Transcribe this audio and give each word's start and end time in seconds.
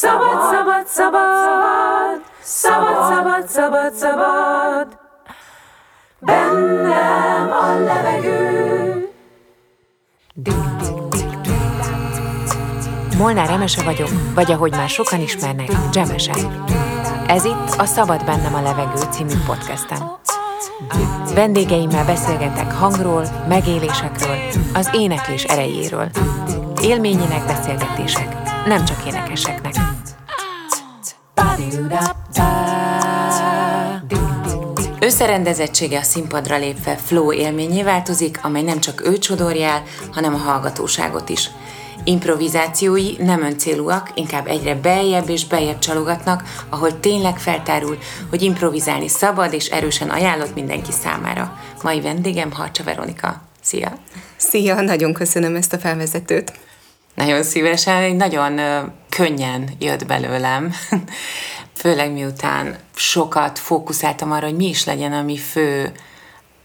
Szabad, 0.00 0.40
szabad, 0.50 0.86
szabad, 0.86 2.22
szabad, 2.42 3.08
szabad, 3.08 3.48
szabad, 3.48 3.94
szabad, 3.94 4.98
bennem 6.18 7.52
a 7.52 7.78
levegő. 7.78 9.08
Molnár 13.18 13.50
Emese 13.50 13.82
vagyok, 13.82 14.08
vagy 14.34 14.52
ahogy 14.52 14.70
már 14.70 14.88
sokan 14.88 15.20
ismernek, 15.20 15.70
Dzsemese. 15.90 16.32
Ez 17.26 17.44
itt 17.44 17.74
a 17.78 17.84
Szabad 17.84 18.24
bennem 18.24 18.54
a 18.54 18.62
levegő 18.62 19.00
című 19.10 19.34
podcastem. 19.46 19.98
Vendégeimmel 21.34 22.04
beszélgetek 22.04 22.72
hangról, 22.72 23.24
megélésekről, 23.48 24.38
az 24.74 24.90
éneklés 24.92 25.44
erejéről. 25.44 26.10
Élményének 26.82 27.46
beszélgetések, 27.46 28.39
nem 28.66 28.84
csak 28.84 29.06
énekeseknek. 29.06 29.74
Összerendezettsége 35.00 35.98
a 35.98 36.02
színpadra 36.02 36.56
lépve 36.56 36.96
flow 36.96 37.32
élményé 37.32 37.82
változik, 37.82 38.38
amely 38.42 38.62
nem 38.62 38.80
csak 38.80 39.06
ő 39.06 39.18
csodorjál, 39.18 39.82
hanem 40.12 40.34
a 40.34 40.36
hallgatóságot 40.36 41.28
is. 41.28 41.50
Improvizációi 42.04 43.16
nem 43.18 43.42
öncélúak, 43.42 44.10
inkább 44.14 44.46
egyre 44.46 44.74
beljebb 44.74 45.28
és 45.28 45.46
beljebb 45.46 45.78
csalogatnak, 45.78 46.42
ahol 46.68 47.00
tényleg 47.00 47.38
feltárul, 47.38 47.98
hogy 48.30 48.42
improvizálni 48.42 49.08
szabad 49.08 49.52
és 49.52 49.66
erősen 49.66 50.10
ajánlott 50.10 50.54
mindenki 50.54 50.92
számára. 50.92 51.58
Mai 51.82 52.00
vendégem 52.00 52.52
Harcsa 52.52 52.84
Veronika. 52.84 53.42
Szia! 53.62 53.92
Szia, 54.36 54.80
nagyon 54.80 55.12
köszönöm 55.12 55.56
ezt 55.56 55.72
a 55.72 55.78
felvezetőt. 55.78 56.52
Nagyon 57.20 57.42
szívesen, 57.42 58.02
egy 58.02 58.16
nagyon 58.16 58.60
könnyen 59.08 59.68
jött 59.78 60.06
belőlem, 60.06 60.74
főleg 61.80 62.12
miután 62.12 62.76
sokat 62.94 63.58
fókuszáltam 63.58 64.32
arra, 64.32 64.46
hogy 64.46 64.56
mi 64.56 64.68
is 64.68 64.84
legyen 64.84 65.12
a 65.12 65.22
mi 65.22 65.36
fő 65.36 65.92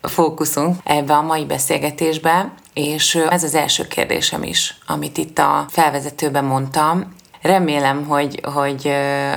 fókuszunk 0.01 0.75
ebbe 0.83 1.13
a 1.13 1.21
mai 1.21 1.45
beszélgetésbe, 1.45 2.53
és 2.73 3.15
ez 3.15 3.43
az 3.43 3.55
első 3.55 3.87
kérdésem 3.87 4.43
is, 4.43 4.77
amit 4.87 5.17
itt 5.17 5.39
a 5.39 5.65
felvezetőben 5.69 6.45
mondtam. 6.45 7.15
Remélem, 7.41 8.05
hogy, 8.07 8.39
hogy, 8.53 8.91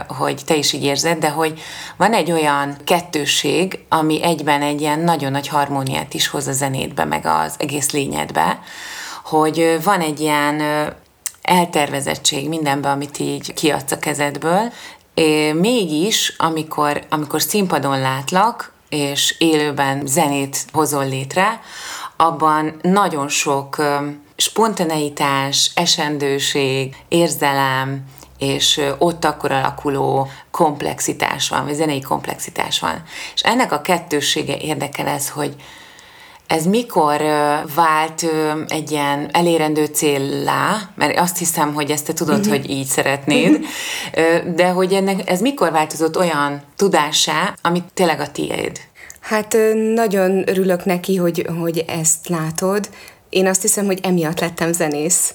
hogy 0.08 0.42
te 0.46 0.54
is 0.54 0.72
így 0.72 0.84
érzed, 0.84 1.18
de 1.18 1.30
hogy 1.30 1.60
van 1.96 2.12
egy 2.12 2.32
olyan 2.32 2.76
kettőség, 2.84 3.78
ami 3.88 4.22
egyben 4.22 4.62
egy 4.62 4.80
ilyen 4.80 5.00
nagyon 5.00 5.30
nagy 5.30 5.48
harmóniát 5.48 6.14
is 6.14 6.28
hoz 6.28 6.46
a 6.46 6.52
zenétbe, 6.52 7.04
meg 7.04 7.26
az 7.26 7.54
egész 7.58 7.90
lényedbe, 7.90 8.58
hogy 9.24 9.78
van 9.82 10.00
egy 10.00 10.20
ilyen 10.20 10.62
eltervezettség 11.48 12.48
mindenben, 12.48 12.92
amit 12.92 13.18
így 13.18 13.54
kiadsz 13.54 13.92
a 13.92 13.98
kezedből, 13.98 14.72
mégis, 15.54 16.34
amikor, 16.36 17.06
amikor 17.08 17.42
színpadon 17.42 18.00
látlak, 18.00 18.72
és 18.88 19.34
élőben 19.38 20.06
zenét 20.06 20.64
hozol 20.72 21.08
létre, 21.08 21.60
abban 22.16 22.78
nagyon 22.82 23.28
sok 23.28 23.76
spontaneitás, 24.36 25.70
esendőség, 25.74 26.96
érzelem, 27.08 28.04
és 28.38 28.80
ott 28.98 29.24
akkor 29.24 29.52
alakuló 29.52 30.28
komplexitás 30.50 31.48
van, 31.48 31.64
vagy 31.64 31.74
zenei 31.74 32.00
komplexitás 32.00 32.80
van. 32.80 33.02
És 33.34 33.40
ennek 33.40 33.72
a 33.72 33.80
kettőssége 33.80 34.56
érdekel 34.56 35.06
ez, 35.06 35.28
hogy 35.28 35.54
ez 36.48 36.66
mikor 36.66 37.20
vált 37.74 38.26
egy 38.68 38.90
ilyen 38.90 39.28
elérendő 39.32 39.84
céllá, 39.84 40.90
mert 40.94 41.18
azt 41.18 41.38
hiszem, 41.38 41.74
hogy 41.74 41.90
ezt 41.90 42.06
te 42.06 42.12
tudod, 42.12 42.38
uh-huh. 42.38 42.56
hogy 42.56 42.70
így 42.70 42.86
szeretnéd, 42.86 43.64
de 44.54 44.68
hogy 44.68 44.92
ennek, 44.92 45.30
ez 45.30 45.40
mikor 45.40 45.70
változott 45.70 46.16
olyan 46.16 46.62
tudásá, 46.76 47.54
amit 47.62 47.84
tényleg 47.94 48.20
a 48.20 48.30
tiéd? 48.30 48.80
Hát 49.20 49.56
nagyon 49.94 50.48
örülök 50.48 50.84
neki, 50.84 51.16
hogy, 51.16 51.46
hogy 51.60 51.84
ezt 51.86 52.28
látod. 52.28 52.88
Én 53.28 53.46
azt 53.46 53.62
hiszem, 53.62 53.86
hogy 53.86 53.98
emiatt 54.02 54.40
lettem 54.40 54.72
zenész. 54.72 55.34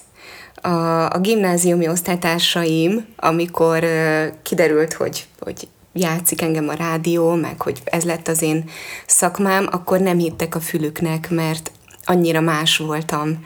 A, 0.54 0.68
a 1.10 1.18
gimnáziumi 1.20 1.88
osztálytársaim, 1.88 3.06
amikor 3.16 3.82
uh, 3.82 4.26
kiderült, 4.42 4.92
hogy, 4.92 5.26
hogy 5.40 5.68
játszik 5.94 6.42
engem 6.42 6.68
a 6.68 6.74
rádió, 6.74 7.34
meg 7.34 7.62
hogy 7.62 7.80
ez 7.84 8.04
lett 8.04 8.28
az 8.28 8.42
én 8.42 8.68
szakmám, 9.06 9.68
akkor 9.70 10.00
nem 10.00 10.18
hittek 10.18 10.54
a 10.54 10.60
fülüknek, 10.60 11.30
mert 11.30 11.70
annyira 12.04 12.40
más 12.40 12.76
voltam 12.76 13.44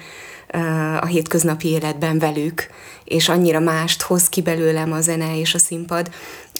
a 1.01 1.07
hétköznapi 1.07 1.69
életben 1.69 2.19
velük, 2.19 2.67
és 3.05 3.29
annyira 3.29 3.61
mást 3.61 4.03
hoz 4.03 4.29
ki 4.29 4.43
belőlem 4.43 4.93
a 4.93 5.01
zene 5.01 5.39
és 5.39 5.55
a 5.55 5.59
színpad. 5.59 6.11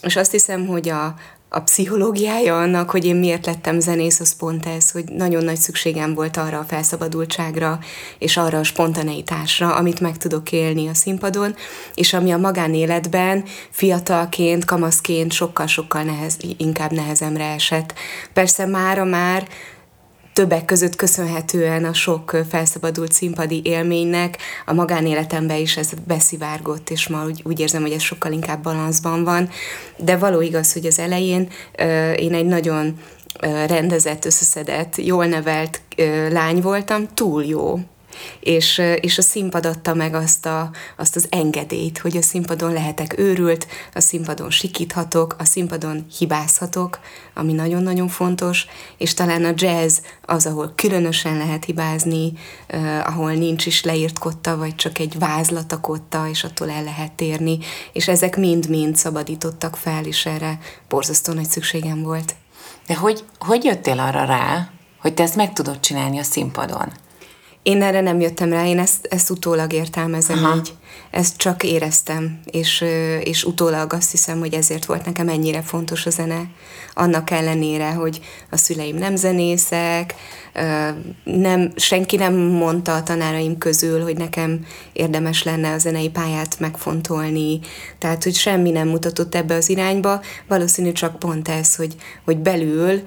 És 0.03 0.17
azt 0.17 0.31
hiszem, 0.31 0.67
hogy 0.67 0.89
a, 0.89 1.15
a 1.49 1.61
pszichológiája 1.61 2.61
annak, 2.61 2.91
hogy 2.91 3.05
én 3.05 3.17
miért 3.17 3.47
lettem 3.47 3.81
zenész, 3.81 4.21
az 4.21 4.37
pont 4.37 4.67
ez, 4.67 4.91
hogy 4.91 5.05
nagyon 5.05 5.45
nagy 5.45 5.57
szükségem 5.57 6.15
volt 6.15 6.37
arra 6.37 6.59
a 6.59 6.65
felszabadultságra, 6.69 7.79
és 8.19 8.37
arra 8.37 8.59
a 8.59 8.65
spontaneitásra, 8.65 9.75
amit 9.75 10.01
meg 10.01 10.17
tudok 10.17 10.53
élni 10.53 10.89
a 10.89 10.95
színpadon, 10.95 11.55
és 11.95 12.13
ami 12.13 12.31
a 12.31 12.37
magánéletben 12.37 13.45
fiatalként, 13.71 14.65
kamaszként 14.65 15.33
sokkal-sokkal 15.33 16.03
nehez, 16.03 16.37
inkább 16.57 16.93
nehezemre 16.93 17.45
esett. 17.45 17.95
Persze 18.33 18.67
mára 18.67 19.05
már 19.05 19.49
többek 20.39 20.65
között 20.65 20.97
köszönhetően 20.97 21.85
a 21.85 21.93
sok 21.93 22.37
felszabadult 22.49 23.13
színpadi 23.13 23.61
élménynek 23.65 24.39
a 24.67 24.73
magánéletembe 24.73 25.59
is 25.59 25.77
ez 25.77 25.91
beszivárgott, 26.07 26.91
és 26.91 27.09
ma 27.09 27.25
úgy, 27.25 27.43
úgy 27.45 27.61
érzem, 27.61 27.83
hogy 27.83 27.93
ez 27.93 28.03
sokkal 28.03 28.33
inkább 28.33 28.63
balanszban 28.63 29.25
van. 29.25 29.49
De 29.97 30.17
való 30.17 30.41
igaz, 30.41 30.73
hogy 30.73 30.87
az 30.87 30.99
elején 30.99 31.49
én 32.17 32.35
egy 32.35 32.47
nagyon 32.47 33.01
rendezett, 33.67 34.25
összeszedett, 34.25 34.97
jól 34.97 35.27
nevelt 35.27 35.81
lány 36.31 36.61
voltam, 36.61 37.07
túl 37.15 37.45
jó 37.45 37.79
és, 38.41 38.83
és 39.01 39.19
a 39.19 39.23
színpad 39.23 39.67
adta 39.67 39.95
meg 39.95 40.15
azt, 40.15 40.47
a, 40.47 40.71
azt 40.97 41.17
az 41.17 41.27
engedélyt, 41.31 41.99
hogy 41.99 42.17
a 42.17 42.23
színpadon 42.23 42.73
lehetek 42.73 43.19
őrült, 43.19 43.67
a 43.95 44.01
színpadon 44.01 44.51
sikíthatok, 44.51 45.37
a 45.39 45.45
színpadon 45.45 46.07
hibázhatok, 46.19 46.99
ami 47.35 47.53
nagyon-nagyon 47.53 48.09
fontos, 48.09 48.67
és 48.97 49.15
talán 49.15 49.45
a 49.45 49.53
jazz 49.55 49.99
az, 50.23 50.47
ahol 50.47 50.73
különösen 50.75 51.37
lehet 51.37 51.65
hibázni, 51.65 52.33
eh, 52.67 53.07
ahol 53.07 53.33
nincs 53.33 53.67
is 53.67 53.83
leírt 53.83 54.19
kotta, 54.19 54.57
vagy 54.57 54.75
csak 54.75 54.99
egy 54.99 55.19
vázlat 55.19 55.77
kotta, 55.81 56.29
és 56.29 56.45
attól 56.45 56.71
el 56.71 56.85
lehet 56.85 57.13
térni, 57.13 57.59
és 57.93 58.09
ezek 58.09 58.37
mind-mind 58.37 58.97
szabadítottak 58.97 59.77
fel, 59.77 60.05
és 60.05 60.27
erre 60.27 60.59
borzasztó 60.89 61.33
nagy 61.33 61.49
szükségem 61.49 62.03
volt. 62.03 62.35
De 62.87 62.97
hogy, 62.97 63.25
hogy 63.39 63.65
jöttél 63.65 63.99
arra 63.99 64.25
rá, 64.25 64.71
hogy 64.99 65.15
te 65.15 65.23
ezt 65.23 65.37
meg 65.37 65.53
tudod 65.53 65.81
csinálni 65.81 66.19
a 66.19 66.23
színpadon? 66.23 66.93
Én 67.63 67.83
erre 67.83 68.01
nem 68.01 68.21
jöttem 68.21 68.51
rá, 68.51 68.67
én 68.67 68.79
ezt, 68.79 69.07
ezt 69.11 69.31
utólag 69.31 69.73
értelmezem 69.73 70.45
Aha. 70.45 70.57
így. 70.57 70.73
Ezt 71.11 71.37
csak 71.37 71.63
éreztem, 71.63 72.41
és, 72.45 72.85
és 73.23 73.45
utólag 73.45 73.93
azt 73.93 74.11
hiszem, 74.11 74.39
hogy 74.39 74.55
ezért 74.55 74.85
volt 74.85 75.05
nekem 75.05 75.29
ennyire 75.29 75.63
fontos 75.63 76.07
a 76.07 76.11
zene. 76.11 76.51
Annak 76.95 77.31
ellenére, 77.31 77.91
hogy 77.91 78.21
a 78.51 78.57
szüleim 78.57 78.97
nem 78.97 79.17
zenészek, 79.17 80.15
nem, 81.25 81.73
senki 81.77 82.17
nem 82.17 82.35
mondta 82.35 82.95
a 82.95 83.03
tanáraim 83.03 83.59
közül, 83.59 84.03
hogy 84.03 84.17
nekem 84.17 84.67
érdemes 84.93 85.43
lenne 85.43 85.73
a 85.73 85.79
zenei 85.79 86.09
pályát 86.09 86.61
megfontolni, 86.61 87.61
tehát, 87.99 88.25
hogy 88.25 88.35
semmi 88.35 88.71
nem 88.71 88.89
mutatott 88.89 89.35
ebbe 89.35 89.55
az 89.55 89.69
irányba, 89.69 90.21
valószínű 90.49 90.93
csak 90.93 91.19
pont 91.19 91.49
ez, 91.49 91.75
hogy, 91.75 91.95
hogy 92.25 92.39
belül 92.39 93.03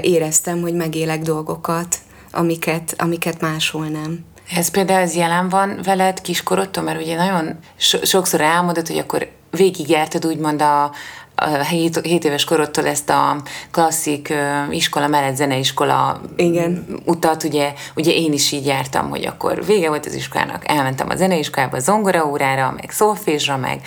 éreztem, 0.00 0.60
hogy 0.60 0.74
megélek 0.74 1.20
dolgokat, 1.22 1.98
amiket, 2.30 2.94
amiket 2.98 3.40
máshol 3.40 3.86
nem. 3.86 4.24
Ez 4.54 4.70
például 4.70 5.00
ez 5.00 5.14
jelen 5.14 5.48
van 5.48 5.78
veled 5.82 6.20
kiskorodtól, 6.20 6.82
mert 6.82 7.00
ugye 7.00 7.16
nagyon 7.16 7.58
so- 7.76 8.06
sokszor 8.06 8.40
elmondod, 8.40 8.86
hogy 8.86 8.98
akkor 8.98 9.28
végigjártad 9.50 10.26
úgymond 10.26 10.62
a, 10.62 10.92
a 11.34 11.64
7, 11.68 12.00
7 12.02 12.24
éves 12.24 12.44
korodtól 12.44 12.86
ezt 12.86 13.10
a 13.10 13.42
klasszik 13.70 14.34
iskola 14.70 15.06
mellett 15.06 15.36
zeneiskola 15.36 16.20
Igen. 16.36 16.86
utat, 17.04 17.44
ugye, 17.44 17.72
ugye 17.96 18.12
én 18.12 18.32
is 18.32 18.52
így 18.52 18.66
jártam, 18.66 19.08
hogy 19.08 19.26
akkor 19.26 19.64
vége 19.64 19.88
volt 19.88 20.06
az 20.06 20.14
iskolának, 20.14 20.68
elmentem 20.68 21.08
a 21.08 21.16
zeneiskolába, 21.16 21.78
zongoraórára, 21.78 22.74
meg 22.76 22.90
szolfésra, 22.90 23.56
meg, 23.56 23.80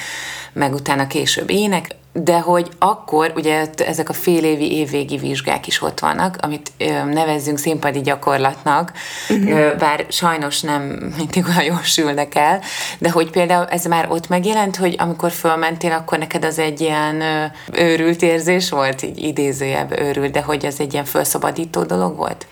meg 0.53 0.73
utána 0.73 1.07
később 1.07 1.49
ének, 1.49 1.95
de 2.13 2.39
hogy 2.39 2.69
akkor 2.79 3.31
ugye 3.35 3.69
ezek 3.77 4.09
a 4.09 4.13
félévi 4.13 4.71
évvégi 4.71 5.17
vizsgák 5.17 5.67
is 5.67 5.81
ott 5.81 5.99
vannak, 5.99 6.37
amit 6.41 6.71
ö, 6.77 7.03
nevezzünk 7.03 7.57
színpadi 7.57 8.01
gyakorlatnak, 8.01 8.91
uh-huh. 9.29 9.49
ö, 9.49 9.75
bár 9.75 10.05
sajnos 10.09 10.61
nem 10.61 10.81
mindig 11.17 11.45
olyan 11.47 11.63
jól 11.63 11.83
sülnek 11.83 12.35
el, 12.35 12.61
de 12.99 13.09
hogy 13.09 13.29
például 13.29 13.65
ez 13.65 13.85
már 13.85 14.07
ott 14.09 14.27
megjelent, 14.27 14.75
hogy 14.75 14.95
amikor 14.97 15.31
fölmentél, 15.31 15.91
akkor 15.91 16.17
neked 16.17 16.45
az 16.45 16.59
egy 16.59 16.81
ilyen 16.81 17.21
ö, 17.21 17.45
őrült 17.71 18.21
érzés 18.21 18.69
volt, 18.69 19.01
így 19.01 19.23
idézőjebb 19.23 19.99
őrült, 19.99 20.31
de 20.31 20.41
hogy 20.41 20.65
ez 20.65 20.75
egy 20.79 20.93
ilyen 20.93 21.05
felszabadító 21.05 21.83
dolog 21.83 22.15
volt? 22.17 22.47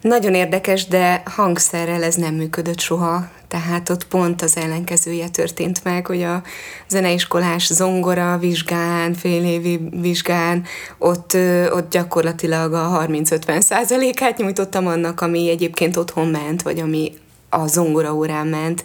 Nagyon 0.00 0.34
érdekes, 0.34 0.86
de 0.86 1.22
hangszerrel 1.24 2.02
ez 2.02 2.14
nem 2.14 2.34
működött 2.34 2.80
soha. 2.80 3.28
Tehát 3.52 3.88
ott 3.88 4.06
pont 4.06 4.42
az 4.42 4.56
ellenkezője 4.56 5.28
történt 5.28 5.84
meg, 5.84 6.06
hogy 6.06 6.22
a 6.22 6.42
zeneiskolás 6.88 7.66
zongora 7.66 8.38
vizsgán, 8.38 9.14
fél 9.14 9.44
évi 9.44 9.88
vizsgán, 9.90 10.64
ott, 10.98 11.36
ott 11.70 11.90
gyakorlatilag 11.90 12.72
a 12.72 13.04
30-50 13.08 13.60
százalékát 13.60 14.36
nyújtottam 14.36 14.86
annak, 14.86 15.20
ami 15.20 15.50
egyébként 15.50 15.96
otthon 15.96 16.28
ment, 16.28 16.62
vagy 16.62 16.80
ami 16.80 17.12
a 17.48 17.66
zongora 17.66 18.14
órán 18.14 18.46
ment. 18.46 18.84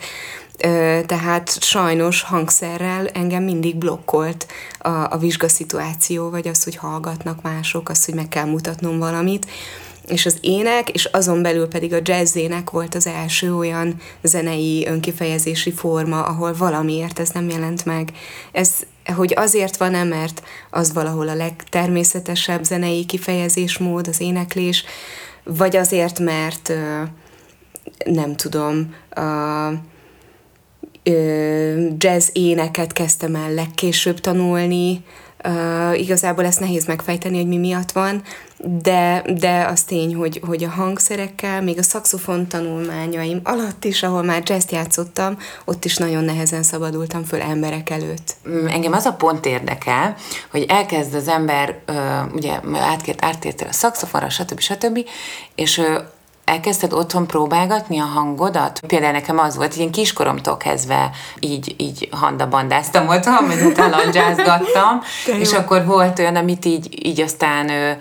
Tehát 1.06 1.62
sajnos 1.64 2.22
hangszerrel 2.22 3.08
engem 3.08 3.44
mindig 3.44 3.76
blokkolt 3.76 4.48
a, 4.80 4.90
a 4.90 5.18
vizsgaszituáció, 5.18 6.30
vagy 6.30 6.48
az, 6.48 6.64
hogy 6.64 6.76
hallgatnak 6.76 7.42
mások, 7.42 7.90
az, 7.90 8.06
hogy 8.06 8.14
meg 8.14 8.28
kell 8.28 8.46
mutatnom 8.46 9.00
valamit 9.00 9.46
és 10.08 10.26
az 10.26 10.38
ének, 10.42 10.90
és 10.90 11.06
azon 11.06 11.42
belül 11.42 11.68
pedig 11.68 11.94
a 11.94 12.00
jazzének 12.02 12.70
volt 12.70 12.96
az 12.96 13.08
első 13.08 13.56
olyan 13.56 13.96
zenei 14.22 14.86
önkifejezési 14.88 15.72
forma, 15.72 16.24
ahol 16.24 16.54
valamiért 16.54 17.20
ez 17.20 17.30
nem 17.30 17.50
jelent 17.50 17.86
meg. 17.86 18.12
Ez, 18.52 18.70
hogy 19.16 19.34
azért 19.36 19.78
van-e, 19.78 20.04
mert 20.04 20.44
az 20.70 20.94
valahol 20.94 21.28
a 21.28 21.36
legtermészetesebb 21.36 22.64
zenei 22.64 23.06
kifejezésmód, 23.06 24.08
az 24.08 24.22
éneklés, 24.22 24.84
vagy 25.44 25.76
azért, 25.76 26.20
mert 26.20 26.74
nem 28.06 28.36
tudom, 28.36 28.96
a 29.10 29.70
jazz 31.98 32.28
éneket 32.32 32.94
kezdtem 32.94 33.36
el 33.36 33.54
legkésőbb 33.54 34.20
tanulni, 34.20 35.04
Uh, 35.44 36.00
igazából 36.00 36.46
ezt 36.46 36.60
nehéz 36.60 36.86
megfejteni, 36.86 37.38
hogy 37.38 37.48
mi 37.48 37.58
miatt 37.58 37.92
van, 37.92 38.22
de, 38.58 39.24
de 39.40 39.66
az 39.66 39.84
tény, 39.84 40.16
hogy, 40.16 40.42
hogy 40.46 40.64
a 40.64 40.70
hangszerekkel, 40.70 41.62
még 41.62 41.78
a 41.78 41.84
szaxofon 41.84 42.48
tanulmányaim 42.48 43.40
alatt 43.44 43.84
is, 43.84 44.04
ahol 44.04 44.24
már 44.24 44.42
jazz 44.46 44.72
játszottam, 44.72 45.38
ott 45.66 45.86
is 45.86 45.98
nagyon 45.98 46.24
nehezen 46.24 46.64
szabadultam 46.64 47.24
föl 47.24 47.42
emberek 47.42 47.90
előtt. 47.90 48.36
Mm, 48.50 48.68
engem 48.68 48.94
az 48.94 49.06
a 49.06 49.14
pont 49.14 49.46
érdekel, 49.46 50.16
hogy 50.52 50.66
elkezd 50.68 51.14
az 51.14 51.28
ember, 51.28 51.80
ugye 52.34 52.60
átkért, 52.74 53.26
áttért 53.26 53.62
a 53.62 53.72
szaxofonra, 53.72 54.30
stb. 54.30 54.60
stb. 54.60 55.00
és 55.56 55.82
elkezdted 56.48 56.94
otthon 56.94 57.28
próbálgatni 57.28 58.00
a 58.00 58.04
hangodat? 58.04 58.80
Például 58.88 59.12
nekem 59.12 59.40
az 59.40 59.56
volt, 59.56 59.74
hogy 59.74 59.84
én 59.84 59.92
kiskoromtól 59.92 60.58
kezdve 60.58 61.10
így, 61.40 61.76
így 61.78 62.10
handabandáztam 62.12 63.08
otthon, 63.08 63.44
mert 63.44 63.80
halandzsázgattam, 63.80 65.02
és 65.44 65.54
akkor 65.54 65.86
volt 65.86 66.20
olyan, 66.20 66.36
amit 66.36 66.66
így, 66.66 67.08
így 67.08 67.22
aztán 67.22 67.98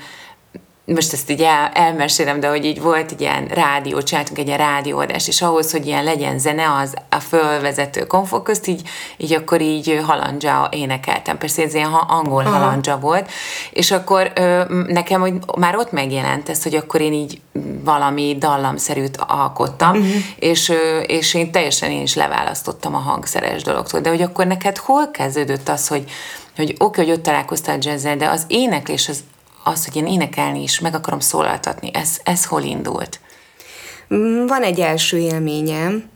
most 0.94 1.12
ezt 1.12 1.30
így 1.30 1.42
el, 1.42 1.70
elmesélem, 1.74 2.40
de 2.40 2.48
hogy 2.48 2.64
így 2.64 2.80
volt 2.80 3.10
egy 3.10 3.20
ilyen 3.20 3.46
rádió, 3.46 4.02
csináltunk 4.02 4.38
egy 4.38 4.46
ilyen 4.46 4.58
rádióadást, 4.58 5.28
és 5.28 5.42
ahhoz, 5.42 5.72
hogy 5.72 5.86
ilyen 5.86 6.04
legyen 6.04 6.38
zene, 6.38 6.74
az 6.82 6.94
a 7.08 7.20
fölvezető 7.20 8.06
konfok 8.06 8.44
közt, 8.44 8.66
így, 8.66 8.88
így 9.16 9.32
akkor 9.32 9.60
így 9.60 10.00
halandzsa 10.06 10.68
énekeltem. 10.72 11.38
Persze 11.38 11.62
ez 11.62 11.74
ilyen 11.74 11.92
angol 11.92 12.46
Aha. 12.46 12.58
halandzsa 12.58 12.98
volt, 12.98 13.30
és 13.70 13.90
akkor 13.90 14.32
ö, 14.34 14.62
nekem 14.86 15.20
hogy 15.20 15.34
már 15.58 15.76
ott 15.76 15.92
megjelent 15.92 16.48
ez, 16.48 16.62
hogy 16.62 16.74
akkor 16.74 17.00
én 17.00 17.12
így 17.12 17.40
valami 17.84 18.36
dallamszerűt 18.38 19.18
alkottam, 19.26 19.90
uh-huh. 19.90 20.14
és, 20.38 20.68
ö, 20.68 20.98
és 20.98 21.34
én 21.34 21.50
teljesen 21.50 21.90
én 21.90 22.02
is 22.02 22.14
leválasztottam 22.14 22.94
a 22.94 22.98
hangszeres 22.98 23.62
dologtól. 23.62 24.00
De 24.00 24.08
hogy 24.08 24.22
akkor 24.22 24.46
neked 24.46 24.76
hol 24.76 25.10
kezdődött 25.10 25.68
az, 25.68 25.88
hogy 25.88 26.04
hogy 26.56 26.70
oké, 26.70 26.84
okay, 26.84 27.04
hogy 27.04 27.14
ott 27.14 27.22
találkoztál 27.22 27.78
jazzzel, 27.80 28.16
de 28.16 28.28
az 28.28 28.44
éneklés 28.48 29.08
az, 29.08 29.24
az, 29.66 29.84
hogy 29.84 29.96
én 29.96 30.06
énekelni 30.06 30.62
is 30.62 30.80
meg 30.80 30.94
akarom 30.94 31.20
szólaltatni, 31.20 31.90
ez, 31.92 32.20
ez 32.24 32.44
hol 32.44 32.62
indult? 32.62 33.20
Mm, 34.14 34.46
van 34.46 34.62
egy 34.62 34.80
első 34.80 35.18
élményem, 35.18 36.10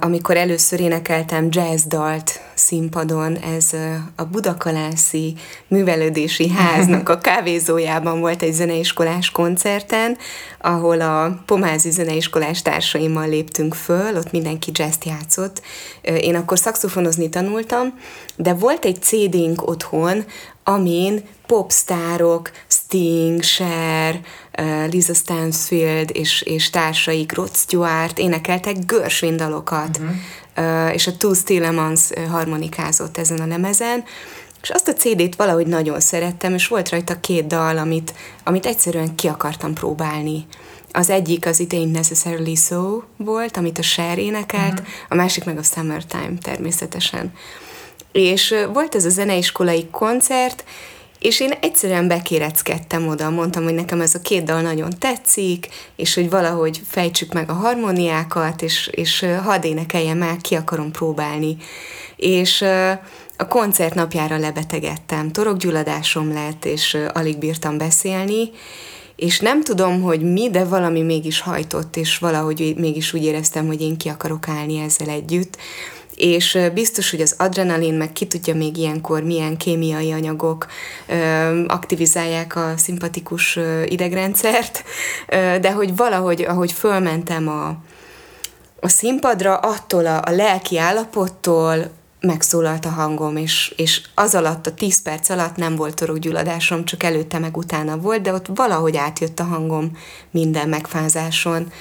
amikor 0.00 0.36
először 0.36 0.80
énekeltem 0.80 1.48
jazzdalt 1.50 2.40
színpadon, 2.54 3.36
ez 3.36 3.70
a 4.16 4.24
Budakalászi 4.24 5.34
Művelődési 5.68 6.48
Háznak 6.48 7.08
a 7.08 7.18
kávézójában 7.28 8.20
volt 8.20 8.42
egy 8.42 8.52
zeneiskolás 8.52 9.30
koncerten, 9.30 10.16
ahol 10.60 11.00
a 11.00 11.42
Pomázi 11.46 11.90
zeneiskolás 11.90 12.62
társaimmal 12.62 13.28
léptünk 13.28 13.74
föl, 13.74 14.16
ott 14.16 14.32
mindenki 14.32 14.70
jazzt 14.74 15.04
játszott. 15.04 15.62
Én 16.02 16.34
akkor 16.34 16.58
szakszofonozni 16.58 17.28
tanultam, 17.28 17.98
de 18.36 18.52
volt 18.52 18.84
egy 18.84 19.02
CD-nk 19.02 19.68
otthon, 19.68 20.24
amin 20.64 21.22
popstárok, 21.52 22.50
Sting, 22.66 23.42
Cher, 23.42 24.20
Lisa 24.90 25.14
Stansfield 25.14 26.10
és, 26.12 26.42
és 26.42 26.70
társaik, 26.70 27.34
Rod 27.34 27.56
Stewart 27.56 28.18
énekeltek 28.18 28.76
Gershwin 28.86 29.36
dalokat, 29.36 29.98
uh-huh. 29.98 30.94
és 30.94 31.06
a 31.06 31.16
Two 31.16 31.34
Stillemans 31.34 32.00
harmonikázott 32.30 33.18
ezen 33.18 33.40
a 33.40 33.46
lemezen, 33.46 34.04
és 34.62 34.70
azt 34.70 34.88
a 34.88 34.92
CD-t 34.92 35.36
valahogy 35.36 35.66
nagyon 35.66 36.00
szerettem, 36.00 36.54
és 36.54 36.66
volt 36.66 36.88
rajta 36.88 37.20
két 37.20 37.46
dal, 37.46 37.78
amit, 37.78 38.14
amit 38.44 38.66
egyszerűen 38.66 39.14
ki 39.14 39.28
akartam 39.28 39.74
próbálni. 39.74 40.46
Az 40.92 41.10
egyik 41.10 41.46
az 41.46 41.60
It 41.60 41.72
Ain't 41.72 41.92
Necessarily 41.92 42.54
So 42.54 43.02
volt, 43.16 43.56
amit 43.56 43.78
a 43.78 43.82
Cher 43.82 44.18
énekelt, 44.18 44.72
uh-huh. 44.72 44.86
a 45.08 45.14
másik 45.14 45.44
meg 45.44 45.58
a 45.58 45.62
Summertime 45.62 46.34
természetesen. 46.42 47.32
És 48.12 48.54
volt 48.72 48.94
ez 48.94 49.04
a 49.04 49.10
zeneiskolai 49.10 49.88
koncert, 49.90 50.64
és 51.22 51.40
én 51.40 51.50
egyszerűen 51.60 52.08
bekéreckedtem 52.08 53.08
oda, 53.08 53.30
mondtam, 53.30 53.64
hogy 53.64 53.74
nekem 53.74 54.00
ez 54.00 54.14
a 54.14 54.20
két 54.20 54.44
dal 54.44 54.60
nagyon 54.60 54.90
tetszik, 54.98 55.68
és 55.96 56.14
hogy 56.14 56.30
valahogy 56.30 56.80
fejtsük 56.88 57.32
meg 57.32 57.50
a 57.50 57.52
harmóniákat, 57.52 58.62
és, 58.62 58.86
és 58.92 59.26
hadd 59.44 59.64
énekeljem 59.64 60.18
meg, 60.18 60.36
ki 60.36 60.54
akarom 60.54 60.90
próbálni. 60.90 61.56
És 62.16 62.62
a 63.36 63.46
koncert 63.48 63.94
napjára 63.94 64.36
lebetegedtem, 64.36 65.32
torokgyulladásom 65.32 66.32
lett, 66.32 66.64
és 66.64 66.98
alig 67.12 67.38
bírtam 67.38 67.78
beszélni, 67.78 68.50
és 69.16 69.40
nem 69.40 69.62
tudom, 69.62 70.02
hogy 70.02 70.32
mi, 70.32 70.50
de 70.50 70.64
valami 70.64 71.02
mégis 71.02 71.40
hajtott, 71.40 71.96
és 71.96 72.18
valahogy 72.18 72.74
mégis 72.76 73.12
úgy 73.12 73.24
éreztem, 73.24 73.66
hogy 73.66 73.80
én 73.80 73.96
ki 73.96 74.08
akarok 74.08 74.48
állni 74.48 74.78
ezzel 74.78 75.08
együtt 75.08 75.56
és 76.14 76.58
biztos, 76.74 77.10
hogy 77.10 77.20
az 77.20 77.34
adrenalin, 77.38 77.94
meg 77.94 78.12
ki 78.12 78.26
tudja 78.26 78.54
még 78.54 78.76
ilyenkor 78.76 79.22
milyen 79.22 79.56
kémiai 79.56 80.12
anyagok 80.12 80.66
aktivizálják 81.66 82.56
a 82.56 82.72
szimpatikus 82.76 83.58
idegrendszert, 83.86 84.84
de 85.60 85.72
hogy 85.72 85.96
valahogy, 85.96 86.42
ahogy 86.42 86.72
fölmentem 86.72 87.48
a, 87.48 87.68
a 88.80 88.88
színpadra, 88.88 89.56
attól 89.56 90.06
a, 90.06 90.22
a 90.24 90.30
lelki 90.30 90.78
állapottól 90.78 91.90
megszólalt 92.20 92.84
a 92.84 92.88
hangom, 92.88 93.36
és, 93.36 93.74
és 93.76 94.02
az 94.14 94.34
alatt, 94.34 94.66
a 94.66 94.74
tíz 94.74 95.02
perc 95.02 95.28
alatt 95.28 95.56
nem 95.56 95.76
volt 95.76 95.94
torokgyulladásom, 95.94 96.84
csak 96.84 97.02
előtte 97.02 97.38
meg 97.38 97.56
utána 97.56 97.96
volt, 97.96 98.22
de 98.22 98.32
ott 98.32 98.46
valahogy 98.54 98.96
átjött 98.96 99.40
a 99.40 99.44
hangom 99.44 99.90
minden 100.30 100.68
megfázáson 100.68 101.72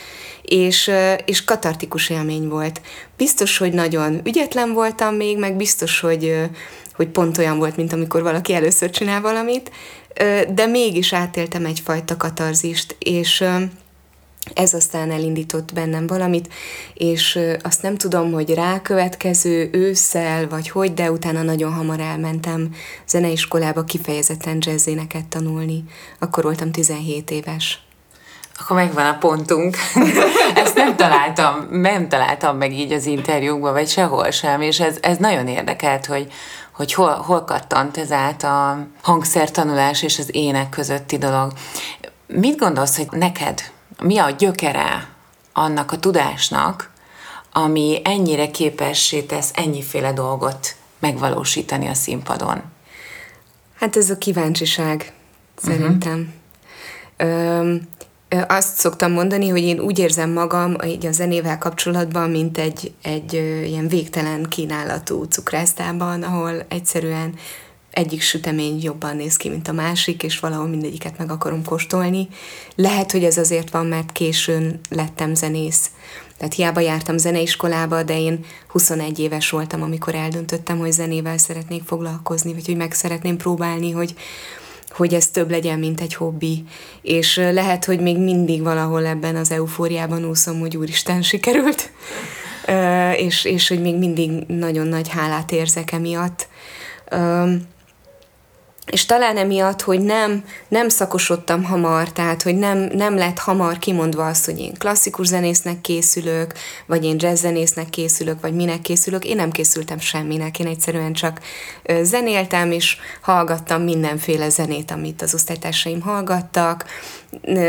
és, 0.41 0.91
és 1.25 1.43
katartikus 1.43 2.09
élmény 2.09 2.47
volt. 2.47 2.81
Biztos, 3.17 3.57
hogy 3.57 3.73
nagyon 3.73 4.21
ügyetlen 4.23 4.73
voltam 4.73 5.15
még, 5.15 5.37
meg 5.37 5.55
biztos, 5.55 5.99
hogy, 5.99 6.49
hogy 6.95 7.07
pont 7.07 7.37
olyan 7.37 7.57
volt, 7.57 7.77
mint 7.77 7.93
amikor 7.93 8.21
valaki 8.21 8.53
először 8.53 8.89
csinál 8.89 9.21
valamit, 9.21 9.71
de 10.53 10.65
mégis 10.65 11.13
átéltem 11.13 11.65
egyfajta 11.65 12.17
katarzist, 12.17 12.95
és 12.99 13.43
ez 14.53 14.73
aztán 14.73 15.11
elindított 15.11 15.73
bennem 15.73 16.07
valamit, 16.07 16.53
és 16.93 17.39
azt 17.61 17.81
nem 17.81 17.97
tudom, 17.97 18.31
hogy 18.31 18.53
rákövetkező 18.53 19.69
ősszel, 19.71 20.47
vagy 20.47 20.69
hogy, 20.69 20.93
de 20.93 21.11
utána 21.11 21.41
nagyon 21.41 21.73
hamar 21.73 21.99
elmentem 21.99 22.73
zeneiskolába 23.07 23.83
kifejezetten 23.83 24.57
jazzéneket 24.59 25.25
tanulni. 25.25 25.83
Akkor 26.19 26.43
voltam 26.43 26.71
17 26.71 27.31
éves 27.31 27.79
akkor 28.61 28.75
megvan 28.75 29.05
a 29.05 29.17
pontunk. 29.17 29.77
Ezt 30.63 30.75
nem 30.75 30.95
találtam, 30.95 31.67
nem 31.71 32.09
találtam 32.09 32.57
meg 32.57 32.73
így 32.73 32.91
az 32.91 33.05
interjúkban, 33.05 33.73
vagy 33.73 33.87
sehol 33.87 34.31
sem, 34.31 34.61
és 34.61 34.79
ez, 34.79 34.97
ez 35.01 35.17
nagyon 35.17 35.47
érdekelt, 35.47 36.05
hogy, 36.05 36.31
hogy 36.71 36.93
hol, 36.93 37.11
hol 37.11 37.43
kattant 37.43 37.97
ez 37.97 38.11
át 38.11 38.43
a 38.43 38.87
hangszertanulás 39.01 40.03
és 40.03 40.19
az 40.19 40.29
ének 40.31 40.69
közötti 40.69 41.17
dolog. 41.17 41.51
Mit 42.27 42.57
gondolsz, 42.57 42.97
hogy 42.97 43.07
neked 43.11 43.61
mi 44.03 44.17
a 44.17 44.29
gyökere 44.29 45.07
annak 45.53 45.91
a 45.91 45.99
tudásnak, 45.99 46.89
ami 47.53 48.01
ennyire 48.03 48.51
képessé 48.51 49.21
tesz 49.21 49.51
ennyiféle 49.53 50.13
dolgot 50.13 50.75
megvalósítani 50.99 51.87
a 51.87 51.93
színpadon? 51.93 52.61
Hát 53.79 53.95
ez 53.95 54.09
a 54.09 54.17
kíváncsiság, 54.17 55.13
szerintem. 55.55 56.33
Uh-huh 57.19 57.81
azt 58.47 58.77
szoktam 58.77 59.11
mondani, 59.11 59.49
hogy 59.49 59.61
én 59.61 59.79
úgy 59.79 59.99
érzem 59.99 60.29
magam 60.29 60.75
így 60.85 61.05
a 61.05 61.11
zenével 61.11 61.57
kapcsolatban, 61.57 62.29
mint 62.29 62.57
egy, 62.57 62.91
egy 63.01 63.33
ilyen 63.65 63.87
végtelen 63.87 64.43
kínálatú 64.43 65.23
cukrásztában, 65.23 66.23
ahol 66.23 66.65
egyszerűen 66.67 67.33
egyik 67.91 68.21
sütemény 68.21 68.81
jobban 68.81 69.15
néz 69.15 69.37
ki, 69.37 69.49
mint 69.49 69.67
a 69.67 69.71
másik, 69.71 70.23
és 70.23 70.39
valahol 70.39 70.67
mindegyiket 70.67 71.17
meg 71.17 71.31
akarom 71.31 71.63
kóstolni. 71.63 72.27
Lehet, 72.75 73.11
hogy 73.11 73.23
ez 73.23 73.37
azért 73.37 73.69
van, 73.69 73.85
mert 73.85 74.11
későn 74.11 74.79
lettem 74.89 75.35
zenész. 75.35 75.89
Tehát 76.37 76.53
hiába 76.53 76.79
jártam 76.79 77.17
zeneiskolába, 77.17 78.03
de 78.03 78.19
én 78.19 78.45
21 78.67 79.19
éves 79.19 79.49
voltam, 79.49 79.81
amikor 79.81 80.15
eldöntöttem, 80.15 80.77
hogy 80.77 80.91
zenével 80.91 81.37
szeretnék 81.37 81.83
foglalkozni, 81.83 82.53
vagy 82.53 82.65
hogy 82.65 82.77
meg 82.77 82.93
szeretném 82.93 83.37
próbálni, 83.37 83.91
hogy, 83.91 84.13
hogy 84.91 85.13
ez 85.13 85.27
több 85.27 85.49
legyen, 85.49 85.79
mint 85.79 86.01
egy 86.01 86.13
hobbi. 86.13 86.63
És 87.01 87.35
lehet, 87.35 87.85
hogy 87.85 87.99
még 87.99 88.17
mindig 88.17 88.61
valahol 88.61 89.05
ebben 89.05 89.35
az 89.35 89.51
eufóriában 89.51 90.25
úszom, 90.25 90.59
hogy 90.59 90.77
úristen 90.77 91.21
sikerült, 91.31 91.91
és, 93.15 93.45
és 93.45 93.67
hogy 93.67 93.81
még 93.81 93.95
mindig 93.97 94.31
nagyon 94.47 94.87
nagy 94.87 95.09
hálát 95.09 95.51
érzek 95.51 95.91
emiatt 95.91 96.47
és 98.91 99.05
talán 99.05 99.37
emiatt, 99.37 99.81
hogy 99.81 100.01
nem, 100.01 100.43
nem 100.67 100.89
szakosodtam 100.89 101.63
hamar, 101.63 102.11
tehát, 102.11 102.41
hogy 102.41 102.55
nem, 102.55 102.77
nem 102.77 103.15
lett 103.17 103.39
hamar 103.39 103.77
kimondva 103.77 104.27
az, 104.27 104.45
hogy 104.45 104.59
én 104.59 104.73
klasszikus 104.77 105.27
zenésznek 105.27 105.81
készülök, 105.81 106.53
vagy 106.85 107.05
én 107.05 107.15
jazzzenésznek 107.19 107.89
készülök, 107.89 108.41
vagy 108.41 108.53
minek 108.53 108.81
készülök, 108.81 109.25
én 109.25 109.35
nem 109.35 109.51
készültem 109.51 109.99
semminek, 109.99 110.59
én 110.59 110.67
egyszerűen 110.67 111.13
csak 111.13 111.39
zenéltem, 112.01 112.71
és 112.71 112.97
hallgattam 113.21 113.81
mindenféle 113.81 114.49
zenét, 114.49 114.91
amit 114.91 115.21
az 115.21 115.33
osztálytársaim 115.33 116.01
hallgattak, 116.01 116.85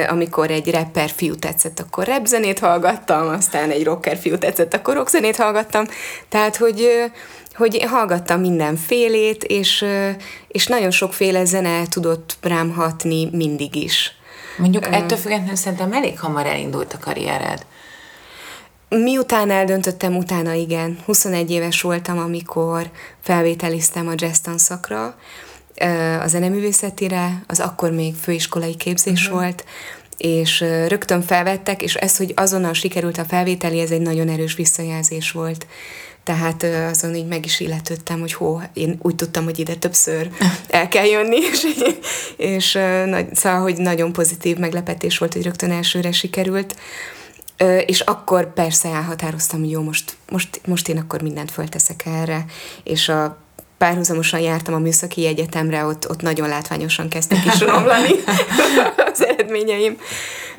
amikor 0.08 0.50
egy 0.50 0.70
rapper 0.70 1.10
fiú 1.10 1.34
tetszett, 1.34 1.80
akkor 1.80 2.06
rap 2.06 2.26
zenét 2.26 2.58
hallgattam, 2.58 3.28
aztán 3.28 3.70
egy 3.70 3.84
rocker 3.84 4.16
fiú 4.16 4.38
tetszett, 4.38 4.74
akkor 4.74 4.94
rock 4.94 5.08
zenét 5.08 5.36
hallgattam, 5.36 5.84
tehát, 6.28 6.56
hogy 6.56 7.10
hogy 7.54 7.82
hallgattam 7.82 8.40
mindenfélét, 8.40 9.44
és, 9.44 9.84
és 10.48 10.66
nagyon 10.66 10.90
sokféle 10.90 11.44
zene 11.44 11.86
tudott 11.86 12.36
rám 12.40 12.70
hatni 12.70 13.28
mindig 13.32 13.74
is. 13.74 14.12
Mondjuk 14.58 14.86
ettől 14.86 15.18
függetlenül 15.18 15.54
szerintem 15.54 15.92
elég 15.92 16.18
hamar 16.18 16.46
elindult 16.46 16.92
a 16.92 16.98
karriered. 16.98 17.66
Miután 18.88 19.50
eldöntöttem, 19.50 20.16
utána 20.16 20.52
igen. 20.52 20.98
21 21.04 21.50
éves 21.50 21.80
voltam, 21.80 22.18
amikor 22.18 22.90
felvételiztem 23.20 24.08
a 24.08 24.12
jazz 24.16 24.38
tanszakra, 24.38 25.16
a 26.20 26.26
zeneművészetire, 26.26 27.42
az 27.46 27.60
akkor 27.60 27.90
még 27.90 28.14
főiskolai 28.14 28.76
képzés 28.76 29.24
uh-huh. 29.24 29.40
volt, 29.40 29.64
és 30.16 30.60
rögtön 30.88 31.22
felvettek, 31.22 31.82
és 31.82 31.94
ez, 31.94 32.16
hogy 32.16 32.32
azonnal 32.36 32.72
sikerült 32.72 33.18
a 33.18 33.24
felvételi, 33.24 33.80
ez 33.80 33.90
egy 33.90 34.00
nagyon 34.00 34.28
erős 34.28 34.54
visszajelzés 34.54 35.30
volt. 35.30 35.66
Tehát 36.24 36.62
azon 36.90 37.14
így 37.14 37.26
meg 37.26 37.44
is 37.44 37.60
illetődtem, 37.60 38.20
hogy 38.20 38.32
hó, 38.32 38.60
én 38.72 38.98
úgy 39.02 39.14
tudtam, 39.14 39.44
hogy 39.44 39.58
ide 39.58 39.74
többször 39.74 40.30
el 40.68 40.88
kell 40.88 41.04
jönni, 41.04 41.36
és, 41.52 41.66
és 42.36 42.72
nagy, 43.06 43.34
szóval, 43.34 43.60
hogy 43.60 43.76
nagyon 43.76 44.12
pozitív 44.12 44.56
meglepetés 44.56 45.18
volt, 45.18 45.32
hogy 45.32 45.42
rögtön 45.42 45.70
elsőre 45.70 46.12
sikerült. 46.12 46.76
És 47.86 48.00
akkor 48.00 48.52
persze 48.52 48.88
elhatároztam, 48.88 49.60
hogy 49.60 49.70
jó, 49.70 49.82
most, 49.82 50.16
most, 50.30 50.60
most 50.66 50.88
én 50.88 50.98
akkor 50.98 51.22
mindent 51.22 51.50
fölteszek 51.50 52.06
erre, 52.06 52.44
és 52.84 53.08
a 53.08 53.38
párhuzamosan 53.78 54.40
jártam 54.40 54.74
a 54.74 54.78
műszaki 54.78 55.26
egyetemre, 55.26 55.84
ott, 55.84 56.10
ott 56.10 56.20
nagyon 56.20 56.48
látványosan 56.48 57.08
kezdtek 57.08 57.44
is 57.44 57.60
romlani 57.70 58.10
az 59.12 59.24
eredményeim. 59.24 59.96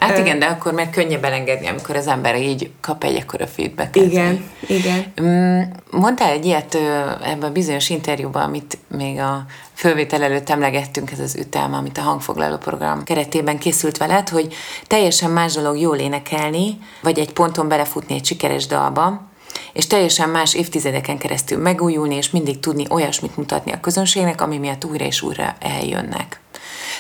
Hát 0.08 0.18
igen, 0.18 0.40
de 0.40 0.46
akkor 0.46 0.74
meg 0.74 0.90
könnyebb 0.90 1.24
elengedni, 1.24 1.68
amikor 1.68 1.96
az 1.96 2.08
ember 2.08 2.36
így 2.36 2.72
kap 2.82 3.04
egy 3.04 3.16
ekkora 3.16 3.48
feedback 3.48 3.96
Igen, 3.96 4.44
igen. 4.68 5.14
Mm, 5.22 5.62
mondtál 5.92 6.32
egy 6.32 6.46
ilyet 6.46 6.76
ebben 7.24 7.50
a 7.50 7.52
bizonyos 7.52 7.90
interjúban, 7.90 8.44
amit 8.44 8.78
még 8.88 9.20
a 9.20 9.46
fölvétel 9.74 10.24
előtt 10.24 10.50
emlegettünk, 10.50 11.12
ez 11.12 11.20
az 11.20 11.36
ütem, 11.36 11.74
amit 11.74 11.98
a 11.98 12.02
hangfoglaló 12.02 12.58
program 12.58 13.04
keretében 13.04 13.58
készült 13.58 13.98
veled, 13.98 14.30
hogy 14.30 14.54
teljesen 14.88 15.32
más 15.32 15.54
dolog 15.54 15.80
jól 15.80 15.98
énekelni, 15.98 16.78
vagy 17.02 17.20
egy 17.20 17.34
ponton 17.34 17.68
belefutni 17.68 18.16
egy 18.16 18.26
sikeres 18.26 18.68
dalba, 18.68 19.32
és 19.74 19.88
teljesen 19.88 20.30
más 20.30 20.54
évtizedeken 20.54 21.18
keresztül 21.18 21.62
megújulni, 21.62 22.16
és 22.16 22.30
mindig 22.30 22.60
tudni 22.60 22.86
olyasmit 22.90 23.38
mutatni 23.38 23.72
a 23.72 23.80
közönségnek, 23.80 24.42
ami 24.42 24.58
miatt 24.58 24.86
újra 24.86 25.06
és 25.06 25.22
újra 25.22 25.56
eljönnek. 25.60 26.43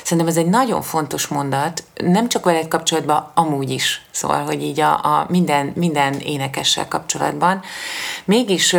Szerintem 0.03 0.27
ez 0.27 0.38
egy 0.38 0.50
nagyon 0.50 0.81
fontos 0.81 1.27
mondat, 1.27 1.83
nem 1.95 2.29
csak 2.29 2.45
veled 2.45 2.67
kapcsolatban, 2.67 3.31
amúgy 3.33 3.69
is. 3.69 4.05
Szóval, 4.12 4.43
hogy 4.43 4.63
így 4.63 4.79
a, 4.79 4.91
a 4.91 5.25
minden, 5.29 5.71
minden 5.75 6.13
énekessel 6.13 6.88
kapcsolatban. 6.88 7.62
Mégis, 8.25 8.75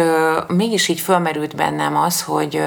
mégis 0.49 0.89
így 0.89 1.01
fölmerült 1.01 1.57
bennem 1.57 1.97
az, 1.97 2.23
hogy 2.23 2.63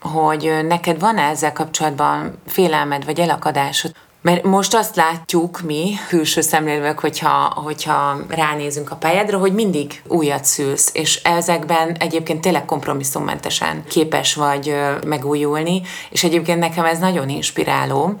hogy 0.00 0.66
neked 0.66 1.00
van 1.00 1.18
-e 1.18 1.28
ezzel 1.28 1.52
kapcsolatban 1.52 2.38
félelmed 2.46 3.04
vagy 3.04 3.20
elakadásod, 3.20 3.94
mert 4.22 4.42
most 4.42 4.74
azt 4.74 4.96
látjuk 4.96 5.60
mi, 5.60 5.94
külső 6.08 6.40
szemlélők, 6.40 6.98
hogyha, 6.98 7.52
hogyha 7.64 8.18
ránézünk 8.28 8.90
a 8.90 8.96
pályádra, 8.96 9.38
hogy 9.38 9.54
mindig 9.54 10.02
újat 10.08 10.44
szülsz, 10.44 10.90
és 10.92 11.20
ezekben 11.22 11.96
egyébként 11.98 12.40
tényleg 12.40 12.64
kompromisszummentesen 12.64 13.84
képes 13.88 14.34
vagy 14.34 14.74
megújulni, 15.06 15.82
és 16.10 16.24
egyébként 16.24 16.58
nekem 16.58 16.84
ez 16.84 16.98
nagyon 16.98 17.28
inspiráló, 17.28 18.14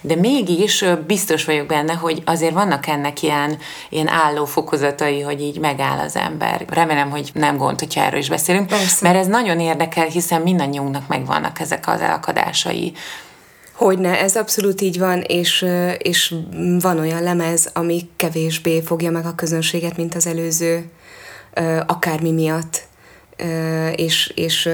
de 0.00 0.14
mégis 0.14 0.84
biztos 1.06 1.44
vagyok 1.44 1.66
benne, 1.66 1.92
hogy 1.92 2.22
azért 2.24 2.54
vannak 2.54 2.86
ennek 2.86 3.22
ilyen, 3.22 3.58
ilyen 3.88 4.08
álló 4.08 4.44
fokozatai, 4.44 5.20
hogy 5.20 5.40
így 5.40 5.58
megáll 5.58 5.98
az 5.98 6.16
ember. 6.16 6.64
Remélem, 6.68 7.10
hogy 7.10 7.30
nem 7.34 7.56
gond, 7.56 7.78
hogyha 7.78 8.00
erről 8.00 8.20
is 8.20 8.28
beszélünk, 8.28 8.66
Persze. 8.66 9.06
mert 9.06 9.18
ez 9.18 9.26
nagyon 9.26 9.60
érdekel, 9.60 10.06
hiszen 10.06 10.40
mindannyiunknak 10.40 11.08
megvannak 11.08 11.60
ezek 11.60 11.88
az 11.88 12.00
elakadásai 12.00 12.92
Hogyne, 13.74 14.20
ez 14.20 14.36
abszolút 14.36 14.80
így 14.80 14.98
van, 14.98 15.20
és, 15.20 15.66
és 15.98 16.34
van 16.80 16.98
olyan 16.98 17.22
lemez, 17.22 17.70
ami 17.72 18.08
kevésbé 18.16 18.80
fogja 18.80 19.10
meg 19.10 19.26
a 19.26 19.34
közönséget, 19.34 19.96
mint 19.96 20.14
az 20.14 20.26
előző, 20.26 20.90
akármi 21.86 22.30
miatt. 22.30 22.82
És, 23.94 24.32
és 24.34 24.68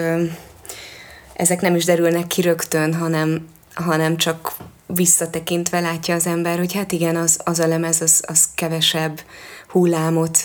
ezek 1.35 1.61
nem 1.61 1.75
is 1.75 1.85
derülnek 1.85 2.27
ki 2.27 2.41
rögtön, 2.41 2.95
hanem, 2.95 3.49
hanem 3.75 4.17
csak 4.17 4.53
visszatekintve 4.87 5.81
látja 5.81 6.15
az 6.15 6.27
ember, 6.27 6.59
hogy 6.59 6.75
hát 6.75 6.93
igen, 6.93 7.17
az, 7.17 7.41
az 7.45 7.59
a 7.59 7.67
lemez, 7.67 8.01
az, 8.01 8.23
az 8.27 8.49
kevesebb 8.55 9.21
hullámot 9.69 10.39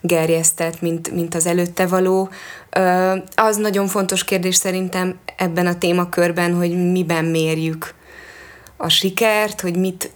gerjesztett, 0.00 0.80
mint, 0.80 1.10
mint 1.10 1.34
az 1.34 1.46
előtte 1.46 1.86
való. 1.86 2.28
Az 3.34 3.56
nagyon 3.56 3.86
fontos 3.86 4.24
kérdés 4.24 4.56
szerintem 4.56 5.18
ebben 5.36 5.66
a 5.66 5.78
témakörben, 5.78 6.54
hogy 6.54 6.92
miben 6.92 7.24
mérjük 7.24 7.94
a 8.76 8.88
sikert, 8.88 9.60
hogy 9.60 9.76
mit, 9.76 10.10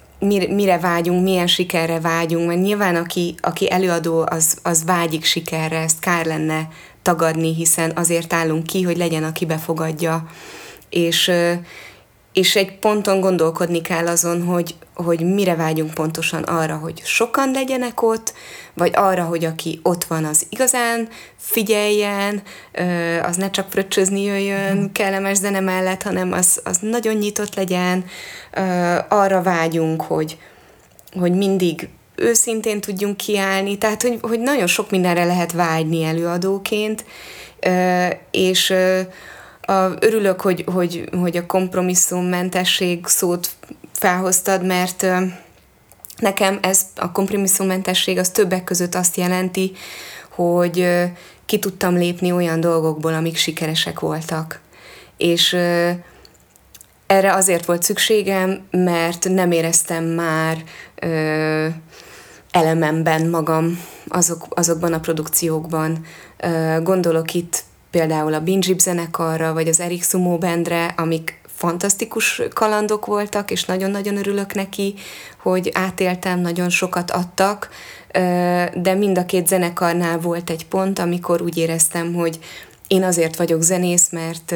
mire 0.48 0.78
vágyunk, 0.78 1.22
milyen 1.22 1.46
sikerre 1.46 2.00
vágyunk, 2.00 2.46
mert 2.46 2.60
nyilván 2.60 2.96
aki, 2.96 3.34
aki 3.40 3.70
előadó, 3.70 4.26
az, 4.30 4.58
az 4.62 4.84
vágyik 4.84 5.24
sikerre, 5.24 5.78
ezt 5.78 5.98
kár 5.98 6.26
lenne 6.26 6.68
tagadni, 7.02 7.54
hiszen 7.54 7.92
azért 7.94 8.32
állunk 8.32 8.66
ki, 8.66 8.82
hogy 8.82 8.96
legyen, 8.96 9.24
aki 9.24 9.46
befogadja. 9.46 10.26
És, 10.90 11.30
és 12.36 12.56
egy 12.56 12.78
ponton 12.78 13.20
gondolkodni 13.20 13.80
kell 13.80 14.06
azon, 14.06 14.42
hogy, 14.42 14.74
hogy 14.94 15.20
mire 15.34 15.54
vágyunk 15.54 15.94
pontosan 15.94 16.42
arra, 16.42 16.76
hogy 16.76 17.02
sokan 17.04 17.50
legyenek 17.50 18.02
ott, 18.02 18.32
vagy 18.74 18.90
arra, 18.94 19.24
hogy 19.24 19.44
aki 19.44 19.80
ott 19.82 20.04
van, 20.04 20.24
az 20.24 20.46
igazán 20.48 21.08
figyeljen, 21.36 22.42
az 23.22 23.36
ne 23.36 23.50
csak 23.50 23.70
fröccsözni 23.70 24.22
jöjjön 24.22 24.76
mhm. 24.76 24.92
kellemes 24.92 25.36
zene 25.36 25.60
mellett, 25.60 26.02
hanem 26.02 26.32
az, 26.32 26.60
az 26.64 26.78
nagyon 26.80 27.14
nyitott 27.14 27.54
legyen, 27.54 28.04
arra 29.08 29.42
vágyunk, 29.42 30.02
hogy, 30.02 30.38
hogy 31.12 31.32
mindig 31.32 31.88
őszintén 32.14 32.80
tudjunk 32.80 33.16
kiállni, 33.16 33.78
tehát 33.78 34.02
hogy, 34.02 34.18
hogy 34.20 34.40
nagyon 34.40 34.66
sok 34.66 34.90
mindenre 34.90 35.24
lehet 35.24 35.52
vágyni 35.52 36.04
előadóként, 36.04 37.04
és 38.30 38.74
a, 39.66 39.90
örülök, 40.00 40.40
hogy, 40.40 40.64
hogy, 40.72 41.08
hogy 41.20 41.36
a 41.36 41.46
kompromisszummentesség 41.46 43.06
szót 43.06 43.48
felhoztad, 43.92 44.66
mert 44.66 45.06
nekem 46.16 46.58
ez 46.62 46.80
a 46.96 47.12
kompromisszummentesség 47.12 48.18
az 48.18 48.30
többek 48.30 48.64
között 48.64 48.94
azt 48.94 49.16
jelenti, 49.16 49.72
hogy 50.30 50.88
ki 51.46 51.58
tudtam 51.58 51.94
lépni 51.94 52.32
olyan 52.32 52.60
dolgokból, 52.60 53.14
amik 53.14 53.36
sikeresek 53.36 54.00
voltak. 54.00 54.60
És 55.16 55.52
erre 57.06 57.34
azért 57.34 57.64
volt 57.64 57.82
szükségem, 57.82 58.66
mert 58.70 59.28
nem 59.28 59.50
éreztem 59.50 60.04
már 60.04 60.64
ö, 60.94 61.66
elememben 62.50 63.28
magam 63.28 63.80
azok, 64.08 64.46
azokban 64.48 64.92
a 64.92 65.00
produkciókban. 65.00 66.04
Ö, 66.36 66.76
gondolok 66.82 67.34
itt 67.34 67.64
például 67.96 68.34
a 68.34 68.40
Binjib 68.40 68.78
zenekarra, 68.78 69.52
vagy 69.52 69.68
az 69.68 69.80
Erik 69.80 70.04
Sumo 70.04 70.38
Bandre, 70.38 70.94
amik 70.96 71.40
fantasztikus 71.54 72.42
kalandok 72.52 73.06
voltak, 73.06 73.50
és 73.50 73.64
nagyon-nagyon 73.64 74.16
örülök 74.16 74.54
neki, 74.54 74.94
hogy 75.42 75.70
átéltem, 75.72 76.40
nagyon 76.40 76.68
sokat 76.68 77.10
adtak, 77.10 77.68
de 78.74 78.94
mind 78.98 79.18
a 79.18 79.26
két 79.26 79.48
zenekarnál 79.48 80.18
volt 80.18 80.50
egy 80.50 80.66
pont, 80.66 80.98
amikor 80.98 81.42
úgy 81.42 81.56
éreztem, 81.56 82.14
hogy 82.14 82.38
én 82.86 83.02
azért 83.02 83.36
vagyok 83.36 83.62
zenész, 83.62 84.10
mert 84.10 84.54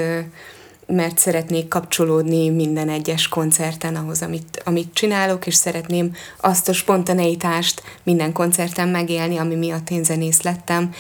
mert 0.87 1.19
szeretnék 1.19 1.69
kapcsolódni 1.69 2.49
minden 2.49 2.89
egyes 2.89 3.29
koncerten 3.29 3.97
ahhoz, 3.97 4.23
amit, 4.23 4.63
amit 4.65 4.95
csinálok, 4.95 5.47
és 5.47 5.55
szeretném 5.55 6.15
azt 6.41 6.69
a 6.69 6.73
spontaneitást 6.73 7.83
minden 8.03 8.33
koncerten 8.33 8.89
megélni, 8.89 9.37
ami 9.37 9.55
miatt 9.55 9.91
én 9.91 10.05
zenész 10.05 10.43
lettem, 10.43 10.93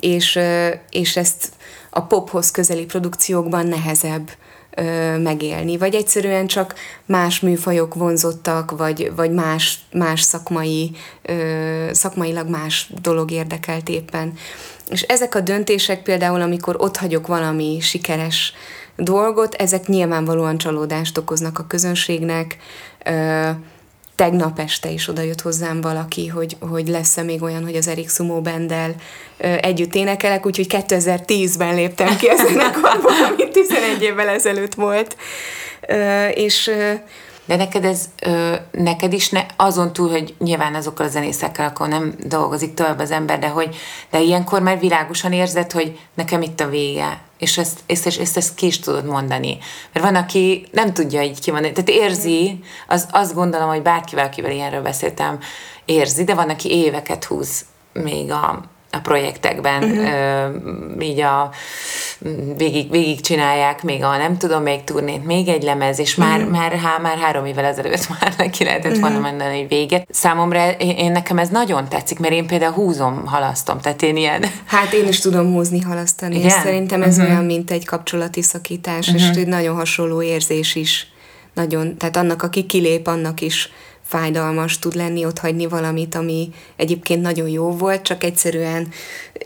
és, 0.00 0.38
és 0.90 1.16
ezt 1.16 1.52
a 1.90 2.00
pophoz 2.00 2.50
közeli 2.50 2.84
produkciókban 2.84 3.66
nehezebb 3.66 4.30
ö, 4.74 5.18
megélni, 5.18 5.76
vagy 5.76 5.94
egyszerűen 5.94 6.46
csak 6.46 6.74
más 7.06 7.40
műfajok 7.40 7.94
vonzottak, 7.94 8.70
vagy, 8.70 9.12
vagy 9.16 9.32
más, 9.32 9.78
más 9.92 10.20
szakmai, 10.20 10.90
ö, 11.22 11.88
szakmailag 11.92 12.48
más 12.48 12.92
dolog 13.02 13.30
érdekelt 13.30 13.88
éppen. 13.88 14.32
És 14.88 15.02
ezek 15.02 15.34
a 15.34 15.40
döntések 15.40 16.02
például, 16.02 16.40
amikor 16.40 16.76
ott 16.78 16.96
hagyok 16.96 17.26
valami 17.26 17.78
sikeres 17.80 18.52
dolgot, 18.96 19.54
ezek 19.54 19.86
nyilvánvalóan 19.86 20.58
csalódást 20.58 21.18
okoznak 21.18 21.58
a 21.58 21.66
közönségnek, 21.66 22.56
ö, 23.04 23.50
tegnap 24.20 24.58
este 24.58 24.88
is 24.88 25.08
oda 25.08 25.22
jött 25.22 25.40
hozzám 25.40 25.80
valaki, 25.80 26.26
hogy, 26.26 26.56
hogy 26.60 26.88
lesz-e 26.88 27.22
még 27.22 27.42
olyan, 27.42 27.64
hogy 27.64 27.76
az 27.76 27.88
Erik 27.88 28.10
Sumo 28.10 28.40
Bendel 28.40 28.94
együtt 29.60 29.94
énekelek, 29.94 30.46
úgyhogy 30.46 30.66
2010-ben 30.68 31.74
léptem 31.74 32.16
ki 32.16 32.26
a 32.26 32.36
zenekarból, 32.36 33.12
ami 33.30 33.48
11 33.48 34.02
évvel 34.02 34.28
ezelőtt 34.28 34.74
volt. 34.74 35.16
És 36.34 36.70
de 37.50 37.56
neked 37.56 37.84
ez, 37.84 38.04
ö, 38.22 38.54
neked 38.70 39.12
is 39.12 39.28
ne, 39.28 39.46
azon 39.56 39.92
túl, 39.92 40.10
hogy 40.10 40.34
nyilván 40.38 40.74
azokkal 40.74 41.06
a 41.06 41.08
zenészekkel 41.08 41.66
akkor 41.66 41.88
nem 41.88 42.14
dolgozik 42.24 42.74
tovább 42.74 42.98
az 42.98 43.10
ember, 43.10 43.38
de 43.38 43.48
hogy 43.48 43.76
de 44.10 44.20
ilyenkor 44.20 44.62
már 44.62 44.78
világosan 44.78 45.32
érzed, 45.32 45.72
hogy 45.72 45.98
nekem 46.14 46.42
itt 46.42 46.60
a 46.60 46.68
vége. 46.68 47.20
És 47.38 47.58
ezt, 47.58 47.80
ezt, 47.86 48.06
ezt, 48.06 48.20
ezt, 48.20 48.36
ezt 48.36 48.54
ki 48.54 48.66
is 48.66 48.78
tudod 48.78 49.04
mondani. 49.04 49.58
Mert 49.92 50.04
van, 50.04 50.14
aki 50.14 50.66
nem 50.72 50.92
tudja 50.92 51.22
így 51.22 51.40
kimondani. 51.40 51.72
Tehát 51.72 52.02
érzi, 52.02 52.60
az, 52.88 53.08
azt 53.10 53.34
gondolom, 53.34 53.68
hogy 53.68 53.82
bárkivel, 53.82 54.24
akivel 54.24 54.50
ilyenről 54.50 54.82
beszéltem, 54.82 55.38
érzi, 55.84 56.24
de 56.24 56.34
van, 56.34 56.48
aki 56.48 56.70
éveket 56.70 57.24
húz 57.24 57.64
még 57.92 58.30
a, 58.30 58.62
a 58.90 58.98
projektekben, 58.98 59.82
uh-huh. 59.82 61.08
így 61.08 61.20
a 61.20 61.50
végig, 62.56 62.90
végig 62.90 63.20
csinálják 63.20 63.82
még 63.82 64.04
a 64.04 64.16
nem 64.16 64.36
tudom 64.36 64.62
még 64.62 64.84
turnét, 64.84 65.24
még 65.24 65.48
egy 65.48 65.62
lemez, 65.62 65.98
és 65.98 66.14
már, 66.14 66.38
uh-huh. 66.38 66.56
már, 66.56 66.72
há, 66.72 66.98
már 67.02 67.18
három 67.18 67.44
évvel 67.44 67.64
ezelőtt 67.64 68.08
már 68.20 68.34
neki 68.36 68.64
lehetett 68.64 68.86
uh-huh. 68.86 69.00
volna 69.00 69.28
mondani, 69.28 69.58
hogy 69.58 69.68
véget. 69.68 70.06
Számomra 70.10 70.70
én, 70.70 70.96
én, 70.96 71.12
nekem 71.12 71.38
ez 71.38 71.48
nagyon 71.48 71.88
tetszik, 71.88 72.18
mert 72.18 72.32
én 72.32 72.46
például 72.46 72.72
húzom, 72.72 73.26
halasztom, 73.26 73.80
tehát 73.80 74.02
én 74.02 74.16
ilyen... 74.16 74.44
Hát 74.66 74.92
én 74.92 75.08
is 75.08 75.20
tudom 75.20 75.52
húzni, 75.52 75.80
halasztani, 75.80 76.34
Igen? 76.34 76.46
és 76.46 76.52
szerintem 76.52 77.02
ez 77.02 77.16
uh-huh. 77.16 77.32
olyan, 77.32 77.44
mint 77.44 77.70
egy 77.70 77.86
kapcsolati 77.86 78.42
szakítás, 78.42 79.08
uh-huh. 79.08 79.30
és 79.30 79.36
egy 79.36 79.46
nagyon 79.46 79.76
hasonló 79.76 80.22
érzés 80.22 80.74
is. 80.74 81.06
Nagyon, 81.54 81.96
tehát 81.96 82.16
annak, 82.16 82.42
aki 82.42 82.66
kilép, 82.66 83.06
annak 83.06 83.40
is 83.40 83.70
fájdalmas 84.10 84.78
tud 84.78 84.94
lenni 84.94 85.24
ott 85.24 85.38
hagyni 85.38 85.66
valamit, 85.66 86.14
ami 86.14 86.50
egyébként 86.76 87.22
nagyon 87.22 87.48
jó 87.48 87.70
volt, 87.70 88.02
csak 88.02 88.24
egyszerűen 88.24 88.88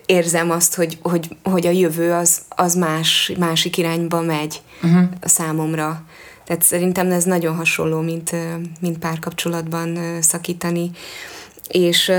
érzem 0.07 0.51
azt, 0.51 0.75
hogy, 0.75 0.99
hogy, 1.03 1.29
hogy 1.43 1.67
a 1.67 1.71
jövő 1.71 2.13
az, 2.13 2.41
az 2.49 2.75
más, 2.75 3.33
másik 3.39 3.77
irányba 3.79 4.21
megy 4.21 4.63
uh-huh. 4.83 5.03
a 5.21 5.29
számomra. 5.29 6.05
Tehát 6.45 6.63
szerintem 6.63 7.11
ez 7.11 7.25
nagyon 7.25 7.57
hasonló, 7.57 8.01
mint, 8.01 8.31
mint 8.81 8.99
párkapcsolatban 8.99 9.99
szakítani. 10.21 10.91
És, 11.69 12.13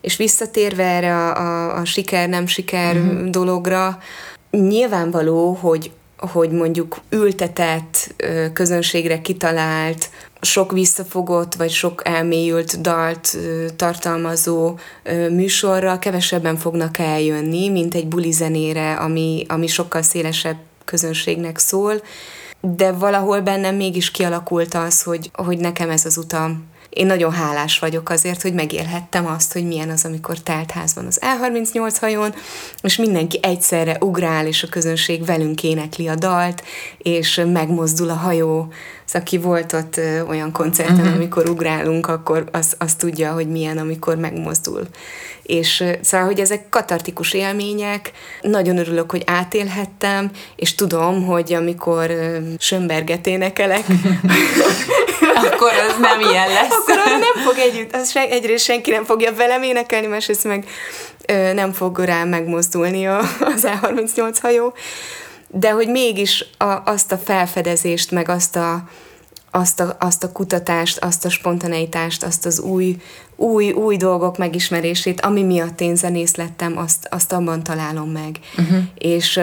és 0.00 0.16
visszatérve 0.16 0.84
erre 0.84 1.16
a, 1.16 1.36
a, 1.36 1.76
a 1.80 1.84
siker-nem 1.84 2.46
siker 2.46 2.96
uh-huh. 2.96 3.28
dologra, 3.28 3.98
nyilvánvaló, 4.50 5.52
hogy, 5.52 5.90
hogy 6.16 6.50
mondjuk 6.50 7.00
ültetett, 7.10 8.14
közönségre 8.52 9.20
kitalált, 9.20 10.10
sok 10.40 10.72
visszafogott, 10.72 11.54
vagy 11.54 11.70
sok 11.70 12.02
elmélyült 12.04 12.80
dalt 12.80 13.36
tartalmazó 13.76 14.78
műsorra 15.30 15.98
kevesebben 15.98 16.56
fognak 16.56 16.98
eljönni, 16.98 17.68
mint 17.68 17.94
egy 17.94 18.06
buli 18.08 18.30
zenére, 18.30 18.94
ami, 18.94 19.44
ami 19.48 19.66
sokkal 19.66 20.02
szélesebb 20.02 20.56
közönségnek 20.84 21.58
szól, 21.58 22.02
de 22.60 22.92
valahol 22.92 23.40
bennem 23.40 23.74
mégis 23.74 24.10
kialakult 24.10 24.74
az, 24.74 25.02
hogy, 25.02 25.30
hogy 25.32 25.58
nekem 25.58 25.90
ez 25.90 26.04
az 26.04 26.16
utam 26.16 26.69
én 26.90 27.06
nagyon 27.06 27.32
hálás 27.32 27.78
vagyok 27.78 28.10
azért, 28.10 28.42
hogy 28.42 28.54
megélhettem 28.54 29.26
azt, 29.26 29.52
hogy 29.52 29.66
milyen 29.66 29.90
az, 29.90 30.04
amikor 30.04 30.38
telt 30.38 30.70
ház 30.70 30.94
van 30.94 31.06
az 31.06 31.20
E38 31.22 31.96
hajón, 32.00 32.34
és 32.82 32.96
mindenki 32.96 33.38
egyszerre 33.42 33.96
ugrál, 34.00 34.46
és 34.46 34.62
a 34.62 34.68
közönség 34.68 35.24
velünk 35.24 35.62
énekli 35.62 36.08
a 36.08 36.14
dalt, 36.14 36.62
és 36.98 37.42
megmozdul 37.52 38.10
a 38.10 38.14
hajó. 38.14 38.72
Szóval 39.04 39.26
aki 39.26 39.38
volt 39.38 39.72
ott 39.72 40.00
olyan 40.28 40.52
koncerten, 40.52 40.96
uh-huh. 40.98 41.14
amikor 41.14 41.48
ugrálunk, 41.48 42.06
akkor 42.06 42.48
az, 42.52 42.74
az 42.78 42.94
tudja, 42.94 43.32
hogy 43.32 43.48
milyen, 43.48 43.78
amikor 43.78 44.16
megmozdul. 44.16 44.86
És 45.42 45.84
szóval, 46.00 46.26
hogy 46.26 46.40
ezek 46.40 46.68
katartikus 46.68 47.32
élmények, 47.32 48.12
nagyon 48.42 48.78
örülök, 48.78 49.10
hogy 49.10 49.22
átélhettem, 49.26 50.30
és 50.56 50.74
tudom, 50.74 51.26
hogy 51.26 51.52
amikor 51.52 52.10
Sönberget 52.58 53.26
énekelek, 53.26 53.84
akkor 55.20 55.72
az 55.88 55.96
nem 55.98 56.20
ilyen 56.20 56.48
lesz. 56.48 56.70
Akkor 56.70 56.96
nem 57.06 57.44
fog 57.44 57.58
együtt, 57.58 57.94
az 57.94 58.10
se, 58.10 58.20
egyrészt 58.20 58.64
senki 58.64 58.90
nem 58.90 59.04
fogja 59.04 59.34
velem 59.34 59.62
énekelni, 59.62 60.06
másrészt 60.06 60.44
meg 60.44 60.64
ö, 61.26 61.52
nem 61.52 61.72
fog 61.72 61.98
rám 61.98 62.28
megmozdulni 62.28 63.06
a, 63.06 63.18
az 63.54 63.66
A38 63.82 64.36
hajó. 64.42 64.74
De 65.48 65.70
hogy 65.70 65.88
mégis 65.88 66.44
a, 66.56 66.82
azt 66.84 67.12
a 67.12 67.18
felfedezést, 67.18 68.10
meg 68.10 68.28
azt 68.28 68.56
a, 68.56 68.82
azt 69.50 69.80
a, 69.80 69.96
azt 70.00 70.24
a 70.24 70.32
kutatást, 70.32 70.98
azt 70.98 71.24
a 71.24 71.30
spontaneitást, 71.30 72.22
azt 72.22 72.46
az 72.46 72.60
új, 72.60 72.96
új, 73.36 73.70
új 73.70 73.96
dolgok 73.96 74.38
megismerését, 74.38 75.20
ami 75.20 75.42
miatt 75.42 75.80
én 75.80 75.96
zenész 75.96 76.34
lettem, 76.34 76.78
azt, 76.78 77.06
azt 77.10 77.32
abban 77.32 77.62
találom 77.62 78.10
meg. 78.10 78.38
Uh-huh. 78.58 78.78
És 78.94 79.40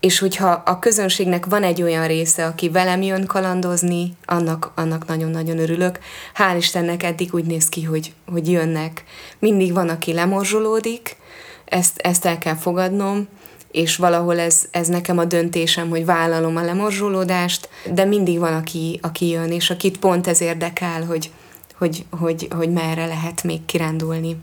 és 0.00 0.18
hogyha 0.18 0.62
a 0.66 0.78
közönségnek 0.78 1.46
van 1.46 1.62
egy 1.62 1.82
olyan 1.82 2.06
része, 2.06 2.46
aki 2.46 2.68
velem 2.68 3.02
jön 3.02 3.26
kalandozni, 3.26 4.12
annak, 4.24 4.72
annak 4.74 5.06
nagyon-nagyon 5.06 5.58
örülök. 5.58 5.98
Hál' 6.34 6.56
Istennek 6.56 7.02
eddig 7.02 7.34
úgy 7.34 7.44
néz 7.44 7.68
ki, 7.68 7.82
hogy, 7.82 8.12
hogy 8.32 8.50
jönnek. 8.50 9.04
Mindig 9.38 9.72
van, 9.72 9.88
aki 9.88 10.12
lemorzsolódik, 10.12 11.16
ezt, 11.64 11.98
ezt 11.98 12.24
el 12.24 12.38
kell 12.38 12.56
fogadnom, 12.56 13.28
és 13.70 13.96
valahol 13.96 14.38
ez, 14.38 14.62
ez 14.70 14.88
nekem 14.88 15.18
a 15.18 15.24
döntésem, 15.24 15.88
hogy 15.88 16.04
vállalom 16.04 16.56
a 16.56 16.62
lemorzsolódást, 16.62 17.68
de 17.92 18.04
mindig 18.04 18.38
van, 18.38 18.54
aki, 18.54 18.98
aki 19.02 19.28
jön, 19.28 19.52
és 19.52 19.70
akit 19.70 19.98
pont 19.98 20.26
ez 20.26 20.40
érdekel, 20.40 21.04
hogy, 21.04 21.30
hogy, 21.78 22.04
hogy, 22.10 22.48
hogy 22.50 22.72
merre 22.72 23.06
lehet 23.06 23.42
még 23.42 23.64
kirándulni. 23.64 24.36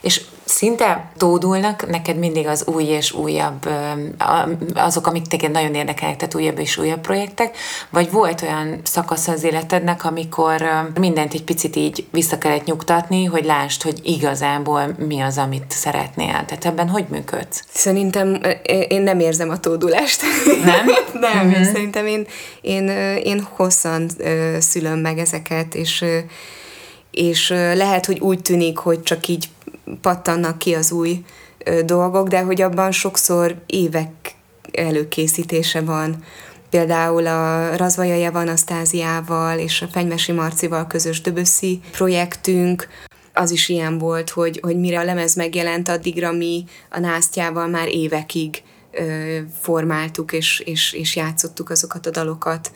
És 0.00 0.20
szinte 0.46 1.10
tódulnak 1.16 1.88
neked 1.88 2.18
mindig 2.18 2.46
az 2.46 2.66
új 2.66 2.84
és 2.84 3.12
újabb, 3.12 3.68
azok, 4.74 5.06
amik 5.06 5.26
téged 5.26 5.50
nagyon 5.50 5.74
érdekelnek, 5.74 6.16
tehát 6.16 6.34
újabb 6.34 6.58
és 6.58 6.78
újabb 6.78 7.00
projektek, 7.00 7.56
vagy 7.90 8.10
volt 8.10 8.42
olyan 8.42 8.80
szakasz 8.82 9.28
az 9.28 9.42
életednek, 9.42 10.04
amikor 10.04 10.62
mindent 11.00 11.34
egy 11.34 11.44
picit 11.44 11.76
így 11.76 12.06
vissza 12.10 12.38
kellett 12.38 12.64
nyugtatni, 12.64 13.24
hogy 13.24 13.44
lásd, 13.44 13.82
hogy 13.82 14.00
igazából 14.02 14.94
mi 15.06 15.20
az, 15.20 15.38
amit 15.38 15.64
szeretnél. 15.68 16.44
Tehát 16.46 16.64
ebben 16.64 16.88
hogy 16.88 17.04
működsz? 17.08 17.64
Szerintem 17.68 18.40
én 18.88 19.02
nem 19.02 19.20
érzem 19.20 19.50
a 19.50 19.60
tódulást. 19.60 20.22
Nem? 20.64 20.86
nem, 21.32 21.48
uh-huh. 21.48 21.64
szerintem 21.64 22.06
én, 22.06 22.26
én, 22.60 22.88
én 23.24 23.46
hosszan 23.50 24.10
szülöm 24.58 24.98
meg 24.98 25.18
ezeket, 25.18 25.74
és 25.74 26.04
és 27.10 27.48
lehet, 27.74 28.06
hogy 28.06 28.20
úgy 28.20 28.42
tűnik, 28.42 28.78
hogy 28.78 29.02
csak 29.02 29.28
így 29.28 29.48
pattannak 30.00 30.58
ki 30.58 30.74
az 30.74 30.92
új 30.92 31.24
dolgok, 31.84 32.28
de 32.28 32.40
hogy 32.40 32.62
abban 32.62 32.92
sokszor 32.92 33.56
évek 33.66 34.10
előkészítése 34.72 35.80
van. 35.80 36.24
Például 36.70 37.26
a 37.26 37.76
Razvajaja 37.76 38.30
Anasztáziával 38.32 39.58
és 39.58 39.82
a 39.82 39.86
Fenymesi 39.86 40.32
Marcival 40.32 40.86
közös 40.86 41.20
Döböszi 41.20 41.80
projektünk, 41.92 42.88
az 43.32 43.50
is 43.50 43.68
ilyen 43.68 43.98
volt, 43.98 44.30
hogy, 44.30 44.58
hogy 44.62 44.78
mire 44.78 44.98
a 44.98 45.04
lemez 45.04 45.34
megjelent, 45.34 45.88
addigra 45.88 46.32
mi 46.32 46.64
a 46.90 46.98
násztjával 46.98 47.66
már 47.66 47.88
évekig 47.88 48.62
ö, 48.92 49.38
formáltuk 49.60 50.32
és, 50.32 50.62
és, 50.64 50.92
és 50.92 51.16
játszottuk 51.16 51.70
azokat 51.70 52.06
a 52.06 52.10
dalokat, 52.10 52.72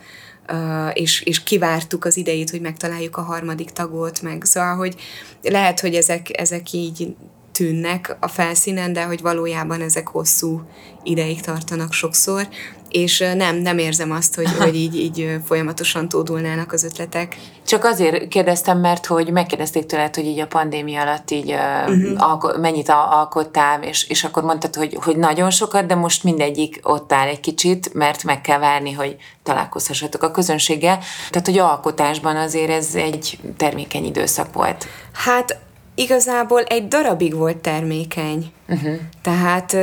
és, 0.93 1.21
és 1.21 1.43
kivártuk 1.43 2.05
az 2.05 2.17
idejét, 2.17 2.49
hogy 2.49 2.61
megtaláljuk 2.61 3.17
a 3.17 3.21
harmadik 3.21 3.69
tagot, 3.69 4.21
meg 4.21 4.43
szóval, 4.43 4.75
hogy 4.75 4.95
lehet, 5.41 5.79
hogy 5.79 5.95
ezek, 5.95 6.39
ezek 6.39 6.71
így 6.71 7.15
tűnnek 7.51 8.17
a 8.19 8.27
felszínen, 8.27 8.93
de 8.93 9.03
hogy 9.03 9.21
valójában 9.21 9.81
ezek 9.81 10.07
hosszú 10.07 10.61
ideig 11.03 11.41
tartanak 11.41 11.93
sokszor, 11.93 12.47
és 12.91 13.23
nem, 13.35 13.55
nem 13.55 13.77
érzem 13.77 14.11
azt, 14.11 14.35
hogy, 14.35 14.55
hogy 14.59 14.75
így, 14.75 14.95
így 14.95 15.37
folyamatosan 15.45 16.09
tódulnának 16.09 16.71
az 16.71 16.83
ötletek. 16.83 17.37
Csak 17.65 17.83
azért 17.83 18.27
kérdeztem, 18.27 18.79
mert 18.79 19.05
hogy 19.05 19.31
megkérdezték 19.31 19.85
tőled, 19.85 20.15
hogy 20.15 20.25
így 20.25 20.39
a 20.39 20.47
pandémia 20.47 21.01
alatt 21.01 21.31
így 21.31 21.51
uh-huh. 21.51 22.29
alko- 22.29 22.57
mennyit 22.57 22.89
alkottál, 22.89 23.83
és, 23.83 24.09
és 24.09 24.23
akkor 24.23 24.43
mondtad, 24.43 24.75
hogy, 24.75 24.97
hogy 25.03 25.17
nagyon 25.17 25.49
sokat, 25.49 25.85
de 25.85 25.95
most 25.95 26.23
mindegyik 26.23 26.79
ott 26.83 27.13
áll 27.13 27.27
egy 27.27 27.39
kicsit, 27.39 27.93
mert 27.93 28.23
meg 28.23 28.41
kell 28.41 28.59
várni, 28.59 28.91
hogy 28.91 29.15
találkozhassatok 29.43 30.23
a 30.23 30.31
közönséggel. 30.31 30.99
Tehát, 31.29 31.47
hogy 31.47 31.57
alkotásban 31.57 32.35
azért 32.35 32.69
ez 32.69 32.95
egy 32.95 33.39
termékeny 33.57 34.05
időszak 34.05 34.53
volt. 34.53 34.87
Hát 35.13 35.59
igazából 35.95 36.61
egy 36.61 36.87
darabig 36.87 37.35
volt 37.35 37.57
termékeny. 37.57 38.51
Uh-huh. 38.67 38.95
Tehát 39.21 39.77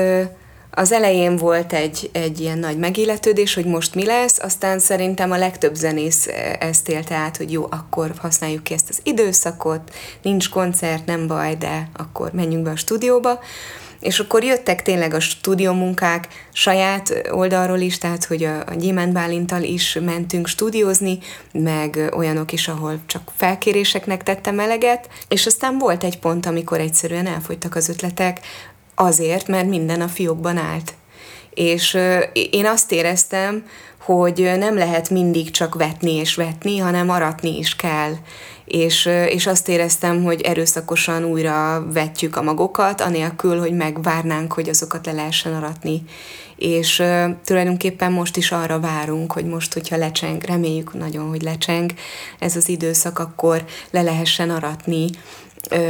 az 0.71 0.93
elején 0.93 1.37
volt 1.37 1.73
egy, 1.73 2.11
egy 2.13 2.41
ilyen 2.41 2.59
nagy 2.59 2.79
megilletődés, 2.79 3.55
hogy 3.55 3.65
most 3.65 3.95
mi 3.95 4.05
lesz, 4.05 4.39
aztán 4.39 4.79
szerintem 4.79 5.31
a 5.31 5.37
legtöbb 5.37 5.75
zenész 5.75 6.29
ezt 6.59 6.89
élte 6.89 7.15
át, 7.15 7.37
hogy 7.37 7.53
jó, 7.53 7.67
akkor 7.71 8.13
használjuk 8.19 8.63
ki 8.63 8.75
ezt 8.75 8.89
az 8.89 9.01
időszakot, 9.03 9.95
nincs 10.23 10.49
koncert, 10.49 11.07
nem 11.07 11.27
baj, 11.27 11.55
de 11.55 11.89
akkor 11.97 12.33
menjünk 12.33 12.65
be 12.65 12.71
a 12.71 12.77
stúdióba. 12.77 13.41
És 14.01 14.19
akkor 14.19 14.45
jöttek 14.45 14.83
tényleg 14.83 15.15
a 15.15 15.21
stúdiómunkák 15.21 16.29
saját 16.53 17.29
oldalról 17.31 17.79
is, 17.79 17.99
tehát 17.99 18.25
hogy 18.25 18.45
a, 18.45 18.59
a 18.67 18.75
Gyémánt 18.75 19.13
Bálintal 19.13 19.63
is 19.63 19.99
mentünk 20.05 20.47
stúdiózni, 20.47 21.19
meg 21.53 22.13
olyanok 22.17 22.53
is, 22.53 22.69
ahol 22.69 22.99
csak 23.07 23.33
felkéréseknek 23.37 24.23
tettem 24.23 24.61
eleget, 24.61 25.09
és 25.29 25.47
aztán 25.47 25.79
volt 25.79 26.05
egy 26.05 26.19
pont, 26.19 26.47
amikor 26.47 26.81
egyszerűen 26.81 27.27
elfogytak 27.27 27.75
az 27.75 27.89
ötletek, 27.89 28.41
azért, 28.99 29.49
mert 29.49 29.69
minden 29.69 30.01
a 30.01 30.09
fiókban 30.09 30.57
állt. 30.57 30.95
És 31.51 31.99
én 32.51 32.67
azt 32.67 32.93
éreztem, 32.93 33.65
hogy 33.99 34.53
nem 34.59 34.77
lehet 34.77 35.11
mindig 35.11 35.51
csak 35.51 35.75
vetni 35.75 36.15
és 36.15 36.35
vetni, 36.35 36.79
hanem 36.79 37.11
aratni 37.11 37.59
is 37.59 37.77
kell. 37.77 38.13
És, 38.65 39.07
és 39.29 39.47
azt 39.47 39.69
éreztem, 39.69 40.25
hogy 40.25 40.41
erőszakosan 40.41 41.25
újra 41.25 41.87
vetjük 41.93 42.37
a 42.37 42.43
magokat, 42.43 43.01
anélkül, 43.01 43.59
hogy 43.59 43.73
megvárnánk, 43.73 44.53
hogy 44.53 44.69
azokat 44.69 45.07
le 45.07 45.13
lehessen 45.13 45.55
aratni. 45.55 46.03
És 46.57 46.99
uh, 46.99 47.25
tulajdonképpen 47.45 48.13
most 48.13 48.37
is 48.37 48.53
arra 48.53 48.81
várunk, 48.81 49.33
hogy 49.33 49.45
most, 49.45 49.73
hogyha 49.73 49.97
lecseng, 49.97 50.43
reméljük 50.43 50.95
nagyon, 50.95 51.29
hogy 51.29 51.43
lecseng 51.43 51.91
ez 52.39 52.57
az 52.57 52.69
időszak, 52.69 53.19
akkor 53.19 53.65
le 53.91 54.03
lehessen 54.03 54.51
aratni 54.51 55.07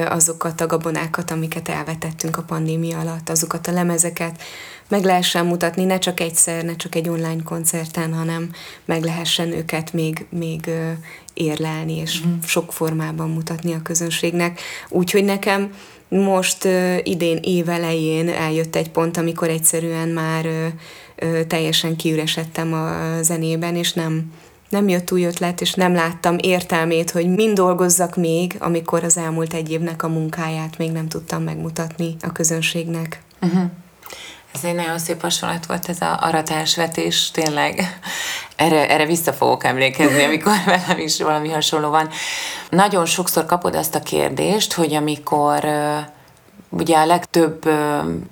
azokat 0.08 0.60
a 0.60 0.66
gabonákat, 0.66 1.30
amiket 1.30 1.68
elvetettünk 1.68 2.36
a 2.36 2.42
pandémia 2.42 2.98
alatt, 2.98 3.28
azokat 3.28 3.66
a 3.66 3.72
lemezeket 3.72 4.42
meg 4.88 5.04
lehessen 5.04 5.46
mutatni, 5.46 5.84
ne 5.84 5.98
csak 5.98 6.20
egyszer, 6.20 6.64
ne 6.64 6.76
csak 6.76 6.94
egy 6.94 7.08
online 7.08 7.42
koncerten, 7.44 8.14
hanem 8.14 8.50
meg 8.84 9.02
lehessen 9.02 9.52
őket 9.52 9.92
még, 9.92 10.26
még 10.30 10.70
érlelni, 11.34 11.96
és 11.96 12.20
mm. 12.26 12.38
sok 12.46 12.72
formában 12.72 13.30
mutatni 13.30 13.72
a 13.72 13.82
közönségnek. 13.82 14.60
Úgyhogy 14.88 15.24
nekem 15.24 15.72
most 16.08 16.68
idén 17.02 17.38
évelején 17.42 18.28
eljött 18.28 18.76
egy 18.76 18.90
pont, 18.90 19.16
amikor 19.16 19.48
egyszerűen 19.48 20.08
már 20.08 20.46
teljesen 21.46 21.96
kiüresedtem 21.96 22.72
a 22.72 23.22
zenében, 23.22 23.76
és 23.76 23.92
nem, 23.92 24.32
nem 24.68 24.88
jött 24.88 25.12
új 25.12 25.24
ötlet, 25.24 25.60
és 25.60 25.74
nem 25.74 25.94
láttam 25.94 26.36
értelmét, 26.40 27.10
hogy 27.10 27.34
mind 27.34 27.56
dolgozzak 27.56 28.16
még, 28.16 28.56
amikor 28.58 29.04
az 29.04 29.16
elmúlt 29.16 29.52
egy 29.54 29.70
évnek 29.70 30.02
a 30.02 30.08
munkáját 30.08 30.78
még 30.78 30.92
nem 30.92 31.08
tudtam 31.08 31.42
megmutatni 31.42 32.16
a 32.22 32.32
közönségnek. 32.32 33.22
Uh-huh. 33.42 33.70
Ez 34.54 34.64
egy 34.64 34.74
nagyon 34.74 34.98
szép 34.98 35.20
hasonlat 35.20 35.66
volt 35.66 35.88
ez 35.88 36.00
a 36.00 36.18
aratásvetés, 36.20 37.30
tényleg. 37.30 37.98
Erre, 38.56 38.88
erre 38.88 39.06
vissza 39.06 39.32
fogok 39.32 39.64
emlékezni, 39.64 40.22
amikor 40.22 40.52
velem 40.66 40.98
is 40.98 41.22
valami 41.22 41.50
hasonló 41.50 41.90
van. 41.90 42.08
Nagyon 42.70 43.06
sokszor 43.06 43.46
kapod 43.46 43.74
azt 43.74 43.94
a 43.94 44.00
kérdést, 44.00 44.72
hogy 44.72 44.94
amikor 44.94 45.64
ugye 46.70 46.96
a 46.96 47.06
legtöbb 47.06 47.68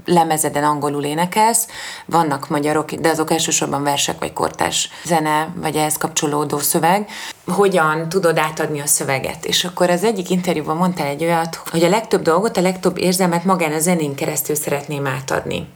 lemezeden 0.05 0.65
angolul 0.65 1.05
énekelsz, 1.05 1.67
vannak 2.07 2.49
magyarok, 2.49 2.93
de 2.93 3.09
azok 3.09 3.31
elsősorban 3.31 3.83
versek 3.83 4.19
vagy 4.19 4.33
kortás 4.33 4.91
zene, 5.05 5.49
vagy 5.57 5.77
ehhez 5.77 5.97
kapcsolódó 5.97 6.59
szöveg. 6.59 7.09
Hogyan 7.47 8.09
tudod 8.09 8.39
átadni 8.39 8.81
a 8.81 8.87
szöveget? 8.87 9.45
És 9.45 9.65
akkor 9.65 9.91
az 9.91 10.05
egyik 10.05 10.31
interjúban 10.31 10.77
mondtál 10.77 11.07
egy 11.07 11.25
olyat, 11.25 11.61
hogy 11.71 11.85
a 11.85 11.89
legtöbb 11.89 12.23
dolgot, 12.23 12.57
a 12.57 12.61
legtöbb 12.61 12.99
érzelmet 12.99 13.45
magán 13.45 13.73
a 13.73 13.79
zenén 13.79 14.15
keresztül 14.15 14.55
szeretném 14.55 15.07
átadni. 15.07 15.69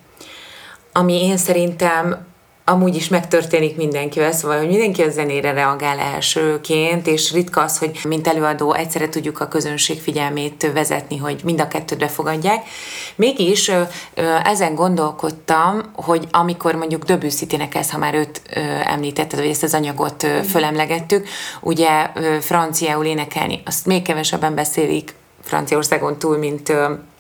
Ami 0.93 1.25
én 1.25 1.37
szerintem 1.37 2.29
amúgy 2.71 2.95
is 2.95 3.09
megtörténik 3.09 3.77
mindenkivel, 3.77 4.33
szóval, 4.33 4.59
hogy 4.59 4.69
mindenki 4.69 5.03
a 5.03 5.11
zenére 5.11 5.53
reagál 5.53 5.99
elsőként, 5.99 7.07
és 7.07 7.33
ritka 7.33 7.61
az, 7.61 7.79
hogy 7.79 8.01
mint 8.09 8.29
előadó 8.29 8.73
egyszerre 8.73 9.09
tudjuk 9.09 9.41
a 9.41 9.49
közönség 9.49 10.01
figyelmét 10.01 10.71
vezetni, 10.73 11.17
hogy 11.17 11.41
mind 11.45 11.61
a 11.61 11.69
kettőt 11.69 11.99
befogadják. 11.99 12.69
Mégis 13.17 13.71
ezen 14.45 14.75
gondolkodtam, 14.75 15.81
hogy 15.95 16.29
amikor 16.31 16.75
mondjuk 16.75 17.05
Debussy-t 17.05 17.53
énekelsz, 17.53 17.91
ha 17.91 17.99
már 17.99 18.15
őt 18.15 18.43
említetted, 18.85 19.39
vagy 19.39 19.49
ezt 19.49 19.63
az 19.63 19.75
anyagot 19.75 20.27
fölemlegettük, 20.49 21.29
ugye 21.61 22.11
franciául 22.41 23.05
énekelni, 23.05 23.63
azt 23.65 23.87
még 23.87 24.03
kevesebben 24.03 24.55
beszélik 24.55 25.15
Franciaországon 25.43 26.19
túl, 26.19 26.39
mint, 26.39 26.73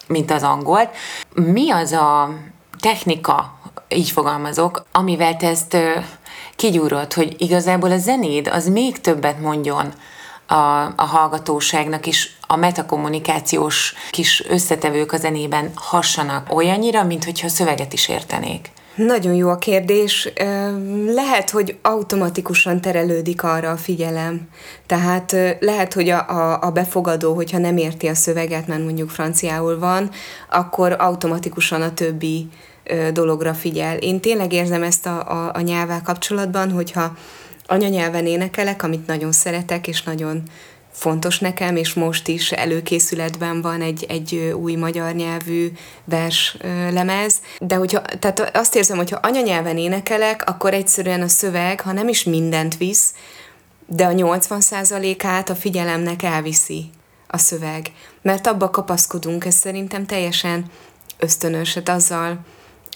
mint 0.06 0.30
az 0.30 0.42
angolt. 0.42 0.88
Mi 1.34 1.70
az 1.70 1.92
a 1.92 2.34
technika, 2.80 3.58
így 3.94 4.10
fogalmazok, 4.10 4.84
amivel 4.92 5.36
te 5.36 5.48
ezt 5.48 5.76
kigyúrod, 6.56 7.12
hogy 7.12 7.34
igazából 7.38 7.90
a 7.90 7.98
zenéd 7.98 8.48
az 8.48 8.68
még 8.68 9.00
többet 9.00 9.40
mondjon 9.40 9.92
a, 10.46 10.92
a 10.96 11.04
hallgatóságnak 11.04 12.06
is 12.06 12.36
a 12.46 12.56
metakommunikációs 12.56 13.94
kis 14.10 14.44
összetevők 14.48 15.12
a 15.12 15.16
zenében 15.16 15.70
hassanak 15.74 16.54
olyannyira, 16.54 17.04
mint 17.04 17.24
hogyha 17.24 17.48
szöveget 17.48 17.92
is 17.92 18.08
értenék. 18.08 18.70
Nagyon 18.94 19.34
jó 19.34 19.48
a 19.48 19.58
kérdés. 19.58 20.32
Lehet, 21.06 21.50
hogy 21.50 21.78
automatikusan 21.82 22.80
terelődik 22.80 23.42
arra 23.42 23.70
a 23.70 23.76
figyelem. 23.76 24.48
Tehát 24.86 25.36
lehet, 25.60 25.92
hogy 25.92 26.08
a, 26.08 26.28
a, 26.28 26.62
a 26.62 26.70
befogadó, 26.70 27.34
hogyha 27.34 27.58
nem 27.58 27.76
érti 27.76 28.06
a 28.06 28.14
szöveget, 28.14 28.66
mert 28.66 28.82
mondjuk 28.82 29.10
franciául 29.10 29.78
van, 29.78 30.10
akkor 30.50 30.96
automatikusan 30.98 31.82
a 31.82 31.94
többi 31.94 32.48
dologra 33.12 33.54
figyel. 33.54 33.96
Én 33.96 34.20
tényleg 34.20 34.52
érzem 34.52 34.82
ezt 34.82 35.06
a, 35.06 35.30
a, 35.30 35.50
a 35.54 35.60
nyelvvel 35.60 36.02
kapcsolatban, 36.02 36.70
hogyha 36.70 37.16
anyanyelven 37.66 38.26
énekelek, 38.26 38.82
amit 38.82 39.06
nagyon 39.06 39.32
szeretek, 39.32 39.88
és 39.88 40.02
nagyon 40.02 40.42
fontos 40.92 41.38
nekem, 41.38 41.76
és 41.76 41.94
most 41.94 42.28
is 42.28 42.52
előkészületben 42.52 43.62
van 43.62 43.82
egy, 43.82 44.06
egy 44.08 44.54
új 44.54 44.74
magyar 44.74 45.14
nyelvű 45.14 45.72
vers 46.04 46.56
lemez, 46.90 47.40
de 47.58 47.74
hogyha, 47.74 48.00
tehát 48.00 48.56
azt 48.56 48.76
érzem, 48.76 48.96
hogyha 48.96 49.18
anyanyelven 49.22 49.78
énekelek, 49.78 50.48
akkor 50.48 50.74
egyszerűen 50.74 51.22
a 51.22 51.28
szöveg, 51.28 51.80
ha 51.80 51.92
nem 51.92 52.08
is 52.08 52.24
mindent 52.24 52.76
visz, 52.76 53.14
de 53.86 54.04
a 54.04 54.12
80%-át 54.12 55.50
a 55.50 55.54
figyelemnek 55.54 56.22
elviszi 56.22 56.90
a 57.26 57.38
szöveg. 57.38 57.92
Mert 58.22 58.46
abba 58.46 58.70
kapaszkodunk, 58.70 59.44
ez 59.44 59.54
szerintem 59.54 60.06
teljesen 60.06 60.64
ösztönös, 61.18 61.74
hát 61.74 61.88
azzal 61.88 62.38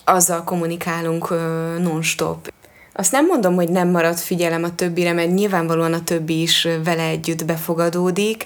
azzal 0.04 0.44
kommunikálunk 0.44 1.30
non-stop. 1.78 2.52
Azt 2.92 3.12
nem 3.12 3.26
mondom, 3.26 3.54
hogy 3.54 3.68
nem 3.68 3.88
marad 3.88 4.18
figyelem 4.18 4.64
a 4.64 4.74
többire, 4.74 5.12
mert 5.12 5.34
nyilvánvalóan 5.34 5.92
a 5.92 6.04
többi 6.04 6.40
is 6.40 6.68
vele 6.84 7.02
együtt 7.02 7.44
befogadódik, 7.44 8.44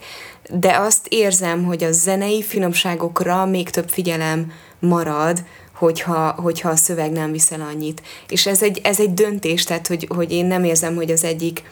de 0.50 0.76
azt 0.76 1.06
érzem, 1.08 1.64
hogy 1.64 1.84
a 1.84 1.92
zenei 1.92 2.42
finomságokra 2.42 3.46
még 3.46 3.70
több 3.70 3.88
figyelem 3.88 4.52
marad, 4.78 5.44
hogyha, 5.74 6.30
hogyha 6.30 6.68
a 6.68 6.76
szöveg 6.76 7.12
nem 7.12 7.32
viszel 7.32 7.60
annyit. 7.60 8.02
És 8.28 8.46
ez 8.46 8.62
egy, 8.62 8.80
ez 8.82 9.00
egy 9.00 9.14
döntés, 9.14 9.64
tehát 9.64 9.86
hogy, 9.86 10.08
hogy 10.14 10.32
én 10.32 10.46
nem 10.46 10.64
érzem, 10.64 10.94
hogy 10.94 11.10
az 11.10 11.24
egyik 11.24 11.62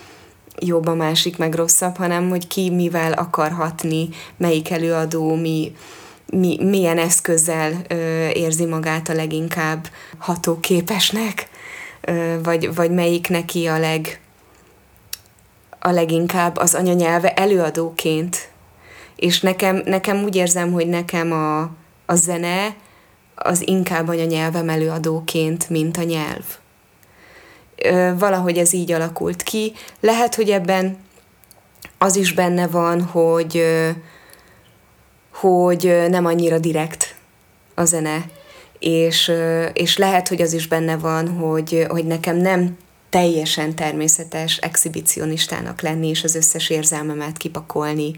jobb, 0.58 0.86
a 0.86 0.94
másik 0.94 1.36
meg 1.36 1.54
rosszabb, 1.54 1.96
hanem 1.96 2.28
hogy 2.28 2.46
ki 2.46 2.70
mivel 2.70 3.12
akar 3.12 3.50
hatni, 3.50 4.08
melyik 4.36 4.70
előadó, 4.70 5.34
mi, 5.34 5.72
mi, 6.36 6.58
milyen 6.62 6.98
eszközzel 6.98 7.72
ö, 7.88 8.28
érzi 8.28 8.64
magát 8.64 9.08
a 9.08 9.14
leginkább 9.14 9.88
hatóképesnek, 10.18 11.48
ö, 12.00 12.36
vagy, 12.42 12.74
vagy 12.74 12.90
melyik 12.90 13.28
neki 13.28 13.66
a 13.66 13.78
leg 13.78 14.20
a 15.78 15.90
leginkább 15.90 16.56
az 16.56 16.74
anyanyelve 16.74 17.32
előadóként. 17.32 18.48
És 19.16 19.40
nekem, 19.40 19.82
nekem 19.84 20.22
úgy 20.22 20.36
érzem, 20.36 20.72
hogy 20.72 20.88
nekem 20.88 21.32
a, 21.32 21.60
a 22.06 22.14
zene 22.14 22.74
az 23.34 23.68
inkább 23.68 24.08
anyanyelvem 24.08 24.68
előadóként, 24.68 25.68
mint 25.70 25.96
a 25.96 26.02
nyelv. 26.02 26.44
Ö, 27.76 28.12
valahogy 28.18 28.58
ez 28.58 28.72
így 28.72 28.92
alakult 28.92 29.42
ki. 29.42 29.72
Lehet, 30.00 30.34
hogy 30.34 30.50
ebben 30.50 30.98
az 31.98 32.16
is 32.16 32.32
benne 32.32 32.66
van, 32.66 33.02
hogy 33.02 33.56
ö, 33.56 33.90
hogy 35.40 35.96
nem 36.08 36.26
annyira 36.26 36.58
direkt 36.58 37.14
a 37.74 37.84
zene. 37.84 38.24
És, 38.78 39.32
és 39.72 39.96
lehet, 39.96 40.28
hogy 40.28 40.42
az 40.42 40.52
is 40.52 40.68
benne 40.68 40.96
van, 40.96 41.28
hogy, 41.28 41.86
hogy 41.88 42.04
nekem 42.04 42.36
nem 42.36 42.76
teljesen 43.10 43.74
természetes 43.74 44.56
exhibicionistának 44.56 45.80
lenni, 45.80 46.08
és 46.08 46.24
az 46.24 46.34
összes 46.34 46.70
érzelmemet 46.70 47.36
kipakolni 47.36 48.12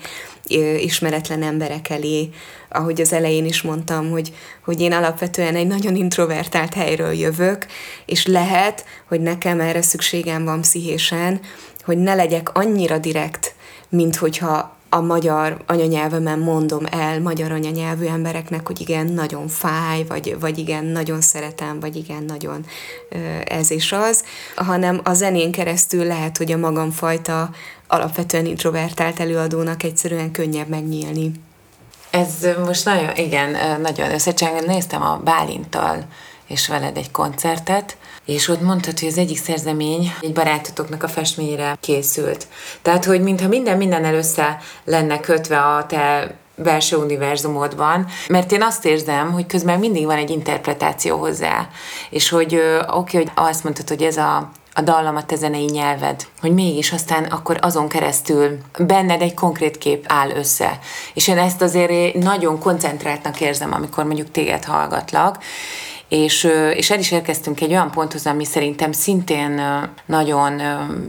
ismeretlen 0.79 1.43
emberek 1.43 1.91
elé. 1.91 2.29
Ahogy 2.69 3.01
az 3.01 3.13
elején 3.13 3.45
is 3.45 3.63
mondtam, 3.63 4.11
hogy, 4.11 4.33
hogy 4.65 4.81
én 4.81 4.93
alapvetően 4.93 5.55
egy 5.55 5.67
nagyon 5.67 5.97
introvertált 5.97 6.75
helyről 6.75 7.13
jövök, 7.13 7.67
és 8.07 8.27
lehet, 8.27 8.85
hogy 9.09 9.21
nekem 9.21 9.61
erre 9.61 9.83
szükségem 9.83 10.45
van 10.45 10.61
pszichésen, 10.61 11.41
hogy 11.85 11.99
ne 11.99 12.15
legyek 12.15 12.55
annyira 12.55 12.99
direkt, 12.99 13.55
mint 13.89 14.17
hogyha 14.17 14.78
a 14.89 15.01
magyar 15.01 15.63
anyanyelvemen 15.67 16.39
mondom 16.39 16.85
el 16.91 17.21
magyar 17.21 17.53
anyanyelvű 17.53 18.07
embereknek, 18.07 18.67
hogy 18.67 18.81
igen, 18.81 19.07
nagyon 19.07 19.49
fáj, 19.49 20.05
vagy, 20.05 20.37
vagy 20.41 20.59
igen, 20.59 20.85
nagyon 20.85 21.21
szeretem, 21.21 21.81
vagy 21.81 21.97
igen, 21.97 22.23
nagyon 22.23 22.65
ez 23.45 23.71
és 23.71 23.93
az, 23.93 24.25
hanem 24.57 25.01
a 25.05 25.15
zenén 25.15 25.53
keresztül 25.53 26.05
lehet, 26.05 26.37
hogy 26.37 26.53
a 26.53 26.57
magamfajta 26.57 27.51
alapvetően 27.87 28.47
introvertált 28.47 29.21
előadónak 29.21 29.83
egyszerűen 29.83 30.31
könnyebb 30.31 30.69
megnyílni. 30.69 31.33
Ez 32.11 32.47
most 32.65 32.85
nagyon, 32.85 33.17
igen, 33.17 33.81
nagyon 33.81 34.11
összecseng. 34.11 34.67
Néztem 34.67 35.03
a 35.03 35.21
Bálintal 35.25 36.07
és 36.47 36.69
veled 36.69 36.97
egy 36.97 37.11
koncertet, 37.11 37.97
és 38.29 38.49
ott 38.49 38.61
mondtad, 38.61 38.99
hogy 38.99 39.09
az 39.09 39.19
egyik 39.19 39.39
szerzemény 39.39 40.15
egy 40.21 40.33
barátotoknak 40.33 41.03
a 41.03 41.09
festményére 41.09 41.77
készült. 41.81 42.47
Tehát, 42.83 43.05
hogy 43.05 43.23
mintha 43.23 43.49
minden 43.49 43.77
minden 43.77 44.15
össze 44.15 44.59
lenne 44.85 45.21
kötve 45.21 45.61
a 45.61 45.87
te 45.87 46.35
belső 46.55 46.97
univerzumodban, 46.97 48.07
mert 48.29 48.53
én 48.53 48.63
azt 48.63 48.85
érzem, 48.85 49.33
hogy 49.33 49.47
közben 49.47 49.79
mindig 49.79 50.05
van 50.05 50.17
egy 50.17 50.31
interpretáció 50.31 51.19
hozzá, 51.19 51.69
és 52.11 52.29
hogy 52.29 52.55
oké, 52.55 52.87
okay, 52.91 53.23
hogy 53.23 53.31
azt 53.35 53.65
mondtad, 53.65 53.89
hogy 53.89 54.03
ez 54.03 54.17
a 54.17 54.51
a 54.75 54.81
dallam 54.83 55.17
a 55.17 55.25
te 55.25 55.49
nyelved, 55.49 56.27
hogy 56.41 56.55
mégis 56.55 56.93
aztán 56.93 57.25
akkor 57.25 57.59
azon 57.61 57.89
keresztül 57.89 58.59
benned 58.79 59.23
egy 59.23 59.35
konkrét 59.35 59.79
kép 59.79 60.05
áll 60.09 60.31
össze. 60.31 60.79
És 61.15 61.29
én 61.29 61.39
ezt 61.39 61.63
azért 61.63 62.15
nagyon 62.15 62.59
koncentráltnak 62.59 63.41
érzem, 63.41 63.73
amikor 63.73 64.05
mondjuk 64.05 64.31
téged 64.31 64.65
hallgatlak, 64.65 65.39
és, 66.09 66.49
és 66.75 66.91
el 66.91 66.99
is 66.99 67.11
érkeztünk 67.11 67.61
egy 67.61 67.71
olyan 67.71 67.91
ponthoz, 67.91 68.27
ami 68.27 68.45
szerintem 68.45 68.93
szintén 68.93 69.63
nagyon 70.07 70.63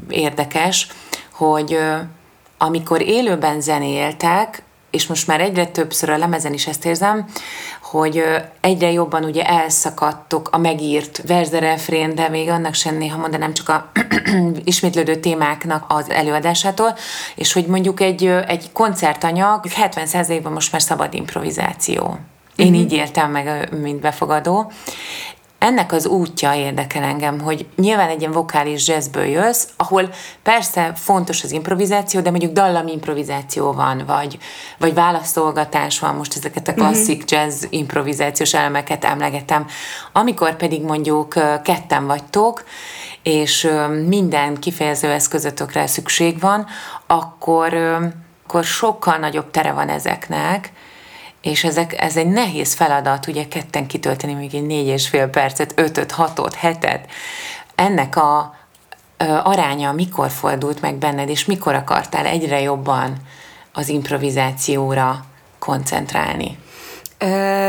érdekes, 0.10 0.88
hogy 1.32 1.78
amikor 2.58 3.02
élőben 3.02 3.62
zenéltek, 3.62 4.64
és 4.90 5.08
most 5.08 5.28
már 5.28 5.42
egyre 5.42 5.66
többször 5.66 6.10
a 6.10 6.18
lemezen 6.18 6.54
is 6.54 6.68
ezt 6.68 6.86
érzem, 6.86 7.26
hogy 7.82 8.24
egyre 8.62 8.92
jobban 8.92 9.24
ugye 9.24 9.44
elszakadtok 9.44 10.50
a 10.52 10.58
megírt 10.58 11.22
verzerefrén, 11.28 12.16
de 12.16 12.30
még 12.30 12.50
annak 12.50 12.74
sem 12.74 12.98
néha 12.98 13.18
mondanám 13.18 13.54
csak 13.54 13.70
a 13.70 13.92
ismétlődő 14.64 15.16
témáknak 15.16 15.86
az 15.88 16.10
előadásától, 16.10 16.96
és 17.36 17.54
hogy 17.54 17.66
mondjuk 17.66 18.00
egy, 18.00 18.26
egy 18.26 18.72
koncertanyag 18.72 19.66
70%-ban 19.82 20.52
most 20.52 20.72
már 20.72 20.82
szabad 20.82 21.14
improvizáció. 21.14 22.20
Én 22.60 22.67
uh-huh. 22.67 22.82
így 22.82 22.93
éltem 22.93 23.32
meg, 23.32 23.69
mint 23.82 24.00
befogadó. 24.00 24.72
Ennek 25.60 25.91
az 25.91 26.06
útja 26.06 26.54
érdekel 26.54 27.04
engem, 27.04 27.39
hogy 27.39 27.65
nyilván 27.76 28.10
egy 28.10 28.19
ilyen 28.19 28.32
vokális 28.32 28.88
jazzből 28.88 29.26
jössz, 29.26 29.67
ahol 29.78 30.10
persze 30.43 30.93
fontos 30.95 31.43
az 31.43 31.52
improvizáció, 31.52 32.22
de 32.22 32.30
mondjuk 32.30 32.52
dallam 32.52 32.88
improvizáció 32.88 33.72
van, 33.72 34.04
vagy, 34.08 34.38
vagy 34.78 34.93
válaszolgatás 34.93 36.00
van, 36.00 36.15
most 36.15 36.36
ezeket 36.36 36.67
a 36.67 36.74
klasszik 36.74 37.24
uh-huh. 37.24 37.30
jazz 37.30 37.65
improvizációs 37.69 38.54
elemeket 38.54 39.06
emlegetem. 39.06 39.67
Amikor 40.12 40.56
pedig 40.56 40.82
mondjuk 40.82 41.34
ketten 41.63 42.06
vagytok, 42.06 42.63
és 43.24 43.69
minden 44.08 44.56
kifejező 44.56 45.12
eszközötökre 45.12 45.88
szükség 45.88 46.39
van, 46.39 46.65
akkor, 47.08 47.74
akkor 48.48 48.63
sokkal 48.63 49.17
nagyobb 49.17 49.52
tere 49.52 49.72
van 49.72 49.89
ezeknek, 49.89 50.72
és 51.41 51.63
ezek, 51.63 52.02
ez 52.02 52.17
egy 52.17 52.28
nehéz 52.28 52.73
feladat, 52.73 53.28
ugye 53.28 53.47
ketten 53.47 53.88
kitölteni 53.88 54.34
még 54.34 54.56
egy 54.56 54.65
négy 54.65 54.88
és 54.88 55.08
fél 55.08 55.28
percet, 55.28 55.73
ötöt, 55.75 56.12
hatot, 56.12 56.54
hetet. 56.54 57.10
Ennek 57.75 58.15
a 58.15 58.56
ö, 59.17 59.23
aránya 59.43 59.91
mikor 59.91 60.30
fordult 60.30 60.82
meg 60.82 60.95
benned, 60.95 61.30
és 61.30 61.45
mikor 61.45 61.73
akartál 61.73 62.25
egyre 62.25 62.62
jobban 62.62 63.17
az 63.73 63.89
improvizációra 63.89 65.25
koncentrálni? 65.60 66.58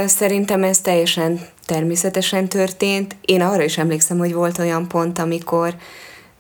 Szerintem 0.07 0.65
ez 0.65 0.81
teljesen 0.81 1.41
természetesen 1.67 2.49
történt. 2.49 3.17
Én 3.21 3.43
arra 3.43 3.63
is 3.63 3.79
emlékszem, 3.79 4.19
hogy 4.19 4.35
volt 4.35 4.59
olyan 4.59 4.89
pont, 4.89 5.19
amikor 5.19 5.75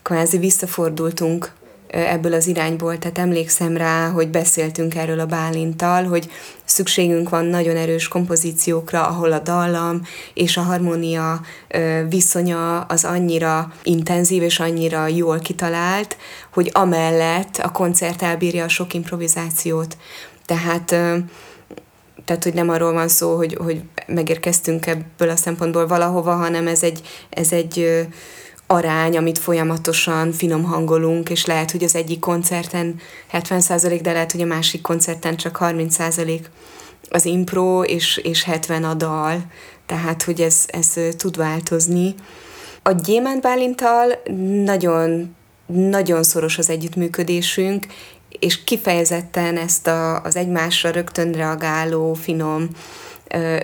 kvázi 0.02 0.38
visszafordultunk 0.38 1.52
ebből 1.90 2.35
az 2.35 2.46
irányból, 2.46 2.98
tehát 2.98 3.18
emlékszem 3.18 3.76
rá, 3.76 4.09
hogy 4.09 4.29
beszéltünk 4.29 4.94
erről 4.94 5.20
a 5.20 5.26
Bálintal, 5.26 6.05
hogy 6.05 6.31
szükségünk 6.64 7.29
van 7.29 7.44
nagyon 7.44 7.76
erős 7.76 8.09
kompozíciókra, 8.09 9.07
ahol 9.07 9.33
a 9.33 9.38
dallam 9.38 10.03
és 10.35 10.57
a 10.57 10.61
harmónia 10.61 11.40
viszonya 12.09 12.81
az 12.81 13.05
annyira 13.05 13.72
intenzív 13.83 14.42
és 14.42 14.61
annyira 14.61 15.07
jól 15.07 15.38
kitalált, 15.38 16.16
hogy 16.53 16.70
amellett 16.72 17.57
a 17.57 17.70
koncert 17.70 18.22
elbírja 18.22 18.64
a 18.64 18.68
sok 18.68 18.94
improvizációt. 18.94 19.96
Tehát 20.46 20.94
tehát, 22.24 22.44
hogy 22.44 22.55
nem 22.55 22.68
arról 22.68 22.92
van 22.92 23.09
szó, 23.09 23.37
hogy, 23.37 23.55
hogy 23.55 23.83
megérkeztünk 24.07 24.87
ebből 24.87 25.29
a 25.29 25.37
szempontból 25.37 25.87
valahova, 25.87 26.35
hanem 26.35 26.66
ez 26.66 26.83
egy, 26.83 27.00
ez 27.31 27.53
egy 27.53 28.07
arány, 28.72 29.16
amit 29.16 29.38
folyamatosan 29.38 30.33
finom 30.33 30.62
hangolunk, 30.62 31.30
és 31.30 31.46
lehet, 31.46 31.70
hogy 31.70 31.85
az 31.85 31.94
egyik 31.94 32.18
koncerten 32.18 33.00
70%, 33.33 33.98
de 34.02 34.12
lehet, 34.12 34.33
hogy 34.33 34.40
a 34.40 34.46
másik 34.46 34.80
koncerten 34.80 35.37
csak 35.37 35.59
30% 35.61 36.40
az 37.09 37.24
impro, 37.24 37.83
és, 37.83 38.16
és 38.16 38.42
70 38.42 38.85
a 38.85 38.94
dal, 38.94 39.44
tehát, 39.87 40.22
hogy 40.22 40.40
ez, 40.40 40.64
ez 40.66 40.94
tud 41.16 41.37
változni. 41.37 42.14
A 42.83 42.92
Gyémánt 42.92 43.40
Bálintal 43.40 44.22
nagyon, 44.64 45.37
nagyon 45.66 46.22
szoros 46.22 46.59
az 46.59 46.70
együttműködésünk, 46.70 47.87
és 48.38 48.64
kifejezetten 48.64 49.56
ezt 49.56 49.87
a, 49.87 50.22
az 50.22 50.37
egymásra 50.37 50.90
rögtön 50.90 51.33
reagáló, 51.33 52.14
finom 52.14 52.68